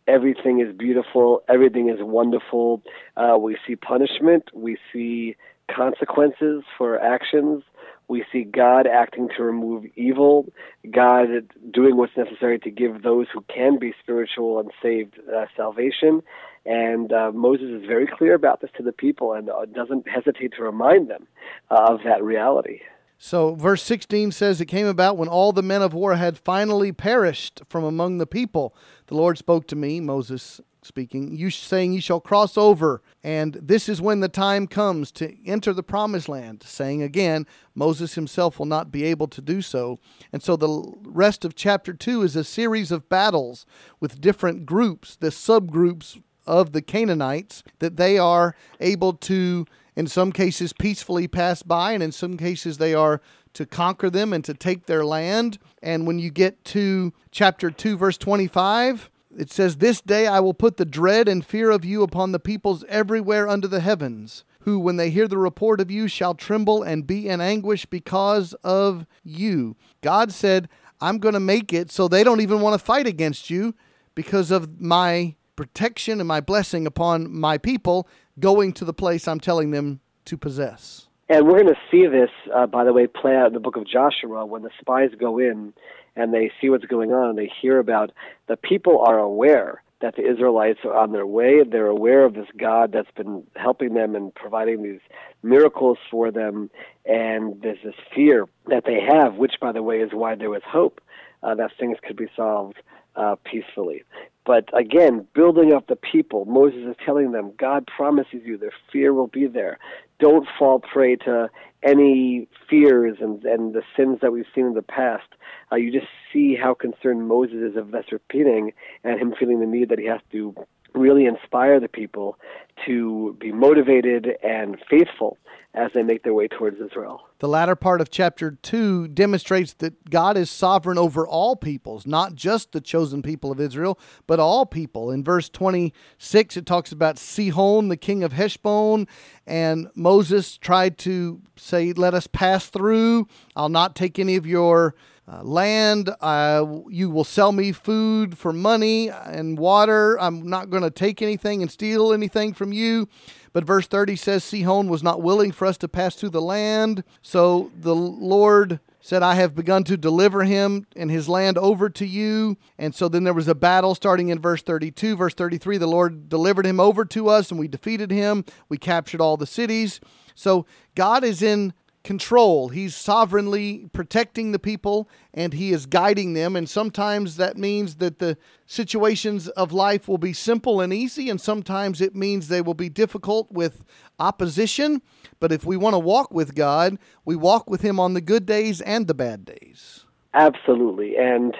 everything 0.06 0.60
is 0.60 0.74
beautiful, 0.76 1.42
everything 1.48 1.88
is 1.88 1.98
wonderful. 2.00 2.82
Uh, 3.16 3.36
we 3.38 3.56
see 3.66 3.76
punishment, 3.76 4.44
we 4.54 4.76
see 4.92 5.36
consequences 5.70 6.62
for 6.76 6.98
actions. 7.00 7.62
We 8.08 8.24
see 8.30 8.44
God 8.44 8.86
acting 8.86 9.28
to 9.36 9.42
remove 9.42 9.84
evil, 9.96 10.52
God 10.90 11.28
doing 11.72 11.96
what's 11.96 12.16
necessary 12.16 12.58
to 12.60 12.70
give 12.70 13.02
those 13.02 13.26
who 13.32 13.42
can 13.42 13.78
be 13.78 13.94
spiritual 14.02 14.60
and 14.60 14.70
saved 14.82 15.18
uh, 15.34 15.46
salvation. 15.56 16.22
And 16.66 17.12
uh, 17.12 17.32
Moses 17.32 17.68
is 17.70 17.86
very 17.86 18.06
clear 18.06 18.34
about 18.34 18.60
this 18.60 18.70
to 18.76 18.82
the 18.82 18.92
people 18.92 19.32
and 19.32 19.48
uh, 19.50 19.64
doesn't 19.66 20.08
hesitate 20.08 20.52
to 20.56 20.62
remind 20.62 21.08
them 21.08 21.26
uh, 21.70 21.86
of 21.88 22.00
that 22.04 22.22
reality. 22.22 22.80
So, 23.24 23.54
verse 23.54 23.84
16 23.84 24.32
says, 24.32 24.60
It 24.60 24.66
came 24.66 24.86
about 24.86 25.16
when 25.16 25.28
all 25.28 25.52
the 25.52 25.62
men 25.62 25.80
of 25.80 25.94
war 25.94 26.16
had 26.16 26.36
finally 26.36 26.90
perished 26.90 27.62
from 27.68 27.84
among 27.84 28.18
the 28.18 28.26
people. 28.26 28.74
The 29.12 29.18
Lord 29.18 29.36
spoke 29.36 29.66
to 29.66 29.76
me, 29.76 30.00
Moses 30.00 30.58
speaking, 30.80 31.36
you 31.36 31.50
saying, 31.50 31.92
You 31.92 32.00
shall 32.00 32.18
cross 32.18 32.56
over, 32.56 33.02
and 33.22 33.52
this 33.60 33.86
is 33.86 34.00
when 34.00 34.20
the 34.20 34.28
time 34.30 34.66
comes 34.66 35.12
to 35.12 35.36
enter 35.46 35.74
the 35.74 35.82
promised 35.82 36.30
land. 36.30 36.62
Saying 36.62 37.02
again, 37.02 37.46
Moses 37.74 38.14
himself 38.14 38.58
will 38.58 38.64
not 38.64 38.90
be 38.90 39.04
able 39.04 39.28
to 39.28 39.42
do 39.42 39.60
so. 39.60 39.98
And 40.32 40.42
so 40.42 40.56
the 40.56 40.94
rest 41.02 41.44
of 41.44 41.54
chapter 41.54 41.92
2 41.92 42.22
is 42.22 42.36
a 42.36 42.42
series 42.42 42.90
of 42.90 43.10
battles 43.10 43.66
with 44.00 44.18
different 44.18 44.64
groups, 44.64 45.16
the 45.16 45.28
subgroups 45.28 46.18
of 46.46 46.72
the 46.72 46.80
Canaanites, 46.80 47.62
that 47.80 47.98
they 47.98 48.16
are 48.16 48.56
able 48.80 49.12
to, 49.12 49.66
in 49.94 50.06
some 50.06 50.32
cases, 50.32 50.72
peacefully 50.72 51.28
pass 51.28 51.62
by, 51.62 51.92
and 51.92 52.02
in 52.02 52.12
some 52.12 52.38
cases, 52.38 52.78
they 52.78 52.94
are 52.94 53.20
to 53.54 53.66
conquer 53.66 54.10
them 54.10 54.32
and 54.32 54.44
to 54.44 54.54
take 54.54 54.86
their 54.86 55.04
land. 55.04 55.58
And 55.82 56.06
when 56.06 56.18
you 56.18 56.30
get 56.30 56.64
to 56.66 57.12
chapter 57.30 57.70
2, 57.70 57.96
verse 57.96 58.18
25, 58.18 59.10
it 59.36 59.50
says, 59.50 59.76
This 59.76 60.00
day 60.00 60.26
I 60.26 60.40
will 60.40 60.54
put 60.54 60.76
the 60.76 60.84
dread 60.84 61.28
and 61.28 61.44
fear 61.44 61.70
of 61.70 61.84
you 61.84 62.02
upon 62.02 62.32
the 62.32 62.40
peoples 62.40 62.84
everywhere 62.88 63.48
under 63.48 63.68
the 63.68 63.80
heavens, 63.80 64.44
who, 64.60 64.78
when 64.78 64.96
they 64.96 65.10
hear 65.10 65.26
the 65.26 65.38
report 65.38 65.80
of 65.80 65.90
you, 65.90 66.08
shall 66.08 66.34
tremble 66.34 66.82
and 66.82 67.06
be 67.06 67.28
in 67.28 67.40
anguish 67.40 67.86
because 67.86 68.54
of 68.62 69.06
you. 69.24 69.76
God 70.02 70.32
said, 70.32 70.68
I'm 71.00 71.18
going 71.18 71.34
to 71.34 71.40
make 71.40 71.72
it 71.72 71.90
so 71.90 72.06
they 72.06 72.22
don't 72.22 72.40
even 72.40 72.60
want 72.60 72.78
to 72.78 72.84
fight 72.84 73.06
against 73.06 73.50
you 73.50 73.74
because 74.14 74.50
of 74.50 74.80
my 74.80 75.34
protection 75.56 76.20
and 76.20 76.28
my 76.28 76.40
blessing 76.40 76.86
upon 76.86 77.32
my 77.32 77.58
people 77.58 78.08
going 78.38 78.72
to 78.74 78.84
the 78.84 78.94
place 78.94 79.26
I'm 79.26 79.40
telling 79.40 79.70
them 79.70 80.00
to 80.26 80.36
possess. 80.36 81.08
And 81.32 81.46
we're 81.46 81.62
going 81.62 81.74
to 81.74 81.80
see 81.90 82.06
this, 82.06 82.28
uh, 82.54 82.66
by 82.66 82.84
the 82.84 82.92
way, 82.92 83.06
play 83.06 83.34
out 83.34 83.46
in 83.46 83.52
the 83.54 83.60
book 83.60 83.76
of 83.76 83.86
Joshua 83.86 84.44
when 84.44 84.60
the 84.60 84.70
spies 84.78 85.12
go 85.18 85.38
in 85.38 85.72
and 86.14 86.34
they 86.34 86.50
see 86.60 86.68
what's 86.68 86.84
going 86.84 87.10
on 87.10 87.30
and 87.30 87.38
they 87.38 87.50
hear 87.62 87.78
about 87.78 88.12
the 88.48 88.56
people 88.58 89.02
are 89.02 89.18
aware 89.18 89.82
that 90.02 90.14
the 90.14 90.30
Israelites 90.30 90.80
are 90.84 90.94
on 90.94 91.12
their 91.12 91.24
way. 91.24 91.62
They're 91.64 91.86
aware 91.86 92.26
of 92.26 92.34
this 92.34 92.48
God 92.58 92.92
that's 92.92 93.10
been 93.16 93.44
helping 93.56 93.94
them 93.94 94.14
and 94.14 94.34
providing 94.34 94.82
these 94.82 95.00
miracles 95.42 95.96
for 96.10 96.30
them. 96.30 96.68
And 97.06 97.62
there's 97.62 97.78
this 97.82 97.94
fear 98.14 98.44
that 98.66 98.84
they 98.84 98.98
have, 99.00 99.36
which, 99.36 99.54
by 99.58 99.72
the 99.72 99.82
way, 99.82 100.00
is 100.00 100.10
why 100.12 100.34
there 100.34 100.50
was 100.50 100.60
hope 100.66 101.00
uh, 101.42 101.54
that 101.54 101.70
things 101.80 101.96
could 102.06 102.18
be 102.18 102.28
solved 102.36 102.76
uh, 103.16 103.36
peacefully. 103.42 104.04
But 104.44 104.68
again, 104.76 105.26
building 105.34 105.72
up 105.72 105.86
the 105.86 105.96
people, 105.96 106.44
Moses 106.46 106.80
is 106.80 106.96
telling 107.04 107.32
them, 107.32 107.52
God 107.58 107.86
promises 107.86 108.40
you 108.44 108.58
their 108.58 108.72
fear 108.92 109.14
will 109.14 109.28
be 109.28 109.46
there. 109.46 109.78
Don't 110.18 110.48
fall 110.58 110.80
prey 110.80 111.16
to 111.16 111.48
any 111.84 112.48
fears 112.68 113.18
and, 113.20 113.44
and 113.44 113.74
the 113.74 113.82
sins 113.96 114.18
that 114.20 114.32
we've 114.32 114.46
seen 114.54 114.66
in 114.66 114.74
the 114.74 114.82
past. 114.82 115.28
Uh, 115.70 115.76
you 115.76 115.92
just 115.92 116.10
see 116.32 116.56
how 116.56 116.74
concerned 116.74 117.28
Moses 117.28 117.72
is 117.72 117.76
of 117.76 117.92
this 117.92 118.06
repeating 118.10 118.72
and 119.04 119.20
him 119.20 119.34
feeling 119.38 119.60
the 119.60 119.66
need 119.66 119.88
that 119.90 119.98
he 119.98 120.06
has 120.06 120.20
to 120.32 120.54
really 120.94 121.26
inspire 121.26 121.80
the 121.80 121.88
people 121.88 122.38
to 122.86 123.36
be 123.40 123.52
motivated 123.52 124.36
and 124.42 124.76
faithful 124.88 125.38
as 125.74 125.90
they 125.94 126.02
make 126.02 126.22
their 126.22 126.34
way 126.34 126.48
towards 126.48 126.78
Israel. 126.80 127.22
The 127.38 127.48
latter 127.48 127.74
part 127.74 128.02
of 128.02 128.10
chapter 128.10 128.50
2 128.50 129.08
demonstrates 129.08 129.72
that 129.74 130.10
God 130.10 130.36
is 130.36 130.50
sovereign 130.50 130.98
over 130.98 131.26
all 131.26 131.56
peoples, 131.56 132.06
not 132.06 132.34
just 132.34 132.72
the 132.72 132.80
chosen 132.80 133.22
people 133.22 133.50
of 133.50 133.58
Israel, 133.58 133.98
but 134.26 134.38
all 134.38 134.66
people. 134.66 135.10
In 135.10 135.24
verse 135.24 135.48
26, 135.48 136.58
it 136.58 136.66
talks 136.66 136.92
about 136.92 137.18
Sihon, 137.18 137.88
the 137.88 137.96
king 137.96 138.22
of 138.22 138.32
Heshbon, 138.32 139.08
and 139.46 139.88
Moses 139.94 140.58
tried 140.58 140.98
to 140.98 141.40
say, 141.56 141.92
Let 141.94 142.12
us 142.12 142.26
pass 142.26 142.66
through. 142.66 143.26
I'll 143.56 143.70
not 143.70 143.96
take 143.96 144.18
any 144.18 144.36
of 144.36 144.46
your 144.46 144.94
uh, 145.30 145.42
land. 145.42 146.14
Uh, 146.20 146.80
you 146.88 147.10
will 147.10 147.24
sell 147.24 147.52
me 147.52 147.72
food 147.72 148.36
for 148.36 148.52
money 148.52 149.08
and 149.10 149.58
water. 149.58 150.18
I'm 150.20 150.48
not 150.48 150.70
going 150.70 150.82
to 150.82 150.90
take 150.90 151.22
anything 151.22 151.62
and 151.62 151.70
steal 151.70 152.12
anything 152.12 152.54
from 152.54 152.72
you. 152.72 153.08
But 153.52 153.64
verse 153.64 153.86
30 153.86 154.16
says 154.16 154.44
Sihon 154.44 154.88
was 154.88 155.02
not 155.02 155.22
willing 155.22 155.52
for 155.52 155.66
us 155.66 155.76
to 155.78 155.88
pass 155.88 156.14
through 156.14 156.30
the 156.30 156.40
land. 156.40 157.04
So 157.20 157.70
the 157.78 157.94
Lord 157.94 158.80
said, 159.00 159.22
I 159.22 159.34
have 159.34 159.54
begun 159.54 159.84
to 159.84 159.96
deliver 159.96 160.44
him 160.44 160.86
and 160.96 161.10
his 161.10 161.28
land 161.28 161.58
over 161.58 161.90
to 161.90 162.06
you. 162.06 162.56
And 162.78 162.94
so 162.94 163.08
then 163.08 163.24
there 163.24 163.34
was 163.34 163.48
a 163.48 163.54
battle 163.54 163.94
starting 163.94 164.28
in 164.28 164.40
verse 164.40 164.62
32. 164.62 165.16
Verse 165.16 165.34
33 165.34 165.76
the 165.76 165.86
Lord 165.86 166.28
delivered 166.28 166.64
him 166.64 166.80
over 166.80 167.04
to 167.06 167.28
us, 167.28 167.50
and 167.50 167.60
we 167.60 167.68
defeated 167.68 168.10
him. 168.10 168.44
We 168.68 168.78
captured 168.78 169.20
all 169.20 169.36
the 169.36 169.46
cities. 169.46 170.00
So 170.34 170.66
God 170.94 171.24
is 171.24 171.42
in 171.42 171.74
control. 172.04 172.68
He's 172.68 172.96
sovereignly 172.96 173.88
protecting 173.92 174.52
the 174.52 174.58
people 174.58 175.08
and 175.32 175.52
he 175.52 175.72
is 175.72 175.86
guiding 175.86 176.34
them. 176.34 176.56
And 176.56 176.68
sometimes 176.68 177.36
that 177.36 177.56
means 177.56 177.96
that 177.96 178.18
the 178.18 178.36
situations 178.66 179.48
of 179.48 179.72
life 179.72 180.08
will 180.08 180.18
be 180.18 180.32
simple 180.32 180.80
and 180.80 180.92
easy, 180.92 181.30
and 181.30 181.40
sometimes 181.40 182.00
it 182.00 182.14
means 182.14 182.48
they 182.48 182.62
will 182.62 182.74
be 182.74 182.88
difficult 182.88 183.50
with 183.50 183.84
opposition. 184.18 185.02
But 185.40 185.52
if 185.52 185.64
we 185.64 185.76
want 185.76 185.94
to 185.94 185.98
walk 185.98 186.32
with 186.32 186.54
God, 186.54 186.98
we 187.24 187.36
walk 187.36 187.70
with 187.70 187.82
him 187.82 188.00
on 188.00 188.14
the 188.14 188.20
good 188.20 188.46
days 188.46 188.80
and 188.80 189.06
the 189.06 189.14
bad 189.14 189.44
days. 189.44 190.04
Absolutely. 190.34 191.16
And 191.16 191.56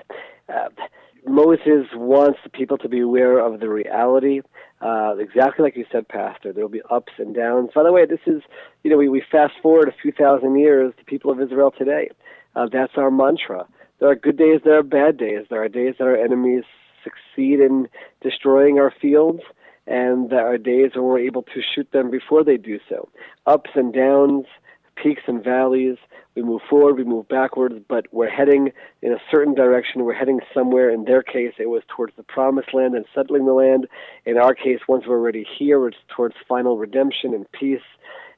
uh, 0.48 0.68
Moses 1.26 1.86
wants 1.94 2.38
the 2.42 2.50
people 2.50 2.78
to 2.78 2.88
be 2.88 3.00
aware 3.00 3.38
of 3.38 3.60
the 3.60 3.68
reality 3.68 4.40
uh, 4.82 5.14
exactly 5.18 5.62
like 5.62 5.76
you 5.76 5.86
said, 5.92 6.08
Pastor. 6.08 6.52
There 6.52 6.64
will 6.64 6.70
be 6.70 6.82
ups 6.90 7.12
and 7.18 7.34
downs. 7.34 7.70
By 7.74 7.84
the 7.84 7.92
way, 7.92 8.04
this 8.04 8.20
is, 8.26 8.42
you 8.82 8.90
know, 8.90 8.96
we, 8.96 9.08
we 9.08 9.22
fast 9.30 9.54
forward 9.62 9.88
a 9.88 9.94
few 10.02 10.12
thousand 10.12 10.58
years 10.58 10.92
to 10.98 11.04
people 11.04 11.30
of 11.30 11.40
Israel 11.40 11.70
today. 11.76 12.10
Uh, 12.56 12.66
that's 12.70 12.92
our 12.96 13.10
mantra. 13.10 13.66
There 14.00 14.10
are 14.10 14.16
good 14.16 14.36
days, 14.36 14.60
there 14.64 14.78
are 14.78 14.82
bad 14.82 15.16
days. 15.16 15.46
There 15.48 15.62
are 15.62 15.68
days 15.68 15.94
that 15.98 16.04
our 16.04 16.16
enemies 16.16 16.64
succeed 17.04 17.60
in 17.60 17.88
destroying 18.20 18.78
our 18.78 18.92
fields, 19.00 19.42
and 19.86 20.30
there 20.30 20.46
are 20.46 20.58
days 20.58 20.90
when 20.94 21.04
we're 21.04 21.20
able 21.20 21.42
to 21.42 21.62
shoot 21.74 21.90
them 21.92 22.10
before 22.10 22.42
they 22.42 22.56
do 22.56 22.80
so. 22.88 23.08
Ups 23.46 23.70
and 23.74 23.94
downs, 23.94 24.46
peaks 24.96 25.22
and 25.26 25.42
valleys. 25.42 25.96
We 26.34 26.42
move 26.42 26.62
forward, 26.68 26.96
we 26.96 27.04
move 27.04 27.28
backwards, 27.28 27.74
but 27.88 28.06
we're 28.10 28.30
heading 28.30 28.72
in 29.02 29.12
a 29.12 29.18
certain 29.30 29.54
direction. 29.54 30.04
We're 30.04 30.14
heading 30.14 30.40
somewhere. 30.54 30.90
In 30.90 31.04
their 31.04 31.22
case, 31.22 31.54
it 31.58 31.68
was 31.68 31.82
towards 31.88 32.14
the 32.16 32.22
promised 32.22 32.72
land 32.72 32.94
and 32.94 33.04
settling 33.14 33.46
the 33.46 33.52
land. 33.52 33.86
In 34.24 34.38
our 34.38 34.54
case, 34.54 34.80
once 34.88 35.04
we're 35.06 35.18
already 35.18 35.46
here, 35.58 35.86
it's 35.86 35.96
towards 36.08 36.34
final 36.48 36.78
redemption 36.78 37.34
and 37.34 37.50
peace. 37.52 37.82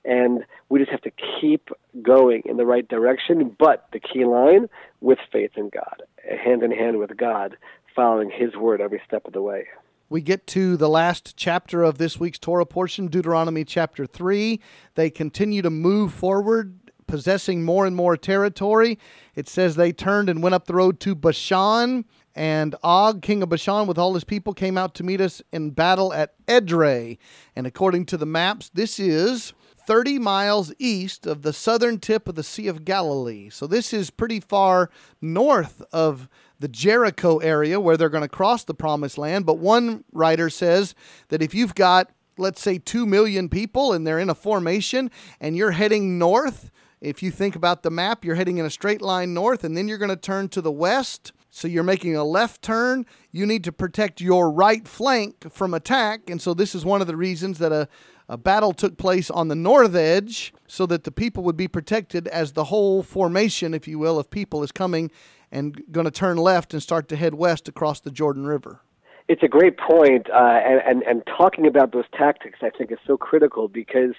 And 0.04 0.44
we 0.68 0.80
just 0.80 0.90
have 0.90 1.02
to 1.02 1.12
keep 1.40 1.70
going 2.02 2.42
in 2.44 2.56
the 2.56 2.66
right 2.66 2.86
direction, 2.86 3.54
but 3.58 3.86
the 3.92 4.00
key 4.00 4.24
line 4.24 4.68
with 5.00 5.18
faith 5.32 5.52
in 5.56 5.70
God, 5.70 6.02
hand 6.28 6.62
in 6.62 6.72
hand 6.72 6.98
with 6.98 7.16
God, 7.16 7.56
following 7.94 8.30
His 8.30 8.54
word 8.56 8.80
every 8.80 9.00
step 9.06 9.26
of 9.26 9.32
the 9.32 9.40
way 9.40 9.66
we 10.08 10.20
get 10.20 10.46
to 10.46 10.76
the 10.76 10.88
last 10.88 11.36
chapter 11.36 11.82
of 11.82 11.98
this 11.98 12.20
week's 12.20 12.38
Torah 12.38 12.66
portion, 12.66 13.08
Deuteronomy 13.08 13.64
chapter 13.64 14.06
3. 14.06 14.60
They 14.94 15.10
continue 15.10 15.62
to 15.62 15.70
move 15.70 16.12
forward, 16.12 16.83
possessing 17.14 17.62
more 17.62 17.86
and 17.86 17.94
more 17.94 18.16
territory. 18.16 18.98
It 19.36 19.48
says 19.48 19.76
they 19.76 19.92
turned 19.92 20.28
and 20.28 20.42
went 20.42 20.56
up 20.56 20.66
the 20.66 20.74
road 20.74 20.98
to 20.98 21.14
Bashan, 21.14 22.06
and 22.34 22.74
Og, 22.82 23.22
king 23.22 23.40
of 23.40 23.50
Bashan, 23.50 23.86
with 23.86 23.98
all 23.98 24.14
his 24.14 24.24
people, 24.24 24.52
came 24.52 24.76
out 24.76 24.96
to 24.96 25.04
meet 25.04 25.20
us 25.20 25.40
in 25.52 25.70
battle 25.70 26.12
at 26.12 26.34
Edrei. 26.48 27.18
And 27.54 27.68
according 27.68 28.06
to 28.06 28.16
the 28.16 28.26
maps, 28.26 28.68
this 28.74 28.98
is 28.98 29.52
30 29.86 30.18
miles 30.18 30.74
east 30.80 31.24
of 31.24 31.42
the 31.42 31.52
southern 31.52 32.00
tip 32.00 32.26
of 32.26 32.34
the 32.34 32.42
Sea 32.42 32.66
of 32.66 32.84
Galilee. 32.84 33.48
So 33.48 33.68
this 33.68 33.92
is 33.92 34.10
pretty 34.10 34.40
far 34.40 34.90
north 35.20 35.80
of 35.92 36.28
the 36.58 36.66
Jericho 36.66 37.38
area 37.38 37.78
where 37.78 37.96
they're 37.96 38.08
going 38.08 38.22
to 38.22 38.28
cross 38.28 38.64
the 38.64 38.74
promised 38.74 39.18
land. 39.18 39.46
But 39.46 39.58
one 39.58 40.02
writer 40.12 40.50
says 40.50 40.96
that 41.28 41.42
if 41.42 41.54
you've 41.54 41.76
got, 41.76 42.10
let's 42.38 42.60
say, 42.60 42.78
2 42.78 43.06
million 43.06 43.48
people 43.48 43.92
and 43.92 44.04
they're 44.04 44.18
in 44.18 44.30
a 44.30 44.34
formation 44.34 45.12
and 45.40 45.56
you're 45.56 45.70
heading 45.70 46.18
north, 46.18 46.72
if 47.04 47.22
you 47.22 47.30
think 47.30 47.54
about 47.54 47.82
the 47.82 47.90
map, 47.90 48.24
you're 48.24 48.34
heading 48.34 48.58
in 48.58 48.66
a 48.66 48.70
straight 48.70 49.02
line 49.02 49.34
north 49.34 49.62
and 49.62 49.76
then 49.76 49.88
you're 49.88 49.98
going 49.98 50.10
to 50.10 50.16
turn 50.16 50.48
to 50.50 50.60
the 50.60 50.72
west. 50.72 51.32
So 51.50 51.68
you're 51.68 51.84
making 51.84 52.16
a 52.16 52.24
left 52.24 52.62
turn. 52.62 53.06
You 53.30 53.46
need 53.46 53.62
to 53.64 53.72
protect 53.72 54.20
your 54.20 54.50
right 54.50 54.88
flank 54.88 55.52
from 55.52 55.74
attack. 55.74 56.28
And 56.28 56.42
so 56.42 56.54
this 56.54 56.74
is 56.74 56.84
one 56.84 57.00
of 57.00 57.06
the 57.06 57.16
reasons 57.16 57.58
that 57.58 57.70
a, 57.70 57.88
a 58.28 58.36
battle 58.36 58.72
took 58.72 58.96
place 58.96 59.30
on 59.30 59.48
the 59.48 59.54
north 59.54 59.94
edge 59.94 60.52
so 60.66 60.86
that 60.86 61.04
the 61.04 61.12
people 61.12 61.44
would 61.44 61.56
be 61.56 61.68
protected 61.68 62.26
as 62.28 62.52
the 62.52 62.64
whole 62.64 63.02
formation, 63.02 63.74
if 63.74 63.86
you 63.86 63.98
will, 63.98 64.18
of 64.18 64.30
people 64.30 64.64
is 64.64 64.72
coming 64.72 65.10
and 65.52 65.82
going 65.92 66.06
to 66.06 66.10
turn 66.10 66.36
left 66.38 66.72
and 66.72 66.82
start 66.82 67.08
to 67.08 67.16
head 67.16 67.34
west 67.34 67.68
across 67.68 68.00
the 68.00 68.10
Jordan 68.10 68.46
River. 68.46 68.80
It's 69.28 69.42
a 69.42 69.48
great 69.48 69.78
point, 69.78 70.28
uh, 70.28 70.36
and, 70.36 70.82
and 70.86 71.02
and 71.04 71.22
talking 71.26 71.66
about 71.66 71.92
those 71.92 72.04
tactics, 72.12 72.58
I 72.60 72.68
think, 72.68 72.92
is 72.92 72.98
so 73.06 73.16
critical 73.16 73.68
because 73.68 74.14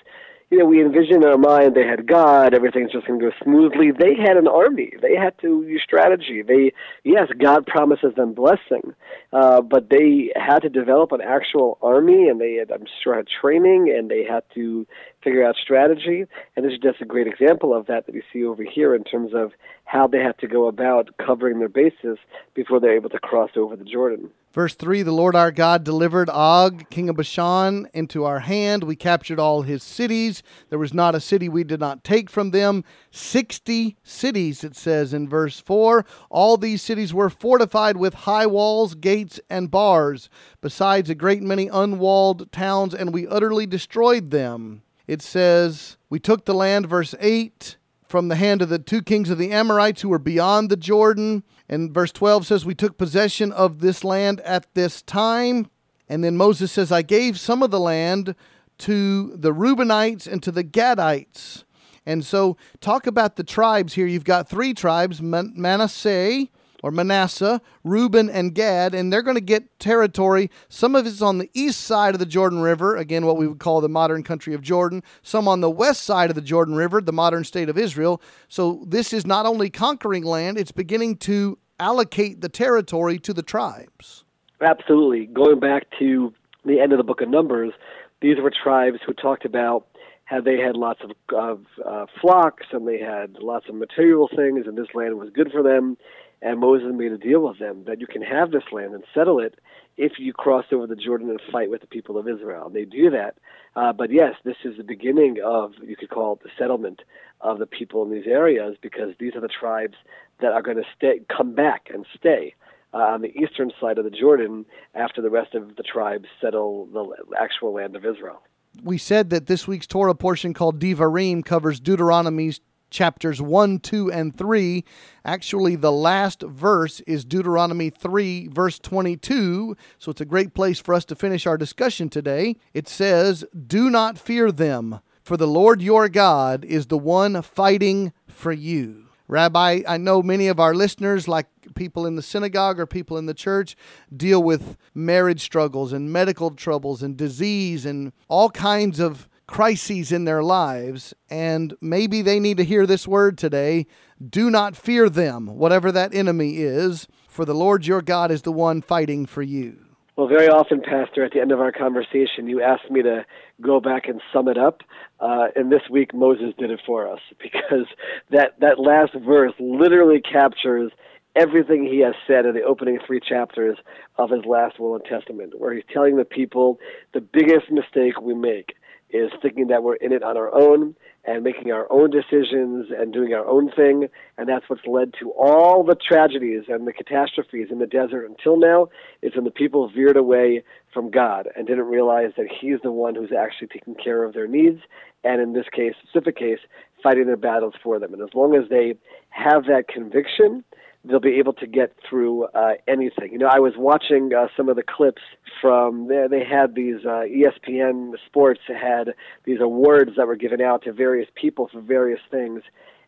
you 0.56 0.62
know, 0.62 0.68
we 0.68 0.82
envision 0.82 1.18
in 1.18 1.26
our 1.26 1.38
mind 1.38 1.76
they 1.76 1.86
had 1.86 2.08
God, 2.08 2.54
everything's 2.54 2.94
just 2.94 3.06
going 3.06 3.20
to 3.20 3.26
go 3.26 3.36
smoothly. 3.44 3.92
They 3.92 4.16
had 4.16 4.38
an 4.38 4.48
army. 4.48 4.94
They 5.02 5.14
had 5.14 5.38
to 5.42 5.64
use 5.68 5.82
strategy. 5.84 6.44
They, 6.48 6.72
yes, 7.04 7.28
God 7.38 7.66
promises 7.66 8.16
them 8.16 8.34
blessing, 8.34 8.94
uh, 9.34 9.60
but 9.60 9.90
they 9.90 10.32
had 10.34 10.60
to 10.60 10.70
develop 10.70 11.12
an 11.12 11.20
actual 11.20 11.78
army, 11.82 12.30
and 12.30 12.40
they 12.40 12.54
had, 12.54 12.72
I'm 12.72 12.86
sure, 13.04 13.18
had 13.18 13.28
training, 13.28 13.94
and 13.94 14.10
they 14.10 14.24
had 14.24 14.44
to 14.54 14.88
figure 15.22 15.46
out 15.46 15.58
strategy. 15.62 16.24
And 16.56 16.66
this 16.66 16.72
is 16.72 16.80
just 16.80 17.02
a 17.02 17.06
great 17.06 17.28
example 17.28 17.76
of 17.76 17.88
that 17.88 18.06
that 18.06 18.16
we 18.16 18.24
see 18.32 18.46
over 18.46 18.64
here 18.64 18.96
in 18.96 19.04
terms 19.04 19.32
of 19.36 19.52
how 19.84 20.08
they 20.08 20.20
had 20.20 20.38
to 20.40 20.48
go 20.48 20.70
about 20.70 21.10
covering 21.18 21.60
their 21.60 21.68
bases 21.68 22.18
before 22.54 22.80
they're 22.80 22.96
able 22.96 23.10
to 23.10 23.20
cross 23.20 23.52
over 23.58 23.76
the 23.76 23.84
Jordan. 23.84 24.30
Verse 24.56 24.74
3 24.74 25.02
The 25.02 25.12
Lord 25.12 25.36
our 25.36 25.52
God 25.52 25.84
delivered 25.84 26.30
Og, 26.30 26.90
king 26.90 27.10
of 27.10 27.18
Bashan, 27.18 27.90
into 27.94 28.24
our 28.24 28.40
hand. 28.40 28.86
We 28.86 28.96
captured 28.96 29.38
all 29.38 29.64
his 29.64 29.84
cities. 29.84 30.44
There 30.70 30.80
was 30.80 30.94
not 30.94 31.14
a 31.14 31.20
city 31.20 31.50
we 31.50 31.66
did 31.66 31.82
not 31.82 32.06
take 32.06 32.30
from 32.30 32.52
them. 32.52 32.86
Sixty 33.12 33.98
cities, 34.02 34.64
it 34.64 34.78
says 34.78 35.14
in 35.14 35.28
verse 35.28 35.60
4. 35.60 36.06
All 36.30 36.56
these 36.56 36.82
cities 36.82 37.14
were 37.14 37.30
fortified 37.30 37.98
with 37.98 38.14
high 38.14 38.48
walls, 38.48 38.96
gates, 38.96 39.42
and 39.50 39.70
bars, 39.70 40.30
besides 40.62 41.10
a 41.10 41.16
great 41.16 41.44
many 41.44 41.68
unwalled 41.68 42.50
towns, 42.54 42.96
and 42.96 43.14
we 43.14 43.28
utterly 43.28 43.66
destroyed 43.66 44.32
them. 44.32 44.84
It 45.06 45.22
says, 45.22 45.98
We 46.10 46.22
took 46.22 46.46
the 46.46 46.54
land, 46.54 46.88
verse 46.88 47.14
8 47.20 47.76
from 48.08 48.30
the 48.30 48.36
hand 48.36 48.62
of 48.62 48.70
the 48.70 48.80
two 48.80 49.02
kings 49.02 49.30
of 49.30 49.38
the 49.38 49.52
Amorites 49.52 50.02
who 50.02 50.10
were 50.10 50.20
beyond 50.20 50.70
the 50.70 50.78
Jordan. 50.78 51.44
And 51.68 51.94
verse 51.94 52.12
12 52.12 52.46
says, 52.48 52.66
We 52.66 52.76
took 52.76 52.98
possession 52.98 53.52
of 53.52 53.80
this 53.80 54.04
land 54.04 54.42
at 54.42 54.74
this 54.74 55.02
time. 55.02 55.70
And 56.08 56.24
then 56.24 56.38
Moses 56.38 56.72
says, 56.72 56.92
I 56.92 57.02
gave 57.02 57.40
some 57.40 57.64
of 57.64 57.72
the 57.72 57.80
land 57.80 58.36
to 58.80 59.36
the 59.36 59.52
Reubenites 59.52 60.28
and 60.32 60.44
to 60.44 60.52
the 60.52 60.64
Gadites. 60.64 61.64
And 62.06 62.24
so, 62.24 62.56
talk 62.82 63.08
about 63.08 63.36
the 63.36 63.44
tribes 63.44 63.94
here. 63.94 64.06
You've 64.06 64.24
got 64.24 64.48
three 64.48 64.76
tribes 64.76 65.22
Manasseh, 65.22 66.48
or 66.86 66.92
Manasseh, 66.92 67.62
Reuben, 67.84 68.30
and 68.30 68.54
Gad, 68.54 68.94
and 68.94 69.12
they're 69.12 69.24
going 69.24 69.34
to 69.34 69.42
get 69.42 69.80
territory. 69.80 70.52
Some 70.70 70.96
of 70.96 71.08
it's 71.08 71.20
on 71.20 71.40
the 71.40 71.50
east 71.56 71.82
side 71.82 72.14
of 72.14 72.20
the 72.20 72.28
Jordan 72.28 72.60
River, 72.60 72.96
again, 72.96 73.26
what 73.26 73.38
we 73.38 73.48
would 73.48 73.58
call 73.58 73.82
the 73.82 73.90
modern 73.90 74.22
country 74.22 74.54
of 74.54 74.62
Jordan, 74.62 75.02
some 75.24 75.48
on 75.48 75.62
the 75.62 75.70
west 75.72 76.04
side 76.04 76.30
of 76.30 76.36
the 76.36 76.44
Jordan 76.44 76.76
River, 76.76 77.02
the 77.02 77.12
modern 77.12 77.44
state 77.44 77.70
of 77.70 77.78
Israel. 77.80 78.22
So 78.48 78.86
this 78.88 79.14
is 79.14 79.26
not 79.26 79.48
only 79.48 79.72
conquering 79.72 80.24
land, 80.24 80.60
it's 80.60 80.72
beginning 80.72 81.18
to 81.22 81.58
allocate 81.80 82.42
the 82.42 82.50
territory 82.50 83.18
to 83.18 83.34
the 83.34 83.42
tribes. 83.42 84.24
Absolutely. 84.62 85.26
Going 85.26 85.60
back 85.60 85.88
to 85.98 86.36
the 86.66 86.82
end 86.82 86.92
of 86.92 87.00
the 87.00 87.04
book 87.04 87.22
of 87.22 87.30
Numbers, 87.30 87.74
these 88.22 88.38
were 88.40 88.52
tribes 88.52 89.00
who 89.04 89.14
talked 89.14 89.44
about 89.44 89.88
how 90.26 90.42
they 90.42 90.58
had 90.60 90.76
lots 90.76 91.00
of, 91.04 91.12
of 91.36 91.66
uh, 91.84 92.06
flocks 92.22 92.68
and 92.72 92.88
they 92.88 93.00
had 93.00 93.38
lots 93.42 93.70
of 93.70 93.74
material 93.74 94.28
things, 94.28 94.68
and 94.68 94.78
this 94.78 94.88
land 94.94 95.18
was 95.18 95.30
good 95.32 95.52
for 95.52 95.64
them. 95.64 95.98
And 96.46 96.60
Moses 96.60 96.90
made 96.94 97.12
a 97.12 97.18
deal 97.18 97.42
with 97.42 97.58
them 97.58 97.86
that 97.88 98.00
you 98.00 98.06
can 98.06 98.22
have 98.22 98.52
this 98.52 98.66
land 98.72 98.94
and 98.94 99.04
settle 99.16 99.40
it 99.40 99.56
if 99.98 100.20
you 100.20 100.32
cross 100.32 100.66
over 100.72 100.86
the 100.86 100.96
Jordan 100.96 101.32
and 101.32 101.42
fight 101.52 101.72
with 101.72 101.82
the 101.82 101.88
people 101.88 102.20
of 102.20 102.28
Israel. 102.28 102.68
And 102.68 102.76
they 102.76 102.86
do 102.86 103.10
that. 103.10 103.40
Uh, 103.76 103.92
but 103.92 104.12
yes, 104.12 104.36
this 104.44 104.58
is 104.64 104.78
the 104.78 104.84
beginning 104.84 105.38
of, 105.44 105.72
you 105.84 105.96
could 105.96 106.12
call 106.12 106.34
it 106.34 106.44
the 106.44 106.52
settlement 106.56 107.02
of 107.42 107.58
the 107.58 107.66
people 107.66 108.04
in 108.04 108.12
these 108.12 108.28
areas 108.28 108.78
because 108.80 109.16
these 109.20 109.34
are 109.36 109.42
the 109.42 109.48
tribes 109.48 109.96
that 110.40 110.52
are 110.52 110.62
going 110.62 110.78
to 110.78 110.84
stay, 110.96 111.22
come 111.36 111.56
back 111.56 111.88
and 111.92 112.06
stay 112.16 112.54
uh, 112.94 112.98
on 112.98 113.24
the 113.24 113.36
eastern 113.36 113.72
side 113.82 113.98
of 113.98 114.04
the 114.04 114.12
Jordan 114.12 114.68
after 114.94 115.24
the 115.24 115.32
rest 115.32 115.56
of 115.56 115.76
the 115.78 115.84
tribes 115.84 116.26
settle 116.40 116.86
the 116.94 117.36
actual 117.42 117.74
land 117.74 117.96
of 117.96 118.06
Israel. 118.06 118.44
We 118.84 119.00
said 119.00 119.32
that 119.32 119.48
this 119.48 119.68
week's 119.68 119.88
Torah 119.88 120.14
portion 120.14 120.54
called 120.54 120.80
Devarim 120.80 121.44
covers 121.44 121.80
Deuteronomy's 121.80 122.60
chapters 122.96 123.42
1, 123.42 123.80
2, 123.80 124.12
and 124.12 124.36
3. 124.36 124.84
Actually, 125.26 125.76
the 125.76 125.92
last 125.92 126.42
verse 126.42 127.02
is 127.02 127.26
Deuteronomy 127.26 127.90
3, 127.90 128.48
verse 128.48 128.80
22. 128.80 129.76
So 130.00 130.12
it's 130.12 130.22
a 130.22 130.26
great 130.26 130.54
place 130.54 130.80
for 130.80 130.94
us 130.96 131.06
to 131.06 131.16
finish 131.16 131.46
our 131.46 131.58
discussion 131.58 132.10
today. 132.10 132.56
It 132.74 132.88
says, 132.88 133.44
Do 133.68 133.90
not 133.90 134.18
fear 134.18 134.52
them, 134.52 135.02
for 135.22 135.36
the 135.36 135.48
Lord 135.48 135.82
your 135.82 136.08
God 136.08 136.64
is 136.64 136.88
the 136.88 136.98
one 136.98 137.42
fighting 137.42 138.14
for 138.28 138.54
you. 138.54 139.06
Rabbi, 139.28 139.82
I 139.88 139.98
know 139.98 140.22
many 140.22 140.48
of 140.48 140.60
our 140.60 140.74
listeners, 140.76 141.28
like 141.28 141.48
people 141.74 142.06
in 142.06 142.16
the 142.16 142.22
synagogue 142.22 142.80
or 142.80 142.86
people 142.86 143.18
in 143.18 143.26
the 143.26 143.34
church, 143.34 143.76
deal 144.16 144.42
with 144.42 144.78
marriage 144.94 145.42
struggles 145.42 145.92
and 145.92 146.14
medical 146.14 146.52
troubles 146.52 147.02
and 147.02 147.18
disease 147.18 147.86
and 147.86 148.14
all 148.30 148.52
kinds 148.52 149.00
of 149.00 149.28
crises 149.48 150.12
in 150.12 150.26
their 150.26 150.44
lives. 150.44 151.14
And 151.30 151.76
maybe 151.82 152.22
they 152.22 152.40
need 152.40 152.58
to 152.58 152.64
hear 152.64 152.86
this 152.86 153.08
word 153.08 153.38
today 153.38 153.88
do 154.30 154.50
not 154.50 154.78
fear 154.78 155.10
them, 155.10 155.48
whatever 155.48 155.92
that 155.92 156.14
enemy 156.14 156.58
is, 156.58 157.06
for 157.28 157.44
the 157.44 157.54
Lord 157.54 157.86
your 157.86 158.02
God 158.02 158.32
is 158.32 158.44
the 158.44 158.52
one 158.52 158.82
fighting 158.82 159.26
for 159.26 159.42
you. 159.42 159.86
Well, 160.16 160.28
very 160.28 160.48
often, 160.48 160.82
Pastor, 160.82 161.26
at 161.26 161.34
the 161.34 161.42
end 161.42 161.52
of 161.52 161.60
our 161.60 161.74
conversation, 161.74 162.48
you 162.48 162.62
asked 162.62 162.90
me 162.90 163.02
to 163.02 163.26
go 163.62 163.82
back 163.82 164.08
and 164.08 164.22
sum 164.32 164.48
it 164.48 164.58
up. 164.58 164.82
Uh, 165.20 165.48
and 165.58 165.70
this 165.70 165.82
week, 165.92 166.14
Moses 166.14 166.54
did 166.58 166.72
it 166.72 166.80
for 166.86 167.12
us 167.12 167.20
because 167.42 167.88
that, 168.32 168.58
that 168.62 168.80
last 168.80 169.14
verse 169.26 169.54
literally 169.60 170.22
captures 170.22 170.92
everything 171.36 171.84
he 171.84 172.00
has 172.00 172.16
said 172.26 172.46
in 172.46 172.54
the 172.54 172.64
opening 172.64 172.98
three 173.06 173.20
chapters 173.20 173.78
of 174.18 174.30
his 174.30 174.46
last 174.46 174.80
will 174.80 174.96
and 174.96 175.04
testament, 175.04 175.60
where 175.60 175.74
he's 175.74 175.84
telling 175.92 176.16
the 176.16 176.24
people 176.24 176.80
the 177.14 177.20
biggest 177.20 177.70
mistake 177.70 178.22
we 178.22 178.34
make 178.34 178.76
is 179.10 179.32
thinking 179.42 179.68
that 179.68 179.84
we're 179.84 179.96
in 179.96 180.12
it 180.12 180.24
on 180.24 180.36
our 180.36 180.54
own 180.54 180.96
and 181.24 181.44
making 181.44 181.72
our 181.72 181.92
own 181.92 182.12
decisions 182.12 182.88
and 182.96 183.14
doing 183.14 183.34
our 183.34 183.48
own 183.48 183.72
thing. 183.72 184.08
And 184.38 184.48
that's 184.48 184.66
what's 184.68 184.86
led 184.86 185.14
to 185.20 185.32
all 185.32 185.84
the 185.84 185.96
tragedies 185.96 186.64
and 186.68 186.86
the 186.88 186.94
catastrophes 186.94 187.68
in 187.72 187.80
the 187.80 187.88
desert 187.88 188.26
until 188.26 188.58
now, 188.58 188.90
is 189.22 189.36
when 189.36 189.44
the 189.44 189.52
people 189.52 189.90
veered 189.90 190.18
away 190.18 190.64
from 190.94 191.10
God 191.10 191.48
and 191.56 191.66
didn't 191.66 191.86
realize 191.86 192.32
that 192.38 192.48
He's 192.62 192.78
the 192.84 192.92
one 192.92 193.16
who's 193.16 193.32
actually 193.32 193.68
taking 193.68 193.96
care 193.96 194.24
of 194.24 194.34
their 194.34 194.48
needs, 194.48 194.82
and 195.24 195.42
in 195.42 195.54
this 195.54 195.66
case, 195.72 195.94
specific 196.04 196.38
case, 196.38 196.60
fighting 197.02 197.26
their 197.26 197.38
battles 197.38 197.74
for 197.84 198.00
them. 198.00 198.14
And 198.14 198.22
as 198.22 198.34
long 198.34 198.56
as 198.56 198.70
they 198.70 198.96
have 199.30 199.66
that 199.66 199.88
conviction, 199.88 200.64
they'll 201.08 201.20
be 201.20 201.38
able 201.38 201.54
to 201.54 201.68
get 201.68 201.96
through 202.08 202.46
uh, 202.46 202.74
anything. 202.88 203.32
You 203.32 203.40
know, 203.40 203.50
I 203.52 203.60
was 203.60 203.74
watching 203.78 204.32
uh, 204.34 204.48
some 204.56 204.70
of 204.70 204.76
the 204.76 204.84
clips 204.84 205.22
from 205.62 206.08
there. 206.08 206.28
They 206.28 206.44
had 206.44 206.76
these 206.76 207.06
uh, 207.06 207.24
ESPN 207.28 208.14
Sports 208.26 208.62
had 208.68 209.14
these 209.44 209.60
awards 209.62 210.12
that 210.18 210.28
were 210.28 210.36
given 210.36 210.62
out 210.62 210.84
to 210.84 210.94
various 210.94 211.30
people 211.36 211.70
for 211.72 211.82
various 211.82 212.22
things, 212.32 212.64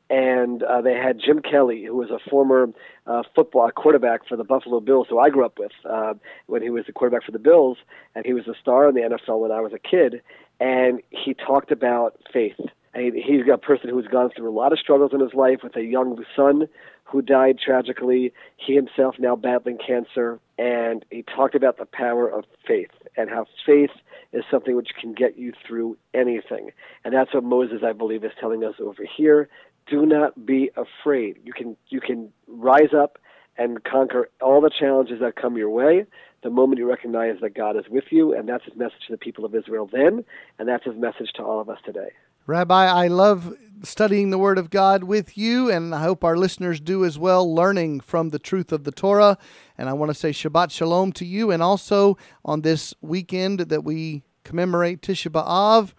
and 0.09 0.63
uh, 0.63 0.81
they 0.81 0.93
had 0.93 1.19
Jim 1.19 1.41
Kelly, 1.41 1.85
who 1.85 1.95
was 1.95 2.09
a 2.09 2.19
former 2.29 2.69
uh, 3.05 3.23
football 3.35 3.69
quarterback 3.71 4.27
for 4.27 4.37
the 4.37 4.43
Buffalo 4.43 4.79
Bills, 4.79 5.07
who 5.09 5.19
I 5.19 5.29
grew 5.29 5.45
up 5.45 5.59
with 5.59 5.71
uh, 5.89 6.13
when 6.45 6.61
he 6.61 6.69
was 6.69 6.85
the 6.85 6.93
quarterback 6.93 7.25
for 7.25 7.31
the 7.31 7.39
Bills, 7.39 7.77
and 8.15 8.25
he 8.25 8.33
was 8.33 8.47
a 8.47 8.53
star 8.59 8.87
in 8.87 8.95
the 8.95 9.01
NFL 9.01 9.41
when 9.41 9.51
I 9.51 9.59
was 9.61 9.73
a 9.73 9.79
kid, 9.79 10.21
and 10.59 11.01
he 11.09 11.33
talked 11.33 11.71
about 11.71 12.15
faith. 12.31 12.59
He's 12.95 13.43
a 13.53 13.57
person 13.57 13.91
who's 13.91 14.07
gone 14.07 14.31
through 14.35 14.49
a 14.49 14.57
lot 14.57 14.73
of 14.73 14.79
struggles 14.79 15.11
in 15.13 15.19
his 15.19 15.33
life 15.35 15.59
with 15.61 15.75
a 15.75 15.83
young 15.83 16.23
son 16.35 16.67
who 17.07 17.21
died 17.21 17.57
tragically. 17.63 18.33
He 18.57 18.75
himself 18.75 19.15
now 19.19 19.35
battling 19.35 19.77
cancer, 19.77 20.39
and 20.57 21.05
he 21.09 21.23
talked 21.23 21.55
about 21.55 21.77
the 21.77 21.85
power 21.85 22.29
of 22.29 22.45
faith 22.67 22.91
and 23.15 23.29
how 23.29 23.45
faith 23.65 23.91
is 24.33 24.43
something 24.51 24.75
which 24.75 24.89
can 24.99 25.13
get 25.13 25.37
you 25.37 25.53
through 25.65 25.97
anything. 26.13 26.71
And 27.03 27.13
that's 27.13 27.33
what 27.33 27.43
Moses, 27.43 27.81
I 27.83 27.93
believe, 27.93 28.23
is 28.23 28.31
telling 28.39 28.63
us 28.63 28.75
over 28.79 29.03
here. 29.05 29.49
Do 29.89 30.05
not 30.05 30.45
be 30.45 30.69
afraid. 30.75 31.37
You 31.43 31.53
can 31.53 31.77
you 31.87 32.01
can 32.01 32.31
rise 32.47 32.93
up 32.93 33.17
and 33.57 33.83
conquer 33.83 34.29
all 34.41 34.61
the 34.61 34.69
challenges 34.69 35.19
that 35.21 35.35
come 35.35 35.57
your 35.57 35.69
way 35.69 36.05
the 36.43 36.49
moment 36.49 36.79
you 36.79 36.87
recognize 36.87 37.35
that 37.41 37.55
God 37.55 37.75
is 37.75 37.85
with 37.89 38.05
you, 38.09 38.33
and 38.33 38.47
that's 38.47 38.63
his 38.65 38.75
message 38.75 39.01
to 39.07 39.13
the 39.13 39.17
people 39.17 39.45
of 39.45 39.55
Israel 39.55 39.89
then, 39.91 40.23
and 40.59 40.67
that's 40.67 40.85
his 40.85 40.95
message 40.95 41.31
to 41.35 41.43
all 41.43 41.59
of 41.59 41.69
us 41.69 41.79
today. 41.85 42.09
Rabbi, 42.47 42.85
I 42.85 43.07
love 43.07 43.53
studying 43.83 44.29
the 44.29 44.37
Word 44.37 44.57
of 44.57 44.69
God 44.69 45.03
with 45.03 45.37
you, 45.37 45.69
and 45.69 45.93
I 45.93 45.99
hope 45.99 46.23
our 46.23 46.37
listeners 46.37 46.79
do 46.79 47.03
as 47.03 47.19
well, 47.19 47.53
learning 47.53 47.99
from 47.99 48.29
the 48.29 48.39
truth 48.39 48.71
of 48.71 48.85
the 48.85 48.91
Torah. 48.91 49.37
And 49.77 49.89
I 49.89 49.93
want 49.93 50.11
to 50.11 50.13
say 50.13 50.29
Shabbat 50.29 50.71
Shalom 50.71 51.11
to 51.11 51.25
you, 51.25 51.51
and 51.51 51.61
also 51.61 52.17
on 52.45 52.61
this 52.61 52.93
weekend 53.01 53.59
that 53.59 53.83
we 53.83 54.23
commemorate 54.45 55.01
Tisha 55.01 55.29
B'Av, 55.29 55.91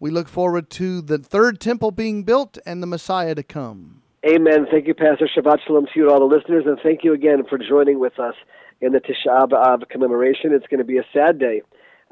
we 0.00 0.10
look 0.10 0.26
forward 0.26 0.70
to 0.70 1.02
the 1.02 1.18
third 1.18 1.60
temple 1.60 1.92
being 1.92 2.24
built 2.24 2.58
and 2.66 2.82
the 2.82 2.88
Messiah 2.88 3.36
to 3.36 3.44
come. 3.44 4.02
Amen. 4.26 4.66
Thank 4.72 4.88
you, 4.88 4.94
Pastor. 4.94 5.28
Shabbat 5.28 5.58
Shalom 5.64 5.86
to 5.86 5.92
you 5.94 6.02
and 6.06 6.12
all 6.12 6.28
the 6.28 6.34
listeners, 6.36 6.64
and 6.66 6.80
thank 6.82 7.04
you 7.04 7.14
again 7.14 7.44
for 7.48 7.58
joining 7.58 8.00
with 8.00 8.18
us 8.18 8.34
in 8.80 8.90
the 8.90 8.98
Tisha 8.98 9.48
B'Av 9.48 9.88
commemoration. 9.88 10.52
It's 10.52 10.66
going 10.66 10.78
to 10.78 10.84
be 10.84 10.98
a 10.98 11.06
sad 11.12 11.38
day 11.38 11.62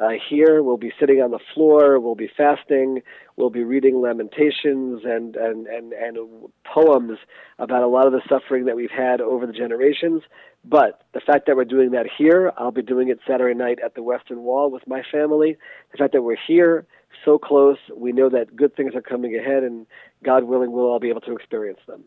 uh, 0.00 0.08
here. 0.28 0.62
We'll 0.62 0.78
be 0.78 0.92
sitting 0.98 1.20
on 1.20 1.30
the 1.30 1.38
floor. 1.54 2.00
We'll 2.00 2.14
be 2.14 2.30
fasting. 2.34 3.02
We'll 3.36 3.50
be 3.50 3.62
reading 3.62 4.00
lamentations 4.00 5.02
and, 5.04 5.36
and, 5.36 5.66
and, 5.66 5.92
and 5.92 6.18
poems 6.64 7.18
about 7.58 7.82
a 7.82 7.86
lot 7.86 8.06
of 8.06 8.12
the 8.12 8.22
suffering 8.28 8.64
that 8.64 8.76
we've 8.76 8.90
had 8.90 9.20
over 9.20 9.46
the 9.46 9.52
generations. 9.52 10.22
But 10.64 11.02
the 11.12 11.20
fact 11.20 11.46
that 11.46 11.56
we're 11.56 11.64
doing 11.64 11.90
that 11.92 12.06
here, 12.16 12.52
I'll 12.56 12.70
be 12.70 12.82
doing 12.82 13.08
it 13.08 13.20
Saturday 13.28 13.56
night 13.56 13.78
at 13.84 13.94
the 13.94 14.02
Western 14.02 14.42
Wall 14.42 14.70
with 14.70 14.86
my 14.86 15.02
family. 15.12 15.56
The 15.92 15.98
fact 15.98 16.12
that 16.14 16.22
we're 16.22 16.36
here, 16.46 16.86
so 17.24 17.38
close, 17.38 17.78
we 17.94 18.12
know 18.12 18.30
that 18.30 18.56
good 18.56 18.74
things 18.76 18.94
are 18.94 19.02
coming 19.02 19.36
ahead, 19.36 19.62
and 19.62 19.86
God 20.24 20.44
willing, 20.44 20.72
we'll 20.72 20.86
all 20.86 21.00
be 21.00 21.10
able 21.10 21.22
to 21.22 21.32
experience 21.32 21.80
them. 21.86 22.04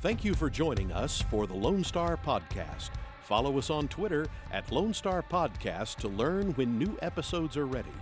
Thank 0.00 0.24
you 0.24 0.34
for 0.34 0.48
joining 0.48 0.92
us 0.92 1.22
for 1.22 1.46
the 1.46 1.54
Lone 1.54 1.82
Star 1.84 2.16
Podcast. 2.16 2.90
Follow 3.28 3.58
us 3.58 3.68
on 3.68 3.88
Twitter 3.88 4.26
at 4.50 4.72
Lone 4.72 4.94
Star 4.94 5.22
Podcast 5.22 5.96
to 5.96 6.08
learn 6.08 6.52
when 6.54 6.78
new 6.78 6.96
episodes 7.02 7.58
are 7.58 7.66
ready. 7.66 7.92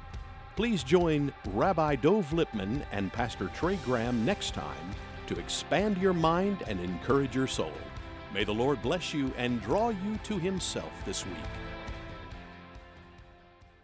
Please 0.55 0.85
join 0.85 1.33
Rabbi 1.47 1.97
Dov 1.97 2.31
Lipman 2.31 2.85
and 2.93 3.13
Pastor 3.13 3.49
Trey 3.49 3.75
Graham 3.85 4.25
next 4.25 4.55
time 4.55 4.95
to 5.27 5.37
expand 5.37 5.99
your 5.99 6.13
mind 6.13 6.63
and 6.69 6.79
encourage 6.79 7.35
your 7.35 7.49
soul. 7.49 7.73
May 8.33 8.45
the 8.45 8.55
Lord 8.55 8.81
bless 8.83 9.13
you 9.13 9.33
and 9.37 9.61
draw 9.61 9.89
you 9.89 10.17
to 10.23 10.39
Himself 10.39 10.93
this 11.05 11.27
week. 11.27 11.66